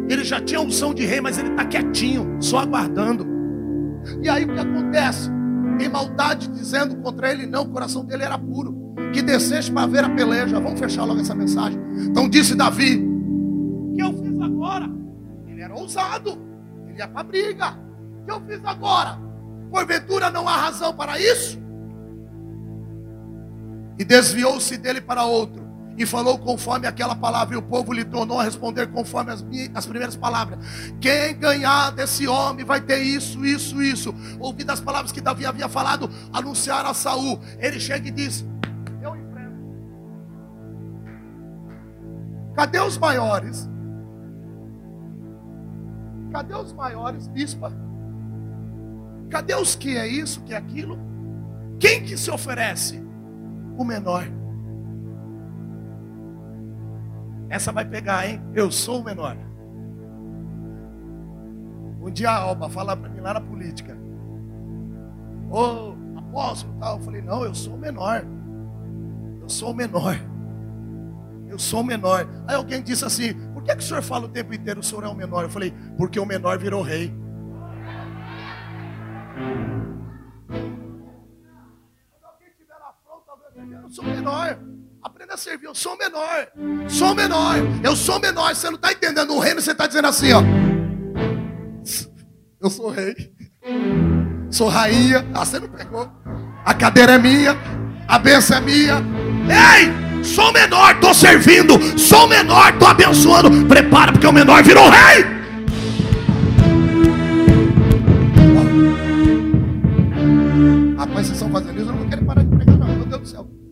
Ele 0.09 0.23
já 0.23 0.41
tinha 0.41 0.59
unção 0.59 0.93
de 0.93 1.05
rei, 1.05 1.21
mas 1.21 1.37
ele 1.37 1.49
está 1.49 1.65
quietinho, 1.65 2.37
só 2.41 2.59
aguardando. 2.59 3.25
E 4.21 4.29
aí 4.29 4.43
o 4.43 4.53
que 4.53 4.59
acontece? 4.59 5.29
em 5.79 5.89
maldade, 5.89 6.47
dizendo 6.49 6.95
contra 6.97 7.31
ele 7.31 7.45
não, 7.45 7.63
o 7.63 7.69
coração 7.69 8.05
dele 8.05 8.23
era 8.23 8.37
puro. 8.37 8.93
Que 9.11 9.21
desceste 9.21 9.71
para 9.71 9.87
ver 9.87 10.03
a 10.03 10.09
peleja. 10.09 10.59
Vamos 10.59 10.79
fechar 10.79 11.05
logo 11.05 11.19
essa 11.19 11.35
mensagem. 11.35 11.79
Então 12.07 12.29
disse 12.29 12.55
Davi: 12.55 12.97
O 12.97 13.93
que 13.95 14.01
eu 14.01 14.13
fiz 14.13 14.41
agora? 14.41 14.89
Ele 15.47 15.61
era 15.61 15.73
ousado, 15.73 16.37
ele 16.87 16.97
ia 16.97 17.07
para 17.07 17.21
a 17.21 17.23
briga. 17.23 17.77
O 18.21 18.25
que 18.25 18.31
eu 18.31 18.41
fiz 18.41 18.65
agora? 18.65 19.19
Porventura 19.69 20.29
não 20.29 20.47
há 20.47 20.55
razão 20.55 20.93
para 20.93 21.19
isso? 21.19 21.61
E 23.97 24.03
desviou-se 24.03 24.77
dele 24.77 25.01
para 25.01 25.23
outro 25.25 25.63
e 25.97 26.05
falou 26.05 26.39
conforme 26.39 26.87
aquela 26.87 27.15
palavra, 27.15 27.55
e 27.55 27.57
o 27.57 27.61
povo 27.61 27.93
lhe 27.93 28.03
tornou 28.03 28.39
a 28.39 28.43
responder 28.43 28.87
conforme 28.87 29.31
as, 29.31 29.45
as 29.73 29.85
primeiras 29.85 30.15
palavras. 30.15 30.59
Quem 30.99 31.37
ganhar 31.37 31.91
desse 31.91 32.27
homem 32.27 32.65
vai 32.65 32.81
ter 32.81 32.99
isso, 32.99 33.45
isso, 33.45 33.81
isso. 33.81 34.13
Ouvindo 34.39 34.71
as 34.71 34.79
palavras 34.79 35.11
que 35.11 35.21
Davi 35.21 35.45
havia 35.45 35.69
falado, 35.69 36.09
anunciar 36.31 36.85
a 36.85 36.93
Saul. 36.93 37.39
Ele 37.59 37.79
chega 37.79 38.07
e 38.07 38.11
diz: 38.11 38.43
Eu 39.01 39.15
enfrento. 39.15 39.53
Cadê 42.55 42.79
os 42.79 42.97
maiores? 42.97 43.69
Cadê 46.31 46.55
os 46.55 46.73
maiores, 46.73 47.27
bispa? 47.27 47.71
Cadê 49.29 49.53
os 49.53 49.75
que 49.75 49.95
é 49.95 50.07
isso, 50.07 50.41
que 50.41 50.53
é 50.53 50.57
aquilo? 50.57 50.97
Quem 51.79 52.03
que 52.03 52.17
se 52.17 52.31
oferece? 52.31 53.02
O 53.77 53.83
menor. 53.83 54.25
Essa 57.49 57.71
vai 57.71 57.85
pegar, 57.85 58.27
hein? 58.27 58.41
Eu 58.53 58.71
sou 58.71 59.01
o 59.01 59.03
menor. 59.03 59.37
Um 62.01 62.09
dia 62.09 62.31
a 62.31 62.37
Alba 62.37 62.69
fala 62.69 62.97
para 62.97 63.09
mim 63.09 63.19
lá 63.19 63.33
na 63.33 63.41
política. 63.41 63.97
Ô, 65.49 65.59
oh, 65.59 66.19
apóstolo 66.19 66.75
tal. 66.79 66.97
Eu 66.97 67.03
falei, 67.03 67.21
não, 67.21 67.45
eu 67.45 67.53
sou 67.53 67.75
o 67.75 67.77
menor. 67.77 68.25
sou 69.47 69.71
o 69.71 69.75
menor. 69.75 70.17
Eu 71.47 71.59
sou 71.59 71.81
o 71.81 71.83
menor. 71.83 72.27
Aí 72.47 72.55
alguém 72.55 72.81
disse 72.81 73.05
assim: 73.05 73.33
Por 73.53 73.61
que, 73.61 73.75
que 73.75 73.83
o 73.83 73.85
senhor 73.85 74.01
fala 74.01 74.25
o 74.25 74.29
tempo 74.29 74.53
inteiro 74.55 74.79
o 74.79 74.83
senhor 74.83 75.03
é 75.03 75.07
o 75.07 75.13
menor? 75.13 75.43
Eu 75.43 75.49
falei: 75.49 75.71
Porque 75.95 76.19
o 76.19 76.25
menor 76.25 76.57
virou 76.57 76.81
rei. 76.81 77.13
Sou 83.93 84.03
menor. 84.03 84.57
Aprenda 85.03 85.35
a 85.35 85.37
servir. 85.37 85.67
Eu 85.67 85.75
sou 85.75 85.95
menor. 85.97 86.47
Sou 86.87 87.13
menor. 87.13 87.57
Eu 87.83 87.95
sou 87.95 88.19
menor. 88.19 88.55
Você 88.55 88.67
não 88.67 88.75
está 88.75 88.91
entendendo. 88.91 89.33
O 89.33 89.39
reino 89.39 89.61
você 89.61 89.71
está 89.71 89.85
dizendo 89.85 90.07
assim, 90.07 90.31
ó. 90.33 90.41
Eu 92.59 92.69
sou 92.69 92.89
rei. 92.89 93.15
Sou 94.49 94.67
rainha. 94.67 95.25
Ah, 95.33 95.45
você 95.45 95.59
não 95.59 95.67
pegou. 95.67 96.09
A 96.65 96.73
cadeira 96.73 97.13
é 97.13 97.17
minha. 97.19 97.55
A 98.07 98.17
benção 98.17 98.57
é 98.57 98.61
minha. 98.61 98.95
Ei! 99.47 100.23
Sou 100.23 100.53
menor, 100.53 100.95
estou 100.95 101.13
servindo. 101.13 101.99
Sou 101.99 102.27
menor, 102.27 102.73
estou 102.73 102.87
abençoando. 102.87 103.67
Prepara, 103.67 104.13
porque 104.13 104.25
o 104.25 104.31
menor 104.31 104.63
virou 104.63 104.89
rei. 104.89 105.25
Rapaz, 110.97 111.27
vocês 111.27 111.31
estão 111.31 111.51
fazendo 111.51 111.81
isso, 111.81 111.89
eu 111.89 111.95
não 111.95 112.07
quero 112.07 112.25
parar 112.25 112.43
de 112.43 112.55
pregar, 112.55 112.77
não. 112.77 112.87
Meu 112.87 113.05
Deus 113.05 113.21
do 113.21 113.27
céu. 113.27 113.62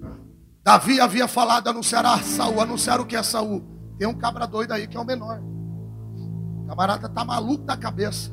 Davi 0.64 1.00
havia 1.00 1.28
falado, 1.28 1.68
anunciará 1.70 2.18
Saul. 2.20 2.62
Anunciar 2.62 3.00
o 3.00 3.06
que 3.06 3.16
é 3.16 3.24
Saul? 3.24 3.64
Tem 3.98 4.08
um 4.08 4.14
cabra 4.14 4.46
doido 4.46 4.74
aí 4.74 4.88
que 4.88 4.96
é 4.96 5.00
o 5.00 5.06
menor. 5.06 5.42
O 5.42 6.68
camarada 6.68 7.10
tá 7.10 7.26
maluco 7.26 7.66
da 7.66 7.76
cabeça. 7.76 8.32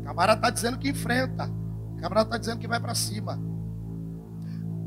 O 0.00 0.04
camarada 0.04 0.40
tá 0.40 0.50
dizendo 0.50 0.78
que 0.78 0.90
enfrenta. 0.90 1.50
O 1.94 2.00
camarada 2.00 2.30
tá 2.30 2.38
dizendo 2.38 2.58
que 2.58 2.68
vai 2.68 2.78
para 2.78 2.94
cima. 2.94 3.38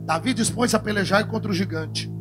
Davi 0.06 0.34
dispõe-se 0.34 0.76
a 0.76 0.80
pelejar 0.80 1.28
contra 1.28 1.50
o 1.50 1.54
gigante. 1.54 2.12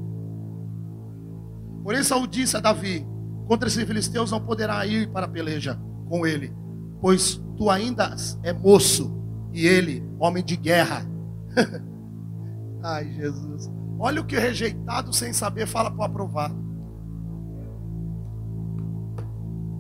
Por 1.83 1.95
isso 1.95 2.09
Saul 2.09 2.27
disse 2.27 2.57
a 2.57 2.61
Davi: 2.61 3.07
Contra 3.47 3.69
esses 3.69 3.85
filisteus 3.85 4.31
não 4.31 4.41
poderá 4.41 4.87
ir 4.87 5.11
para 5.11 5.27
a 5.27 5.29
peleja 5.29 5.79
com 6.09 6.27
ele, 6.27 6.55
pois 6.99 7.43
tu 7.59 7.69
ainda 7.69 8.17
é 8.43 8.55
moço 8.55 9.15
e 9.53 9.67
ele, 9.67 10.03
homem 10.19 10.43
de 10.43 10.57
guerra. 10.57 11.07
Ai, 12.85 13.11
Jesus. 13.13 13.73
Olha 13.99 14.21
o 14.21 14.25
que 14.27 14.37
o 14.37 14.41
rejeitado 14.41 15.11
sem 15.11 15.33
saber 15.33 15.67
fala 15.67 15.91
para 15.91 16.01
o 16.01 16.05
aprovado. 16.05 16.55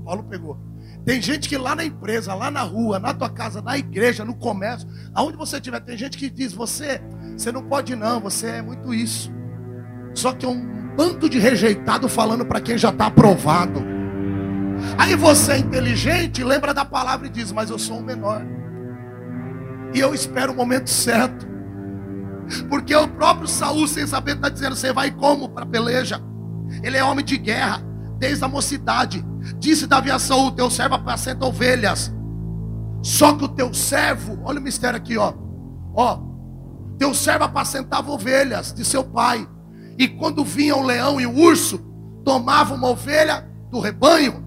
Paulo 0.03 0.25
pegou. 0.25 0.59
Tem 1.05 1.21
gente 1.21 1.47
que 1.47 1.59
lá 1.59 1.75
na 1.75 1.85
empresa, 1.85 2.35
lá 2.35 2.51
na 2.51 2.63
rua, 2.63 2.99
na 2.99 3.13
tua 3.13 3.29
casa, 3.29 3.61
na 3.61 3.77
igreja, 3.77 4.25
no 4.25 4.35
comércio, 4.35 4.89
aonde 5.15 5.37
você 5.37 5.57
estiver, 5.57 5.81
tem 5.81 5.99
gente 5.99 6.17
que 6.17 6.31
diz: 6.31 6.55
você, 6.55 7.03
você 7.37 7.53
não 7.53 7.63
pode 7.63 7.95
não, 7.95 8.21
você 8.21 8.47
é 8.47 8.63
muito 8.63 8.95
isso. 8.95 9.31
Só 10.15 10.33
que 10.33 10.47
é 10.47 10.49
um 10.49 10.97
bando 10.97 11.29
de 11.29 11.39
rejeitado 11.39 12.09
falando 12.09 12.47
para 12.47 12.61
quem 12.61 12.79
já 12.79 12.89
está 12.89 13.07
aprovado. 13.07 13.83
Aí 14.97 15.15
você 15.15 15.53
é 15.53 15.59
inteligente, 15.59 16.43
lembra 16.43 16.73
da 16.73 16.87
palavra 16.87 17.27
e 17.27 17.31
diz: 17.31 17.53
mas 17.53 17.69
eu 17.69 17.79
sou 17.79 17.99
o 17.99 18.03
menor. 18.03 18.43
E 19.93 20.01
eu 20.01 20.15
espero 20.15 20.53
o 20.53 20.57
momento 20.57 20.89
certo. 20.89 21.54
Porque 22.69 22.95
o 22.95 23.09
próprio 23.09 23.49
Saul, 23.49 23.87
sem 23.87 24.07
saber, 24.07 24.37
está 24.37 24.49
dizendo: 24.49 24.77
Você 24.77 24.93
vai 24.93 25.11
como 25.11 25.49
para 25.49 25.67
peleja? 25.67 26.21
Ele 26.83 26.97
é 26.97 27.05
homem 27.05 27.25
de 27.25 27.37
guerra, 27.37 27.83
desde 28.19 28.45
a 28.45 28.49
mocidade. 28.49 29.25
Disse 29.59 29.87
Davi 29.87 30.11
a 30.11 30.19
Saul: 30.19 30.53
Teu 30.53 30.71
servo 30.71 30.95
apacenta 30.95 31.47
ovelhas. 31.47 32.13
Só 33.03 33.35
que 33.35 33.45
o 33.45 33.49
teu 33.49 33.73
servo, 33.75 34.41
olha 34.45 34.59
o 34.59 34.63
mistério 34.63 34.97
aqui, 34.97 35.19
ó. 35.19 35.35
Ó, 35.95 36.19
teu 36.99 37.13
servo 37.15 37.45
apacentava 37.45 38.11
ovelhas 38.11 38.73
de 38.73 38.85
seu 38.85 39.05
pai. 39.05 39.47
E 39.99 40.09
quando 40.09 40.45
vinha 40.45 40.75
o 40.75 40.83
leão 40.83 41.21
e 41.21 41.27
o 41.27 41.37
urso, 41.37 41.79
tomava 42.25 42.75
uma 42.75 42.89
ovelha 42.89 43.47
do 43.71 43.79
rebanho. 43.79 44.43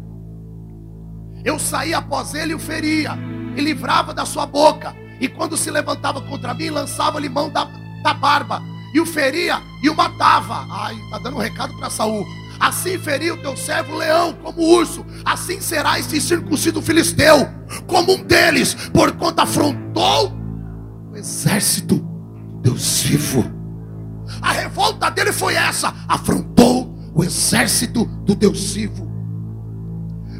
Eu 1.45 1.59
saía 1.59 1.99
após 1.99 2.33
ele 2.33 2.51
e 2.51 2.55
o 2.55 2.59
feria, 2.59 3.11
e 3.55 3.61
livrava 3.61 4.13
da 4.13 4.25
sua 4.25 4.45
boca. 4.45 4.93
E 5.19 5.27
quando 5.27 5.55
se 5.55 5.71
levantava 5.71 6.21
contra 6.21 6.53
mim, 6.53 6.69
lançava-lhe 6.69 7.29
mão 7.29 7.49
da, 7.49 7.69
da 8.07 8.13
barba, 8.13 8.63
e 8.93 9.01
o 9.01 9.05
feria 9.05 9.61
e 9.83 9.89
o 9.89 9.95
matava. 9.95 10.65
Ai, 10.69 10.95
está 10.95 11.19
dando 11.19 11.35
um 11.35 11.41
recado 11.41 11.73
para 11.77 11.89
Saul. 11.89 12.25
Assim 12.57 12.97
feria 12.97 13.33
o 13.33 13.37
teu 13.37 13.55
servo 13.55 13.97
leão 13.97 14.33
como 14.33 14.61
urso, 14.61 15.05
assim 15.23 15.61
será 15.61 15.99
este 15.99 16.19
circuncido 16.19 16.81
filisteu, 16.81 17.47
como 17.85 18.13
um 18.13 18.23
deles, 18.23 18.73
porquanto 18.91 19.41
afrontou 19.41 20.33
o 21.11 21.15
exército 21.15 22.03
Deus 22.61 23.03
vivo. 23.03 23.43
A 24.41 24.53
revolta 24.53 25.11
dele 25.11 25.31
foi 25.31 25.53
essa: 25.53 25.93
afrontou 26.07 26.97
o 27.13 27.23
exército 27.23 28.05
do 28.05 28.33
Deus 28.33 28.73
vivo. 28.73 29.05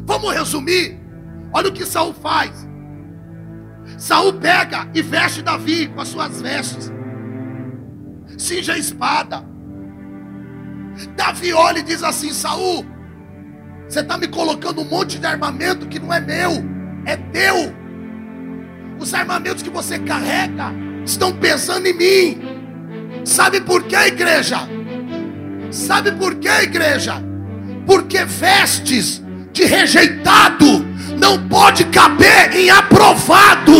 Vamos 0.04 0.32
resumir. 0.32 0.98
Olha 1.52 1.68
o 1.68 1.72
que 1.72 1.84
Saul 1.84 2.14
faz. 2.14 2.66
Saul 3.96 4.32
pega 4.32 4.88
e 4.94 5.02
veste 5.02 5.42
Davi 5.42 5.86
com 5.86 6.00
as 6.00 6.08
suas 6.08 6.40
vestes 6.40 6.97
cinge 8.36 8.70
a 8.70 8.78
espada. 8.78 9.44
Davi 11.16 11.52
olha 11.52 11.78
e 11.78 11.82
diz 11.82 12.02
assim: 12.02 12.32
Saul, 12.32 12.84
você 13.88 14.00
está 14.00 14.18
me 14.18 14.28
colocando 14.28 14.80
um 14.82 14.84
monte 14.84 15.18
de 15.18 15.26
armamento 15.26 15.86
que 15.86 15.98
não 15.98 16.12
é 16.12 16.20
meu, 16.20 16.64
é 17.06 17.16
teu. 17.16 17.74
Os 18.98 19.14
armamentos 19.14 19.62
que 19.62 19.70
você 19.70 19.98
carrega 19.98 20.72
estão 21.04 21.32
pesando 21.32 21.86
em 21.86 21.94
mim. 21.94 22.42
Sabe 23.24 23.60
por 23.60 23.84
quê, 23.84 23.96
igreja? 24.08 24.58
Sabe 25.70 26.12
por 26.12 26.34
quê, 26.34 26.48
igreja? 26.62 27.22
Porque 27.86 28.24
vestes 28.24 29.22
de 29.52 29.64
rejeitado 29.64 30.84
não 31.18 31.48
pode 31.48 31.84
caber 31.86 32.54
em 32.54 32.70
aprovado. 32.70 33.72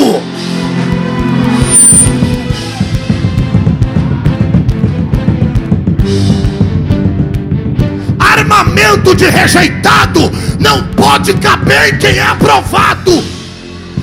Armamento 8.89 9.15
de 9.15 9.27
rejeitado 9.27 10.21
não 10.59 10.83
pode 10.89 11.35
caber 11.35 11.95
em 11.95 11.99
quem 11.99 12.17
é 12.17 12.23
aprovado. 12.23 13.23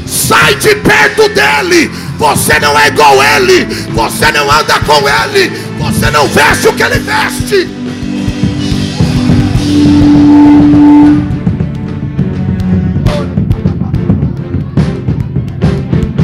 Sai 0.06 0.56
de 0.56 0.76
perto 0.76 1.28
dele. 1.30 1.90
Você 2.18 2.60
não 2.60 2.78
é 2.78 2.88
igual 2.88 3.22
ele. 3.24 3.66
Você 3.92 4.32
não 4.32 4.50
anda 4.52 4.80
com 4.82 5.02
ele. 5.08 5.50
Você 5.80 6.12
não 6.12 6.28
veste 6.28 6.68
o 6.68 6.74
que 6.74 6.84
ele 6.84 7.00
veste. 7.00 7.68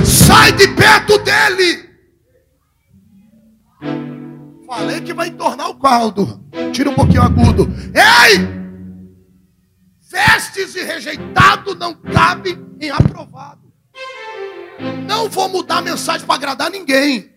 Sai 0.06 0.52
de 0.54 0.68
perto 0.70 1.18
dele. 1.20 1.90
Falei 4.68 5.02
que 5.02 5.14
vai 5.14 5.28
entornar 5.28 5.70
o 5.70 5.76
caldo. 5.76 6.51
Tira 6.72 6.90
um 6.90 6.96
pouquinho 6.96 7.22
agudo. 7.22 7.70
Ei! 7.94 8.62
Vestes 10.10 10.74
de 10.74 10.82
rejeitado 10.82 11.76
não 11.76 11.94
cabe 11.94 12.58
em 12.80 12.90
aprovado. 12.90 13.72
Não 15.08 15.30
vou 15.30 15.48
mudar 15.50 15.78
a 15.78 15.82
mensagem 15.82 16.26
para 16.26 16.36
agradar 16.36 16.72
ninguém. 16.72 17.32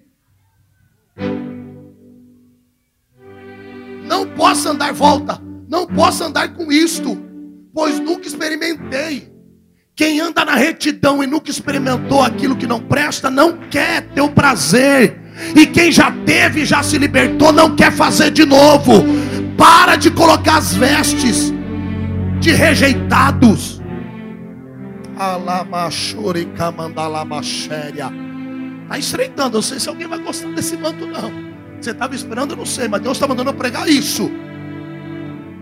Não 4.05 4.27
posso 4.29 4.69
andar 4.69 4.93
volta. 4.93 5.41
Não 5.69 5.87
posso 5.87 6.25
andar 6.25 6.55
com 6.55 6.71
isto. 6.73 7.17
Pois 7.73 7.99
nunca 7.99 8.27
experimentei. 8.27 9.33
Quem 9.97 10.21
anda 10.21 10.45
na 10.45 10.55
retidão 10.55 11.23
e 11.23 11.27
nunca 11.27 11.51
experimentou 11.51 12.23
aquilo 12.23 12.57
que 12.57 12.67
não 12.67 12.81
presta, 12.81 13.31
não 13.31 13.57
quer 13.69 14.09
ter 14.09 14.21
o 14.21 14.31
prazer 14.31 15.24
e 15.55 15.67
quem 15.67 15.91
já 15.91 16.13
teve, 16.25 16.65
já 16.65 16.83
se 16.83 16.99
libertou, 16.99 17.53
não 17.53 17.75
quer 17.75 17.93
fazer 17.93 18.31
de 18.31 18.45
novo. 18.45 19.05
Para 19.57 19.97
de 19.97 20.11
colocar 20.11 20.59
as 20.59 20.75
vestes 20.75 21.53
de 22.41 22.53
rejeitados. 22.53 23.81
Está 28.85 28.99
estreitando. 28.99 29.59
Eu 29.59 29.63
sei 29.63 29.81
se 29.81 29.89
alguém 29.89 30.07
vai 30.07 30.19
gostar 30.19 30.49
desse 30.49 30.77
manto, 30.77 31.07
não. 31.07 31.33
Você 31.81 31.91
estava 31.91 32.15
esperando, 32.15 32.53
eu 32.53 32.57
não 32.57 32.67
sei, 32.67 32.89
mas 32.89 33.01
Deus 33.01 33.17
está 33.17 33.27
mandando 33.27 33.51
eu 33.51 33.55
pregar 33.55 33.89
isso. 33.89 34.31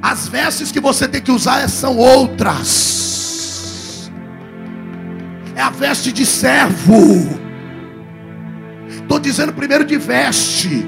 As 0.00 0.28
vestes 0.28 0.72
que 0.72 0.80
você 0.80 1.06
tem 1.06 1.20
que 1.20 1.30
usar 1.30 1.68
são 1.68 1.96
outras. 1.96 4.10
É 5.54 5.60
a 5.60 5.70
veste 5.70 6.12
de 6.12 6.24
servo. 6.24 7.42
Estou 9.12 9.20
dizendo 9.20 9.52
primeiro 9.52 9.84
de 9.84 9.98
veste. 9.98 10.86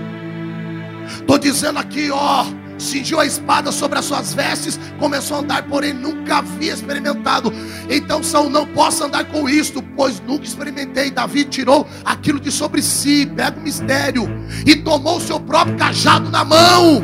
Estou 1.06 1.36
dizendo 1.36 1.78
aqui, 1.78 2.10
ó, 2.10 2.46
cingiu 2.78 3.20
a 3.20 3.26
espada 3.26 3.70
sobre 3.70 3.98
as 3.98 4.06
suas 4.06 4.32
vestes, 4.32 4.80
começou 4.98 5.36
a 5.36 5.40
andar, 5.40 5.62
porém 5.64 5.92
nunca 5.92 6.38
havia 6.38 6.72
experimentado. 6.72 7.52
Então 7.86 8.22
Saul 8.22 8.48
não 8.48 8.66
posso 8.66 9.04
andar 9.04 9.26
com 9.26 9.46
isto, 9.46 9.82
pois 9.94 10.22
nunca 10.26 10.46
experimentei. 10.46 11.10
Davi 11.10 11.44
tirou 11.44 11.86
aquilo 12.02 12.40
de 12.40 12.50
sobre 12.50 12.80
si, 12.80 13.26
pega 13.26 13.60
o 13.60 13.62
mistério, 13.62 14.26
e 14.64 14.74
tomou 14.74 15.18
o 15.18 15.20
seu 15.20 15.38
próprio 15.38 15.76
cajado 15.76 16.30
na 16.30 16.46
mão. 16.46 17.02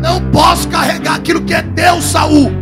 Não 0.00 0.30
posso 0.30 0.68
carregar 0.68 1.16
aquilo 1.16 1.42
que 1.42 1.52
é 1.52 1.62
Deus, 1.62 2.04
Saul. 2.04 2.52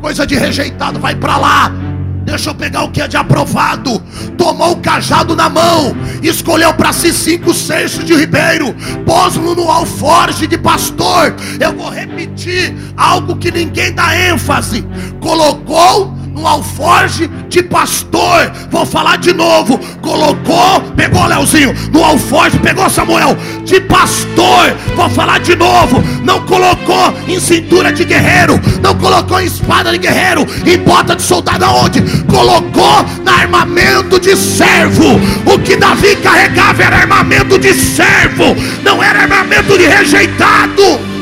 Coisa 0.00 0.26
de 0.26 0.36
rejeitado, 0.36 0.98
vai 0.98 1.14
para 1.14 1.36
lá. 1.36 1.83
Deixa 2.24 2.50
eu 2.50 2.54
pegar 2.54 2.84
o 2.84 2.90
que 2.90 3.00
é 3.00 3.08
de 3.08 3.16
aprovado. 3.16 4.02
Tomou 4.36 4.72
o 4.72 4.76
cajado 4.76 5.36
na 5.36 5.48
mão, 5.48 5.94
escolheu 6.22 6.72
para 6.74 6.92
si 6.92 7.12
cinco 7.12 7.52
seixos 7.52 8.04
de 8.04 8.14
ribeiro, 8.14 8.74
pôs-no 9.04 9.54
no 9.54 9.70
alforje 9.70 10.46
de 10.46 10.56
pastor. 10.58 11.34
Eu 11.60 11.72
vou 11.74 11.90
repetir 11.90 12.74
algo 12.96 13.36
que 13.36 13.50
ninguém 13.50 13.92
dá 13.92 14.16
ênfase. 14.16 14.84
Colocou 15.20 16.23
no 16.34 16.46
alforje 16.46 17.28
de 17.48 17.62
pastor. 17.62 18.52
Vou 18.70 18.84
falar 18.84 19.16
de 19.16 19.32
novo. 19.32 19.78
Colocou, 20.02 20.80
pegou 20.96 21.26
Leozinho, 21.26 21.74
no 21.92 22.04
alforje, 22.04 22.58
pegou 22.58 22.90
Samuel, 22.90 23.36
de 23.64 23.80
pastor. 23.80 24.74
Vou 24.96 25.08
falar 25.08 25.40
de 25.40 25.54
novo. 25.56 26.02
Não 26.22 26.40
colocou 26.46 27.14
em 27.28 27.38
cintura 27.38 27.92
de 27.92 28.04
guerreiro, 28.04 28.60
não 28.82 28.94
colocou 28.96 29.40
em 29.40 29.46
espada 29.46 29.92
de 29.92 29.98
guerreiro, 29.98 30.46
em 30.66 30.78
bota 30.78 31.14
de 31.14 31.22
soldado 31.22 31.64
aonde? 31.64 32.02
Colocou 32.26 33.04
no 33.24 33.30
armamento 33.30 34.18
de 34.18 34.36
servo. 34.36 35.20
O 35.46 35.58
que 35.58 35.76
Davi 35.76 36.16
carregava 36.16 36.82
era 36.82 36.96
armamento 36.96 37.58
de 37.58 37.72
servo, 37.72 38.56
não 38.82 39.02
era 39.02 39.22
armamento 39.22 39.78
de 39.78 39.86
rejeitado. 39.86 41.14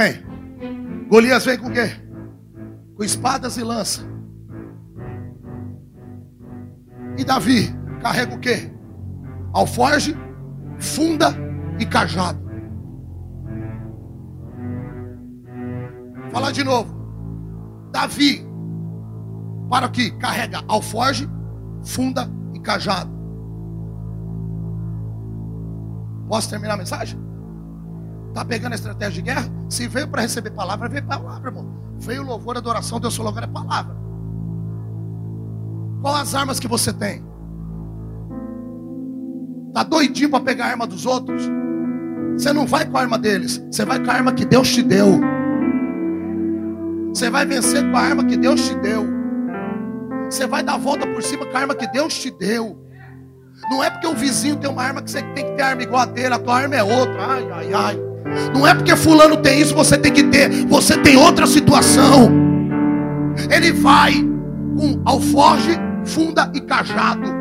Vem? 0.00 1.06
Golias 1.08 1.44
vem 1.44 1.58
com 1.58 1.68
o 1.68 1.72
quê? 1.72 1.90
Com 2.96 3.04
espadas 3.04 3.56
e 3.56 3.62
lança. 3.62 4.02
E 7.18 7.24
Davi 7.24 7.68
carrega 8.00 8.34
o 8.34 8.38
quê? 8.38 8.72
Alforge, 9.52 10.16
funda 10.78 11.34
e 11.78 11.84
cajado. 11.84 12.40
Falar 16.30 16.52
de 16.52 16.64
novo. 16.64 16.98
Davi, 17.92 18.46
para 19.68 19.86
aqui, 19.86 20.12
carrega 20.12 20.62
alforge, 20.68 21.28
funda 21.84 22.30
e 22.54 22.60
cajado. 22.60 23.10
Posso 26.28 26.48
terminar 26.48 26.74
a 26.74 26.76
mensagem? 26.76 27.18
Está 28.30 28.44
pegando 28.44 28.72
a 28.72 28.76
estratégia 28.76 29.14
de 29.14 29.22
guerra? 29.22 29.52
Se 29.68 29.88
veio 29.88 30.06
para 30.06 30.22
receber 30.22 30.50
palavra, 30.50 30.88
veio 30.88 31.04
palavra, 31.04 31.50
irmão. 31.50 31.66
Veio 31.98 32.22
louvor, 32.22 32.56
adoração, 32.56 33.00
Deus 33.00 33.14
falou 33.16 33.30
agora 33.30 33.46
é 33.46 33.48
palavra. 33.48 33.96
Qual 36.00 36.14
as 36.14 36.34
armas 36.34 36.60
que 36.60 36.68
você 36.68 36.92
tem? 36.92 37.24
Tá 39.74 39.82
doidinho 39.82 40.30
para 40.30 40.44
pegar 40.44 40.66
a 40.66 40.68
arma 40.68 40.86
dos 40.86 41.04
outros? 41.06 41.42
Você 42.34 42.52
não 42.52 42.66
vai 42.66 42.86
com 42.86 42.96
a 42.96 43.00
arma 43.00 43.18
deles, 43.18 43.62
você 43.70 43.84
vai 43.84 44.02
com 44.02 44.10
a 44.10 44.14
arma 44.14 44.32
que 44.32 44.44
Deus 44.44 44.72
te 44.72 44.82
deu. 44.82 45.20
Você 47.12 47.28
vai 47.28 47.44
vencer 47.44 47.82
com 47.90 47.96
a 47.96 48.00
arma 48.00 48.24
que 48.24 48.36
Deus 48.36 48.68
te 48.68 48.76
deu. 48.76 49.04
Você 50.30 50.46
vai 50.46 50.62
dar 50.62 50.74
a 50.74 50.78
volta 50.78 51.04
por 51.04 51.22
cima 51.22 51.44
com 51.44 51.56
a 51.56 51.60
arma 51.60 51.74
que 51.74 51.86
Deus 51.88 52.14
te 52.14 52.30
deu. 52.30 52.80
Não 53.68 53.82
é 53.82 53.90
porque 53.90 54.06
o 54.06 54.14
vizinho 54.14 54.56
tem 54.56 54.70
uma 54.70 54.82
arma 54.82 55.02
que 55.02 55.10
você 55.10 55.20
tem 55.34 55.44
que 55.44 55.52
ter 55.52 55.62
arma 55.62 55.82
igual 55.82 56.02
a 56.02 56.06
dele, 56.06 56.34
a 56.34 56.38
tua 56.38 56.60
arma 56.60 56.76
é 56.76 56.82
outra. 56.82 57.26
Ai, 57.26 57.50
ai, 57.50 57.74
ai. 57.74 58.09
Não 58.54 58.66
é 58.66 58.74
porque 58.74 58.94
fulano 58.96 59.36
tem 59.36 59.60
isso, 59.60 59.74
você 59.74 59.96
tem 59.96 60.12
que 60.12 60.24
ter. 60.24 60.66
Você 60.66 60.96
tem 60.98 61.16
outra 61.16 61.46
situação. 61.46 62.30
Ele 63.50 63.72
vai 63.72 64.12
com 64.76 65.00
alforge, 65.04 65.78
funda 66.04 66.50
e 66.54 66.60
cajado. 66.60 67.40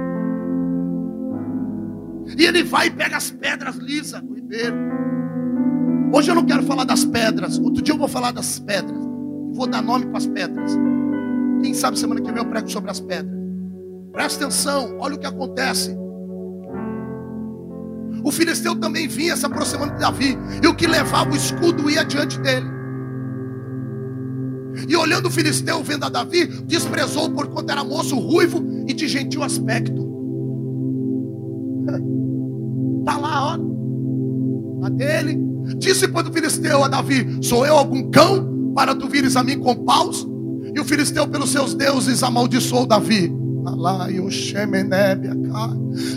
E 2.38 2.46
ele 2.46 2.64
vai 2.64 2.88
e 2.88 2.92
pega 2.92 3.18
as 3.18 3.32
pedras 3.32 3.76
lisas 3.76 4.22
do 4.22 4.34
ribeiro. 4.34 4.76
Hoje 6.14 6.32
eu 6.32 6.36
não 6.36 6.46
quero 6.46 6.64
falar 6.64 6.84
das 6.84 7.04
pedras. 7.06 7.58
Outro 7.60 7.82
dia 7.82 7.94
eu 7.94 7.98
vou 7.98 8.08
falar 8.08 8.32
das 8.32 8.60
pedras. 8.60 8.98
Vou 9.54 9.68
dar 9.68 9.82
nome 9.82 10.06
para 10.08 10.18
as 10.18 10.28
pedras. 10.28 10.78
Quem 11.62 11.74
sabe 11.74 12.00
semana 12.00 12.22
que 12.22 12.32
vem 12.32 12.42
eu 12.42 12.50
prego 12.50 12.70
sobre 12.70 12.90
as 12.90 13.00
pedras. 13.00 13.38
Presta 14.12 14.46
atenção, 14.46 14.98
olha 15.00 15.16
o 15.16 15.20
que 15.20 15.28
acontece. 15.28 15.96
O 18.24 18.32
filisteu 18.32 18.76
também 18.76 19.07
vinha 19.07 19.36
se 19.36 19.45
aproximando 19.45 19.93
de 19.93 19.99
Davi. 19.99 20.38
E 20.61 20.67
o 20.67 20.76
que 20.76 20.88
levava 20.88 21.32
o 21.32 21.36
escudo 21.36 21.89
ia 21.89 22.03
diante 22.03 22.39
dele. 22.39 22.80
E 24.88 24.95
olhando 24.95 25.28
o 25.28 25.32
filisteu, 25.32 25.84
vendo 25.84 26.05
a 26.05 26.09
Davi, 26.09 26.45
desprezou 26.65 27.30
por 27.30 27.47
quanto 27.47 27.72
era 27.72 27.84
moço 27.84 28.17
ruivo 28.17 28.63
e 28.88 28.93
de 28.93 29.07
gentil 29.07 29.43
aspecto. 29.43 30.07
Está 32.99 33.17
lá, 33.20 33.55
ó. 33.55 34.86
A 34.86 34.89
dele. 34.89 35.38
Disse 35.78 36.07
pois 36.07 36.28
o 36.28 36.32
filisteu 36.32 36.84
a 36.84 36.88
Davi: 36.88 37.39
Sou 37.41 37.65
eu 37.65 37.76
algum 37.76 38.09
cão 38.09 38.74
para 38.74 38.95
tu 38.95 39.07
vires 39.07 39.36
a 39.36 39.43
mim 39.43 39.59
com 39.59 39.76
paus? 39.84 40.28
E 40.74 40.80
o 40.80 40.86
filisteu, 40.86 41.28
pelos 41.28 41.49
seus 41.49 41.74
deuses, 41.74 42.24
amaldiçoou 42.24 42.86
Davi. 42.86 43.39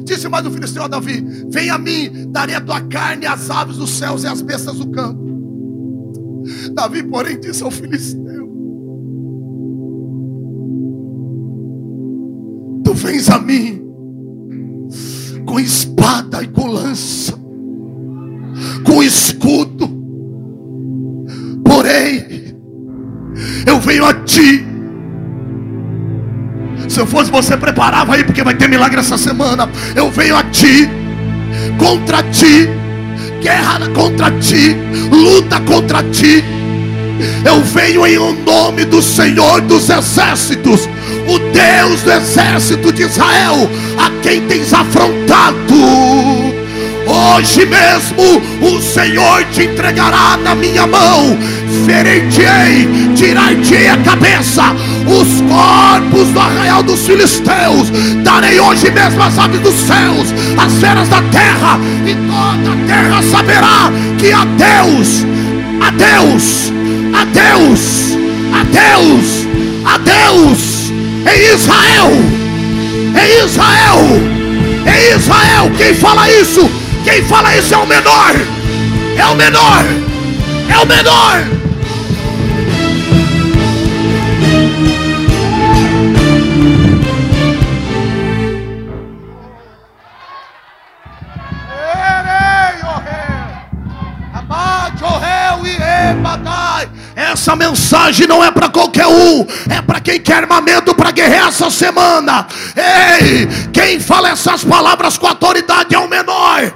Disse 0.05 0.29
mais 0.29 0.47
o 0.47 0.51
filisteu 0.51 0.85
a 0.85 0.89
Davi: 0.89 1.25
Vem 1.51 1.71
a 1.71 1.79
mim, 1.79 2.31
darei 2.31 2.55
a 2.55 2.61
tua 2.61 2.81
carne 2.83 3.27
às 3.27 3.51
aves 3.51 3.77
dos 3.77 3.91
céus 3.91 4.25
e 4.25 4.27
às 4.27 4.43
bestas 4.43 4.77
do 4.77 4.91
campo. 4.91 5.23
Davi, 6.75 7.03
porém, 7.03 7.39
disse 7.41 7.63
ao 7.63 7.71
filisteu: 7.71 8.49
Tu 12.85 12.95
vens 12.95 13.29
a 13.31 13.39
mim 13.39 13.83
com 15.47 15.59
espada 15.59 16.43
e 16.43 16.49
com 16.49 16.67
lança, 16.67 17.35
com 18.85 19.03
escudo, 19.03 19.89
porém, 21.65 22.55
eu 23.67 23.81
venho 23.81 24.05
a 24.05 24.15
ti 24.25 24.72
se 26.93 27.01
eu 27.01 27.07
fosse 27.07 27.31
você, 27.31 27.57
preparava 27.57 28.15
aí, 28.15 28.23
porque 28.23 28.43
vai 28.43 28.55
ter 28.55 28.69
milagre 28.69 29.01
essa 29.01 29.17
semana. 29.17 29.69
Eu 29.95 30.11
venho 30.11 30.37
a 30.37 30.45
ti, 30.45 30.89
contra 31.79 32.23
ti, 32.25 32.69
guerra 33.41 33.89
contra 33.95 34.31
ti, 34.33 34.77
luta 35.11 35.59
contra 35.61 36.03
ti. 36.03 36.45
Eu 37.45 37.63
venho 37.63 38.07
em 38.07 38.19
o 38.19 38.33
nome 38.33 38.85
do 38.85 39.01
Senhor 39.01 39.61
dos 39.63 39.89
exércitos, 39.89 40.89
o 41.29 41.39
Deus 41.53 42.03
do 42.03 42.13
exército 42.13 42.93
de 42.93 43.03
Israel, 43.05 43.71
a 43.97 44.11
quem 44.23 44.43
tens 44.43 44.73
afrontado. 44.75 45.73
Hoje 47.13 47.67
mesmo 47.67 48.41
o 48.63 48.81
Senhor 48.81 49.45
te 49.53 49.65
entregará 49.65 50.39
na 50.39 50.55
minha 50.55 50.87
mão, 50.87 51.37
ferei-te-ei, 51.85 52.89
tirar-te-ei 53.15 53.89
a 53.89 53.99
cabeça. 53.99 54.75
Os 55.07 55.43
corpos 55.43 56.29
do 56.29 56.41
arraial 56.41 56.83
dos 56.83 57.07
filisteus. 57.07 57.91
Darei 58.25 58.59
hoje 58.59 58.91
mesmo 58.91 59.23
as 59.23 59.39
aves 59.39 59.61
dos 59.61 59.75
céus, 59.75 60.33
as 60.57 60.73
feras 60.81 61.07
da 61.11 61.21
terra, 61.25 61.79
e 62.07 62.15
toda 62.15 62.73
a 62.73 62.87
terra 62.87 63.23
saberá 63.31 63.93
que 64.19 64.33
a 64.33 64.47
Deus, 64.47 65.27
a 65.83 65.91
Deus, 65.91 66.73
a 67.13 67.25
Deus, 67.27 68.17
a 68.55 68.65
Deus, 68.65 69.47
a 69.85 69.99
Deus, 69.99 70.91
em 71.31 71.55
Israel, 71.55 72.13
em 73.21 73.45
Israel, 73.45 74.33
em 74.87 75.15
Israel, 75.15 75.71
quem 75.77 75.95
fala 75.95 76.31
isso, 76.31 76.82
quem 77.05 77.23
fala 77.25 77.57
isso 77.57 77.75
é 77.75 77.77
o 77.77 77.87
menor, 77.87 78.33
é 79.17 79.27
o 79.27 79.35
menor, 79.35 79.85
é 80.69 80.79
o 80.79 80.87
menor. 80.87 81.45
Essa 97.43 97.57
mensagem 97.57 98.29
não 98.29 98.45
é 98.45 98.53
para 98.53 98.69
qualquer 98.69 99.09
um, 99.09 99.45
é 99.69 99.83
para 99.83 99.99
quem 99.99 100.21
quer 100.21 100.45
armamento 100.45 100.95
para 100.95 101.11
guerrear 101.11 101.49
essa 101.49 101.69
semana. 101.71 102.47
Ei, 102.77 103.49
quem 103.73 103.99
fala 103.99 104.29
essas 104.29 104.63
palavras 104.63 105.19
com 105.19 105.27
autoridade 105.27 105.93
é 105.93 105.99
o 105.99 106.09
menor. 106.09 106.73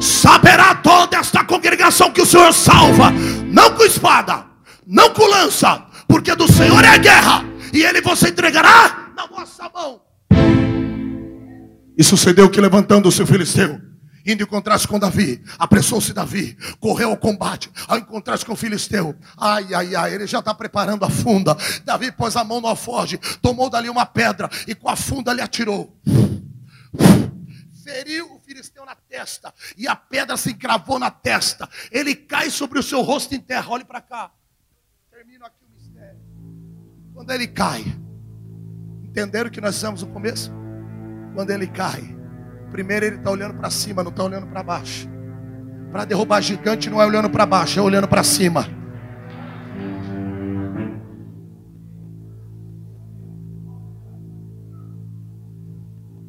Saberá 0.00 0.74
toda 0.74 1.16
esta 1.16 1.44
congregação 1.44 2.10
que 2.10 2.22
o 2.22 2.26
Senhor 2.26 2.52
salva, 2.52 3.12
não 3.46 3.70
com 3.70 3.84
espada, 3.84 4.46
não 4.84 5.10
com 5.10 5.24
lança, 5.24 5.80
porque 6.08 6.34
do 6.34 6.52
Senhor 6.52 6.84
é 6.84 6.88
a 6.88 6.96
guerra, 6.96 7.44
e 7.72 7.84
Ele 7.84 8.00
você 8.00 8.30
entregará 8.30 9.12
na 9.16 9.26
vossa 9.26 9.70
mão. 9.72 10.00
E 11.96 12.02
sucedeu 12.02 12.50
que 12.50 12.60
levantando 12.60 13.08
o 13.08 13.12
filisteu, 13.12 13.93
indo 14.24 14.42
encontrar-se 14.42 14.88
com 14.88 14.98
Davi, 14.98 15.42
apressou-se 15.58 16.12
Davi, 16.12 16.56
correu 16.80 17.10
ao 17.10 17.16
combate, 17.16 17.70
ao 17.86 17.98
encontrar-se 17.98 18.44
com 18.44 18.52
o 18.52 18.56
filisteu. 18.56 19.14
Ai, 19.36 19.74
ai, 19.74 19.94
ai, 19.94 20.14
ele 20.14 20.26
já 20.26 20.38
está 20.38 20.54
preparando 20.54 21.04
a 21.04 21.10
funda. 21.10 21.56
Davi 21.84 22.10
pôs 22.10 22.36
a 22.36 22.44
mão 22.44 22.60
no 22.60 22.68
alforge, 22.68 23.18
tomou 23.40 23.68
dali 23.68 23.88
uma 23.88 24.06
pedra 24.06 24.48
e 24.66 24.74
com 24.74 24.88
a 24.88 24.96
funda 24.96 25.32
lhe 25.32 25.42
atirou. 25.42 25.96
Feriu 27.84 28.34
o 28.34 28.40
filisteu 28.40 28.84
na 28.86 28.94
testa 28.94 29.52
e 29.76 29.86
a 29.86 29.94
pedra 29.94 30.38
se 30.38 30.50
encravou 30.50 30.98
na 30.98 31.10
testa. 31.10 31.68
Ele 31.90 32.14
cai 32.14 32.48
sobre 32.48 32.78
o 32.78 32.82
seu 32.82 33.02
rosto 33.02 33.34
em 33.34 33.40
terra. 33.40 33.70
Olhe 33.70 33.84
para 33.84 34.00
cá. 34.00 34.30
Termino 35.10 35.44
aqui 35.44 35.64
o 35.64 35.70
mistério. 35.70 36.18
Quando 37.12 37.30
ele 37.30 37.46
cai, 37.46 37.84
entenderam 39.02 39.50
que 39.50 39.60
nós 39.60 39.74
estamos 39.74 40.02
no 40.02 40.08
começo? 40.08 40.50
Quando 41.34 41.50
ele 41.50 41.66
cai, 41.66 42.13
primeiro 42.74 43.06
ele 43.06 43.16
está 43.18 43.30
olhando 43.30 43.54
para 43.54 43.70
cima, 43.70 44.02
não 44.02 44.10
está 44.10 44.24
olhando 44.24 44.48
para 44.48 44.60
baixo. 44.60 45.08
Para 45.92 46.04
derrubar 46.04 46.40
gigante 46.40 46.90
não 46.90 47.00
é 47.00 47.06
olhando 47.06 47.30
para 47.30 47.46
baixo, 47.46 47.78
é 47.78 47.82
olhando 47.82 48.08
para 48.08 48.24
cima. 48.24 48.66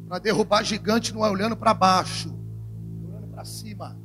Para 0.06 0.20
derrubar 0.20 0.62
gigante 0.62 1.12
não 1.12 1.26
é 1.26 1.28
olhando 1.28 1.56
para 1.56 1.74
baixo, 1.74 2.28
é 2.28 3.08
olhando 3.08 3.26
para 3.26 3.44
cima. 3.44 3.98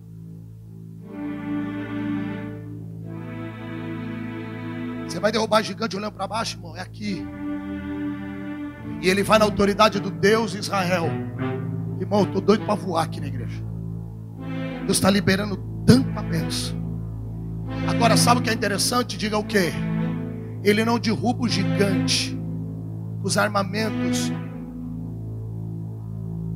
Você 5.08 5.20
vai 5.20 5.32
derrubar 5.32 5.62
gigante 5.62 5.96
olhando 5.96 6.14
para 6.14 6.26
baixo, 6.26 6.58
irmão? 6.58 6.76
É 6.76 6.82
aqui. 6.82 7.24
E 9.00 9.08
ele 9.08 9.22
vai 9.22 9.38
na 9.38 9.46
autoridade 9.46 10.00
do 10.00 10.10
Deus 10.10 10.56
Israel. 10.56 11.08
Irmão, 12.02 12.22
eu 12.22 12.26
estou 12.26 12.42
doido 12.42 12.66
para 12.66 12.74
voar 12.74 13.04
aqui 13.04 13.22
na 13.22 13.28
igreja. 13.28 13.64
Deus 14.86 14.98
está 14.98 15.08
liberando 15.08 15.56
tanta 15.86 16.20
bênção. 16.24 16.76
Agora, 17.88 18.18
sabe 18.18 18.42
o 18.42 18.44
que 18.44 18.50
é 18.50 18.54
interessante? 18.54 19.20
Diga 19.20 19.38
o 19.38 19.44
que? 19.44 19.72
Ele 20.64 20.84
não 20.84 20.98
derruba 20.98 21.44
o 21.44 21.48
gigante, 21.48 22.36
os 23.24 23.38
armamentos 23.38 24.32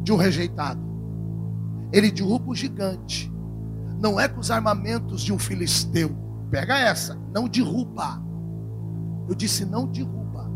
de 0.01 0.11
um 0.11 0.15
rejeitado. 0.15 0.81
Ele 1.93 2.11
derruba 2.11 2.49
o 2.49 2.55
gigante. 2.55 3.31
Não 4.01 4.19
é 4.19 4.27
com 4.27 4.39
os 4.39 4.49
armamentos 4.49 5.21
de 5.21 5.31
um 5.31 5.37
filisteu. 5.37 6.09
Pega 6.49 6.79
essa. 6.79 7.15
Não 7.31 7.47
derruba. 7.47 8.19
Eu 9.29 9.35
disse 9.35 9.63
não 9.63 9.85
derruba. 9.85 10.49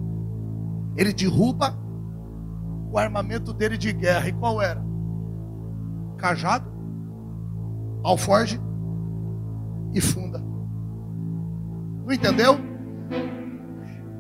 Ele 0.97 1.13
derruba 1.13 1.77
o 2.91 2.97
armamento 2.97 3.53
dele 3.53 3.77
de 3.77 3.91
guerra. 3.93 4.27
E 4.27 4.33
qual 4.33 4.61
era? 4.61 4.83
Cajado, 6.17 6.69
alforge 8.03 8.59
e 9.93 10.01
funda. 10.01 10.39
Não 12.05 12.11
entendeu? 12.13 12.59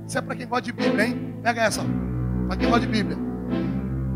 Isso 0.07 0.17
é 0.17 0.21
para 0.21 0.35
quem 0.35 0.47
gosta 0.47 0.63
de 0.63 0.71
Bíblia, 0.71 1.07
hein? 1.07 1.35
Pega 1.43 1.63
essa. 1.63 1.81
Para 2.47 2.57
quem 2.57 2.69
gosta 2.69 2.85
de 2.85 2.91
Bíblia. 2.91 3.17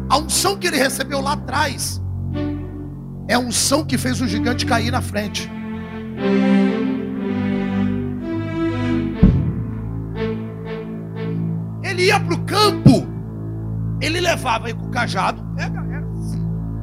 A 0.09 0.17
unção 0.17 0.57
que 0.57 0.67
ele 0.67 0.77
recebeu 0.77 1.21
lá 1.21 1.33
atrás 1.33 2.01
é 3.27 3.35
a 3.35 3.39
unção 3.39 3.85
que 3.85 3.97
fez 3.97 4.21
o 4.21 4.27
gigante 4.27 4.65
cair 4.65 4.91
na 4.91 5.01
frente. 5.01 5.49
Ele 11.83 12.05
ia 12.05 12.19
para 12.19 12.33
o 12.33 12.45
campo, 12.45 13.07
ele 14.05 14.19
levava 14.19 14.67
aí 14.67 14.73
com 14.73 14.87
o 14.87 14.91
cajado, 14.91 15.43
pega, 15.55 15.83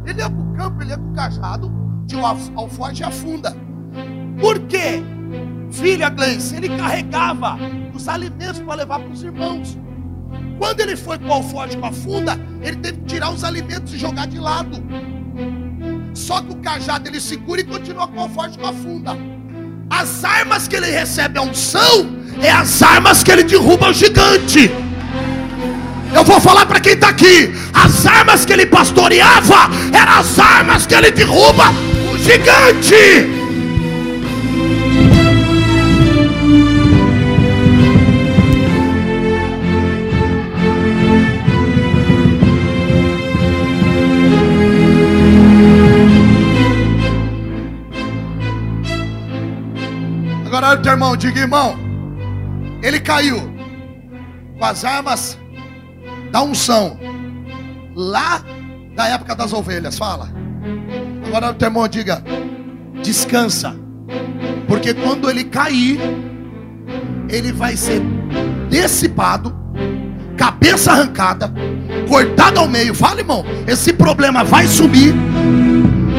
ele 0.07 0.21
ia 0.21 0.31
para 0.31 0.41
o 0.41 0.53
campo, 0.55 0.83
ele 0.83 0.91
ia 0.91 0.99
com 0.99 1.11
o 1.11 1.15
cajado, 1.15 1.73
tinha 2.07 2.23
o 2.23 2.27
alforje 2.27 3.03
e 3.03 3.05
a 3.05 3.11
funda. 3.11 3.57
Por 4.41 4.59
quê? 4.61 5.03
Filha 5.71 6.09
Gleice, 6.09 6.57
ele 6.57 6.69
carregava 6.77 7.59
os 7.95 8.09
alimentos 8.09 8.61
para 8.61 8.75
levar 8.75 8.99
para 8.99 9.11
os 9.11 9.23
irmãos. 9.23 9.79
Quando 10.59 10.81
ele 10.81 10.97
foi 10.97 11.19
com 11.19 11.29
o 11.29 11.33
alforje 11.33 11.77
com 11.77 11.87
a 11.87 11.93
funda, 11.93 12.39
ele 12.63 12.77
teve 12.77 12.99
que 12.99 13.05
tirar 13.05 13.31
os 13.31 13.45
alimentos 13.45 13.95
e 13.95 13.99
jogar 13.99 14.27
de 14.27 14.39
lado. 14.39 14.83
Só 16.15 16.41
que 16.41 16.53
o 16.53 16.57
cajado 16.57 17.09
ele 17.09 17.21
segura 17.21 17.61
e 17.61 17.65
continua 17.65 18.09
com 18.09 18.17
o 18.17 18.21
alforje 18.23 18.59
com 18.59 18.67
a 18.67 18.73
funda. 18.73 19.17
As 19.89 20.25
armas 20.25 20.67
que 20.67 20.77
ele 20.77 20.91
recebe 20.91 21.39
a 21.39 21.43
unção 21.43 22.19
é 22.43 22.51
as 22.51 22.83
armas 22.83 23.23
que 23.23 23.31
ele 23.31 23.45
derruba 23.45 23.91
o 23.91 23.93
gigante. 23.93 24.71
Eu 26.13 26.25
vou 26.25 26.41
falar 26.41 26.67
para 26.67 26.81
quem 26.81 26.93
está 26.93 27.09
aqui: 27.09 27.53
as 27.73 28.05
armas 28.07 28.45
que 28.45 28.53
ele 28.53 28.67
pastoreava 28.67 29.71
eram 29.93 30.13
as 30.21 30.39
armas 30.39 30.87
que 30.87 30.95
ele 30.95 31.11
derruba 31.11 31.71
o 32.13 32.19
gigante. 32.19 33.41
Agora 50.47 50.71
olha 50.71 50.79
o 50.79 50.83
teu 50.83 50.93
irmão, 50.93 51.17
diga 51.17 51.41
irmão. 51.41 51.79
Ele 52.83 52.99
caiu 52.99 53.39
com 54.59 54.65
as 54.65 54.85
armas 54.85 55.40
da 56.31 56.43
unção. 56.43 56.99
Lá 57.95 58.43
da 58.95 59.09
época 59.09 59.35
das 59.35 59.53
ovelhas, 59.53 59.99
fala. 59.99 60.29
Agora 61.27 61.51
o 61.51 61.55
teu 61.55 61.69
irmão 61.69 61.89
diga: 61.89 62.23
descansa. 63.03 63.75
Porque 64.67 64.95
quando 64.95 65.29
ele 65.29 65.45
cair, 65.45 65.99
ele 67.29 67.53
vai 67.53 67.77
ser 67.77 68.01
dissipado, 68.69 69.55
cabeça 70.37 70.93
arrancada, 70.93 71.53
cortado 72.09 72.61
ao 72.61 72.69
meio. 72.69 72.95
Fala, 72.95 73.21
irmão, 73.21 73.45
esse 73.67 73.93
problema 73.93 74.45
vai 74.45 74.67
sumir. 74.67 75.15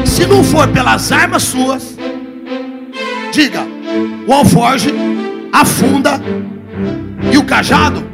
Se 0.04 0.26
não 0.26 0.44
for 0.44 0.68
pelas 0.68 1.10
armas 1.12 1.42
suas, 1.44 1.96
diga: 3.32 3.66
o 4.26 4.32
alforge, 4.32 4.92
a 5.52 5.64
funda 5.64 6.20
e 7.32 7.38
o 7.38 7.44
cajado. 7.44 8.04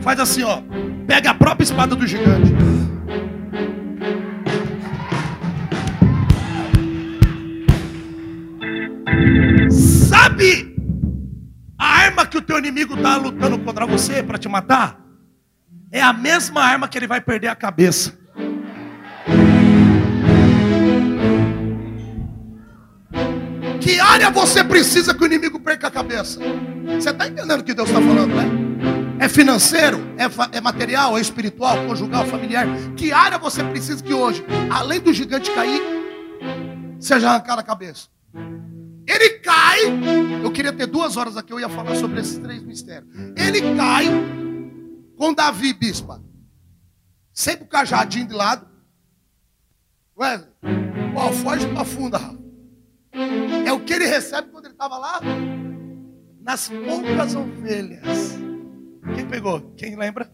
Faz 0.00 0.20
assim, 0.20 0.42
ó. 0.42 0.60
Pega 1.06 1.30
a 1.30 1.34
própria 1.34 1.64
espada 1.64 1.94
do 1.94 2.06
gigante. 2.06 2.52
Sabe 9.70 10.74
a 11.78 11.86
arma 11.86 12.26
que 12.26 12.38
o 12.38 12.42
teu 12.42 12.58
inimigo 12.58 12.94
está 12.94 13.16
lutando 13.16 13.58
contra 13.58 13.86
você 13.86 14.22
para 14.22 14.38
te 14.38 14.48
matar? 14.48 14.98
É 15.92 16.00
a 16.00 16.12
mesma 16.12 16.62
arma 16.62 16.88
que 16.88 16.98
ele 16.98 17.06
vai 17.06 17.20
perder 17.20 17.48
a 17.48 17.54
cabeça. 17.54 18.18
Que 23.80 24.00
área 24.00 24.30
você 24.30 24.64
precisa 24.64 25.14
que 25.14 25.22
o 25.22 25.26
inimigo 25.26 25.60
perca 25.60 25.88
a 25.88 25.90
cabeça? 25.90 26.40
Você 26.98 27.10
está 27.10 27.28
entendendo 27.28 27.60
o 27.60 27.64
que 27.64 27.74
Deus 27.74 27.88
está 27.88 28.00
falando, 28.00 28.34
né? 28.34 28.63
É 29.24 29.28
financeiro? 29.28 29.96
É, 30.18 30.58
é 30.58 30.60
material? 30.60 31.16
É 31.16 31.20
espiritual? 31.22 31.86
Conjugal? 31.86 32.26
Familiar? 32.26 32.66
Que 32.94 33.10
área 33.10 33.38
você 33.38 33.64
precisa 33.64 34.04
que 34.04 34.12
hoje, 34.12 34.44
além 34.70 35.00
do 35.00 35.14
gigante 35.14 35.50
cair, 35.50 35.80
seja 37.00 37.30
arrancada 37.30 37.62
a 37.62 37.64
cabeça? 37.64 38.08
Ele 39.06 39.30
cai. 39.38 39.80
Eu 40.42 40.52
queria 40.52 40.74
ter 40.74 40.86
duas 40.86 41.16
horas 41.16 41.38
aqui, 41.38 41.54
eu 41.54 41.58
ia 41.58 41.70
falar 41.70 41.94
sobre 41.94 42.20
esses 42.20 42.36
três 42.36 42.62
mistérios. 42.62 43.08
Ele 43.34 43.74
cai 43.74 44.04
com 45.16 45.32
Davi, 45.32 45.72
bispa. 45.72 46.22
Sempre 47.32 47.64
o 47.64 47.68
cajadinho 47.68 48.28
de 48.28 48.34
lado. 48.34 48.68
Wesley, 50.18 50.50
ó, 51.16 51.32
foge 51.32 51.66
para 51.68 51.84
funda, 51.86 52.20
É 53.64 53.72
o 53.72 53.80
que 53.80 53.94
ele 53.94 54.06
recebe 54.06 54.50
quando 54.50 54.66
ele 54.66 54.74
estava 54.74 54.98
lá 54.98 55.18
nas 56.42 56.68
poucas 56.68 57.34
ovelhas. 57.34 58.44
Quem 59.14 59.26
pegou? 59.26 59.60
Quem 59.76 59.96
lembra? 59.96 60.30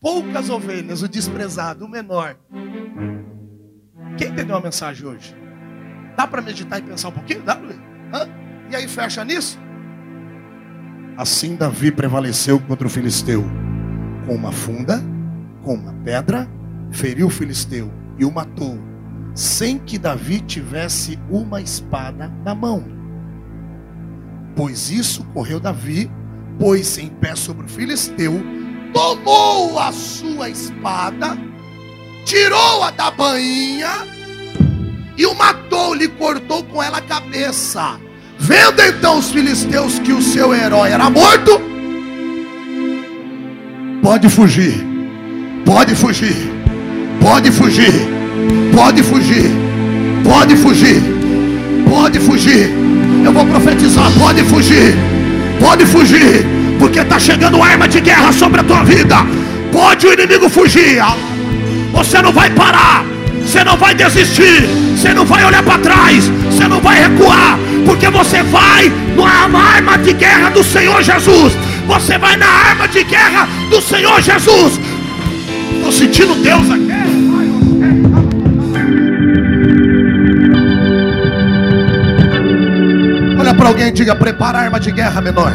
Poucas 0.00 0.50
ovelhas, 0.50 1.02
o 1.02 1.08
desprezado, 1.08 1.84
o 1.84 1.88
menor. 1.88 2.36
Quem 4.18 4.28
entendeu 4.28 4.56
a 4.56 4.60
mensagem 4.60 5.06
hoje? 5.06 5.34
Dá 6.16 6.26
para 6.26 6.42
meditar 6.42 6.78
e 6.78 6.82
pensar 6.82 7.08
um 7.08 7.12
pouquinho? 7.12 7.42
Dá, 7.42 7.54
Luiz? 7.54 7.76
Hã? 8.12 8.28
E 8.70 8.76
aí 8.76 8.88
fecha 8.88 9.24
nisso? 9.24 9.58
Assim 11.16 11.56
Davi 11.56 11.90
prevaleceu 11.90 12.60
contra 12.60 12.86
o 12.86 12.90
filisteu 12.90 13.44
com 14.26 14.34
uma 14.34 14.50
funda, 14.50 15.00
com 15.62 15.74
uma 15.74 15.92
pedra, 16.04 16.48
feriu 16.90 17.28
o 17.28 17.30
filisteu 17.30 17.90
e 18.18 18.24
o 18.24 18.32
matou, 18.32 18.78
sem 19.34 19.78
que 19.78 19.98
Davi 19.98 20.40
tivesse 20.40 21.18
uma 21.30 21.60
espada 21.60 22.28
na 22.44 22.54
mão. 22.54 22.84
Pois 24.56 24.90
isso 24.90 25.24
correu 25.32 25.60
Davi, 25.60 26.10
pôs-se 26.58 27.02
em 27.02 27.08
pé 27.08 27.34
sobre 27.34 27.66
o 27.66 27.68
filisteu, 27.68 28.42
tomou 28.92 29.78
a 29.78 29.92
sua 29.92 30.48
espada, 30.48 31.36
tirou-a 32.24 32.90
da 32.90 33.10
bainha 33.10 34.06
e 35.16 35.26
o 35.26 35.34
matou, 35.34 35.94
lhe 35.94 36.08
cortou 36.08 36.62
com 36.64 36.82
ela 36.82 36.98
a 36.98 37.02
cabeça. 37.02 37.98
Vendo 38.38 38.82
então 38.82 39.18
os 39.18 39.30
filisteus 39.30 39.98
que 39.98 40.12
o 40.12 40.22
seu 40.22 40.54
herói 40.54 40.90
era 40.90 41.08
morto, 41.08 41.60
pode 44.02 44.28
fugir, 44.28 44.84
pode 45.64 45.94
fugir, 45.94 46.52
pode 47.20 47.50
fugir, 47.50 47.92
pode 48.74 49.02
fugir, 49.02 49.50
pode 50.22 50.56
fugir, 50.56 51.02
pode 51.88 52.20
fugir. 52.20 52.70
Eu 53.24 53.32
vou 53.32 53.46
profetizar, 53.46 54.12
pode 54.18 54.44
fugir, 54.44 54.94
pode 55.60 55.86
fugir, 55.86 56.46
porque 56.78 57.00
está 57.00 57.18
chegando 57.18 57.62
arma 57.62 57.88
de 57.88 58.00
guerra 58.00 58.32
sobre 58.32 58.60
a 58.60 58.64
tua 58.64 58.82
vida. 58.84 59.16
Pode 59.72 60.06
o 60.06 60.12
inimigo 60.12 60.48
fugir, 60.48 61.02
você 61.92 62.22
não 62.22 62.32
vai 62.32 62.50
parar, 62.50 63.04
você 63.44 63.62
não 63.64 63.76
vai 63.76 63.94
desistir, 63.94 64.66
você 64.96 65.12
não 65.12 65.24
vai 65.24 65.44
olhar 65.44 65.62
para 65.62 65.78
trás, 65.78 66.30
você 66.50 66.66
não 66.66 66.80
vai 66.80 67.02
recuar, 67.02 67.58
porque 67.84 68.08
você 68.08 68.42
vai 68.42 68.92
na 69.50 69.58
arma 69.58 69.98
de 69.98 70.12
guerra 70.12 70.50
do 70.50 70.62
Senhor 70.62 71.02
Jesus. 71.02 71.52
Você 71.86 72.18
vai 72.18 72.36
na 72.36 72.46
arma 72.46 72.88
de 72.88 73.04
guerra 73.04 73.48
do 73.70 73.80
Senhor 73.80 74.20
Jesus. 74.20 74.80
Estou 75.76 75.92
sentindo 75.92 76.34
Deus 76.42 76.70
aqui. 76.70 76.95
Para 83.66 83.72
alguém 83.72 83.88
e 83.88 83.92
diga: 83.92 84.14
prepara 84.14 84.58
a 84.58 84.62
arma 84.62 84.78
de 84.78 84.92
guerra 84.92 85.20
menor. 85.20 85.52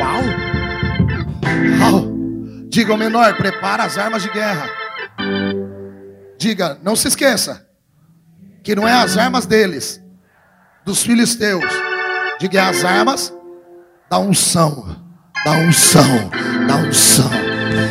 Uau! 0.00 0.22
Uau! 1.80 2.66
Diga 2.68 2.92
ao 2.92 2.98
menor: 2.98 3.36
prepara 3.36 3.84
as 3.84 3.96
armas 3.96 4.22
de 4.22 4.30
guerra. 4.30 4.68
Diga, 6.36 6.78
não 6.82 6.96
se 6.96 7.06
esqueça 7.06 7.64
que 8.64 8.74
não 8.74 8.88
é 8.88 8.92
as 8.92 9.16
armas 9.16 9.46
deles, 9.46 10.02
dos 10.84 11.02
filisteus. 11.04 11.64
Diga, 12.40 12.58
é 12.58 12.62
as 12.62 12.84
armas 12.84 13.32
da 14.10 14.18
unção, 14.18 14.96
da 15.44 15.52
unção, 15.52 16.30
da 16.66 16.76
unção. 16.76 17.30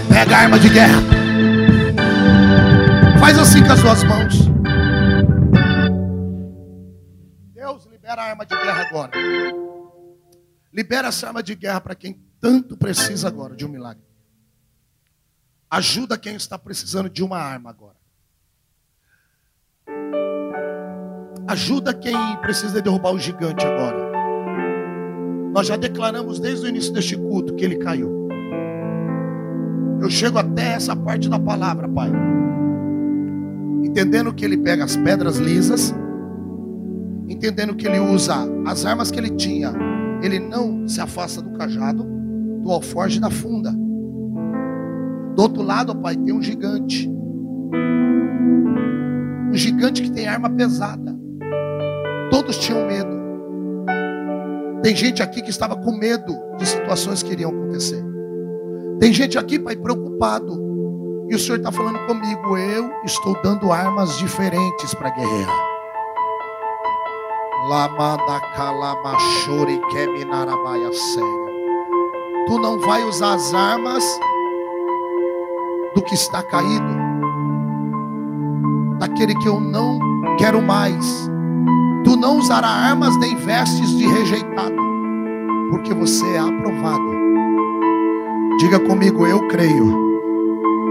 Pega 0.09 0.35
a 0.35 0.39
arma 0.39 0.59
de 0.59 0.67
guerra. 0.67 1.01
Faz 3.19 3.39
assim 3.39 3.63
com 3.63 3.71
as 3.71 3.79
suas 3.79 4.03
mãos. 4.03 4.52
Libera 8.13 8.21
a 8.21 8.29
arma 8.29 8.45
de 8.45 8.55
guerra 8.55 8.81
agora. 8.81 9.11
Libera 10.71 11.07
essa 11.07 11.27
arma 11.27 11.43
de 11.43 11.55
guerra 11.55 11.81
para 11.81 11.95
quem 11.95 12.21
tanto 12.39 12.77
precisa 12.77 13.27
agora 13.27 13.55
de 13.55 13.65
um 13.65 13.69
milagre. 13.69 14.03
Ajuda 15.69 16.17
quem 16.17 16.35
está 16.35 16.57
precisando 16.57 17.09
de 17.09 17.23
uma 17.23 17.37
arma 17.37 17.71
agora. 17.71 17.95
Ajuda 21.47 21.93
quem 21.93 22.15
precisa 22.37 22.81
derrubar 22.81 23.13
o 23.13 23.19
gigante 23.19 23.65
agora. 23.65 24.11
Nós 25.51 25.67
já 25.67 25.75
declaramos 25.75 26.39
desde 26.39 26.65
o 26.65 26.69
início 26.69 26.93
deste 26.93 27.15
culto 27.17 27.55
que 27.55 27.65
ele 27.65 27.77
caiu. 27.77 28.27
Eu 30.01 30.09
chego 30.09 30.37
até 30.37 30.73
essa 30.73 30.95
parte 30.95 31.29
da 31.29 31.39
palavra, 31.39 31.87
Pai. 31.87 32.11
Entendendo 33.83 34.33
que 34.33 34.43
ele 34.45 34.57
pega 34.57 34.83
as 34.83 34.95
pedras 34.95 35.37
lisas, 35.37 35.93
entendendo 37.27 37.75
que 37.75 37.87
ele 37.87 37.99
usa 37.99 38.35
as 38.65 38.85
armas 38.85 39.11
que 39.11 39.19
ele 39.19 39.31
tinha, 39.31 39.73
ele 40.21 40.39
não 40.39 40.87
se 40.87 41.01
afasta 41.01 41.41
do 41.41 41.51
cajado, 41.51 42.03
do 42.61 42.71
alforge 42.71 43.19
da 43.19 43.29
funda. 43.29 43.71
Do 45.35 45.41
outro 45.41 45.63
lado, 45.63 45.95
Pai, 45.95 46.15
tem 46.15 46.33
um 46.33 46.41
gigante. 46.41 47.09
Um 49.51 49.55
gigante 49.55 50.01
que 50.01 50.11
tem 50.11 50.27
arma 50.27 50.49
pesada. 50.49 51.15
Todos 52.31 52.57
tinham 52.57 52.87
medo. 52.87 53.23
Tem 54.81 54.95
gente 54.95 55.21
aqui 55.21 55.41
que 55.41 55.49
estava 55.49 55.75
com 55.75 55.95
medo 55.95 56.35
de 56.57 56.65
situações 56.65 57.23
que 57.23 57.31
iriam 57.31 57.51
acontecer. 57.51 58.03
Tem 58.99 59.13
gente 59.13 59.37
aqui, 59.37 59.59
pai, 59.59 59.75
preocupado. 59.75 60.61
E 61.29 61.35
o 61.35 61.39
Senhor 61.39 61.57
está 61.57 61.71
falando 61.71 61.99
comigo. 62.05 62.57
Eu 62.57 62.91
estou 63.05 63.39
dando 63.41 63.71
armas 63.71 64.17
diferentes 64.17 64.93
para 64.93 65.09
guerrear. 65.09 65.72
Tu 72.47 72.59
não 72.59 72.79
vai 72.79 73.03
usar 73.03 73.33
as 73.33 73.53
armas 73.53 74.03
do 75.95 76.01
que 76.01 76.13
está 76.13 76.43
caído, 76.43 76.97
daquele 78.99 79.35
que 79.35 79.47
eu 79.47 79.59
não 79.59 79.99
quero 80.37 80.61
mais 80.61 81.31
Tu 82.03 82.17
não 82.17 82.37
usará 82.37 82.67
armas 82.67 83.17
nem 83.17 83.33
vestes 83.35 83.97
de 83.97 84.05
rejeitado, 84.05 84.75
porque 85.69 85.93
você 85.93 86.25
é 86.33 86.39
aprovado. 86.39 87.13
Diga 88.59 88.77
comigo, 88.81 89.25
eu 89.25 89.47
creio, 89.47 89.97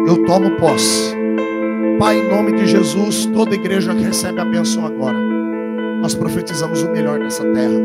eu 0.06 0.24
tomo 0.24 0.50
posse. 0.52 1.14
Pai, 1.98 2.18
em 2.18 2.30
nome 2.30 2.52
de 2.52 2.66
Jesus, 2.66 3.26
toda 3.26 3.54
igreja 3.54 3.94
que 3.94 4.02
recebe 4.02 4.40
a 4.40 4.44
bênção 4.44 4.86
agora, 4.86 5.18
nós 6.02 6.16
profetizamos 6.16 6.82
o 6.82 6.90
melhor 6.90 7.16
nessa 7.20 7.44
terra. 7.44 7.80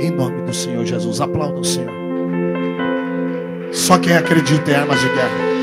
Em 0.00 0.10
nome 0.10 0.42
do 0.42 0.52
Senhor 0.52 0.84
Jesus, 0.84 1.20
aplauda 1.20 1.60
o 1.60 1.64
Senhor. 1.64 1.92
Só 3.70 3.98
quem 3.98 4.16
acredita 4.16 4.72
em 4.72 4.74
armas 4.74 5.00
de 5.00 5.06
guerra. 5.06 5.57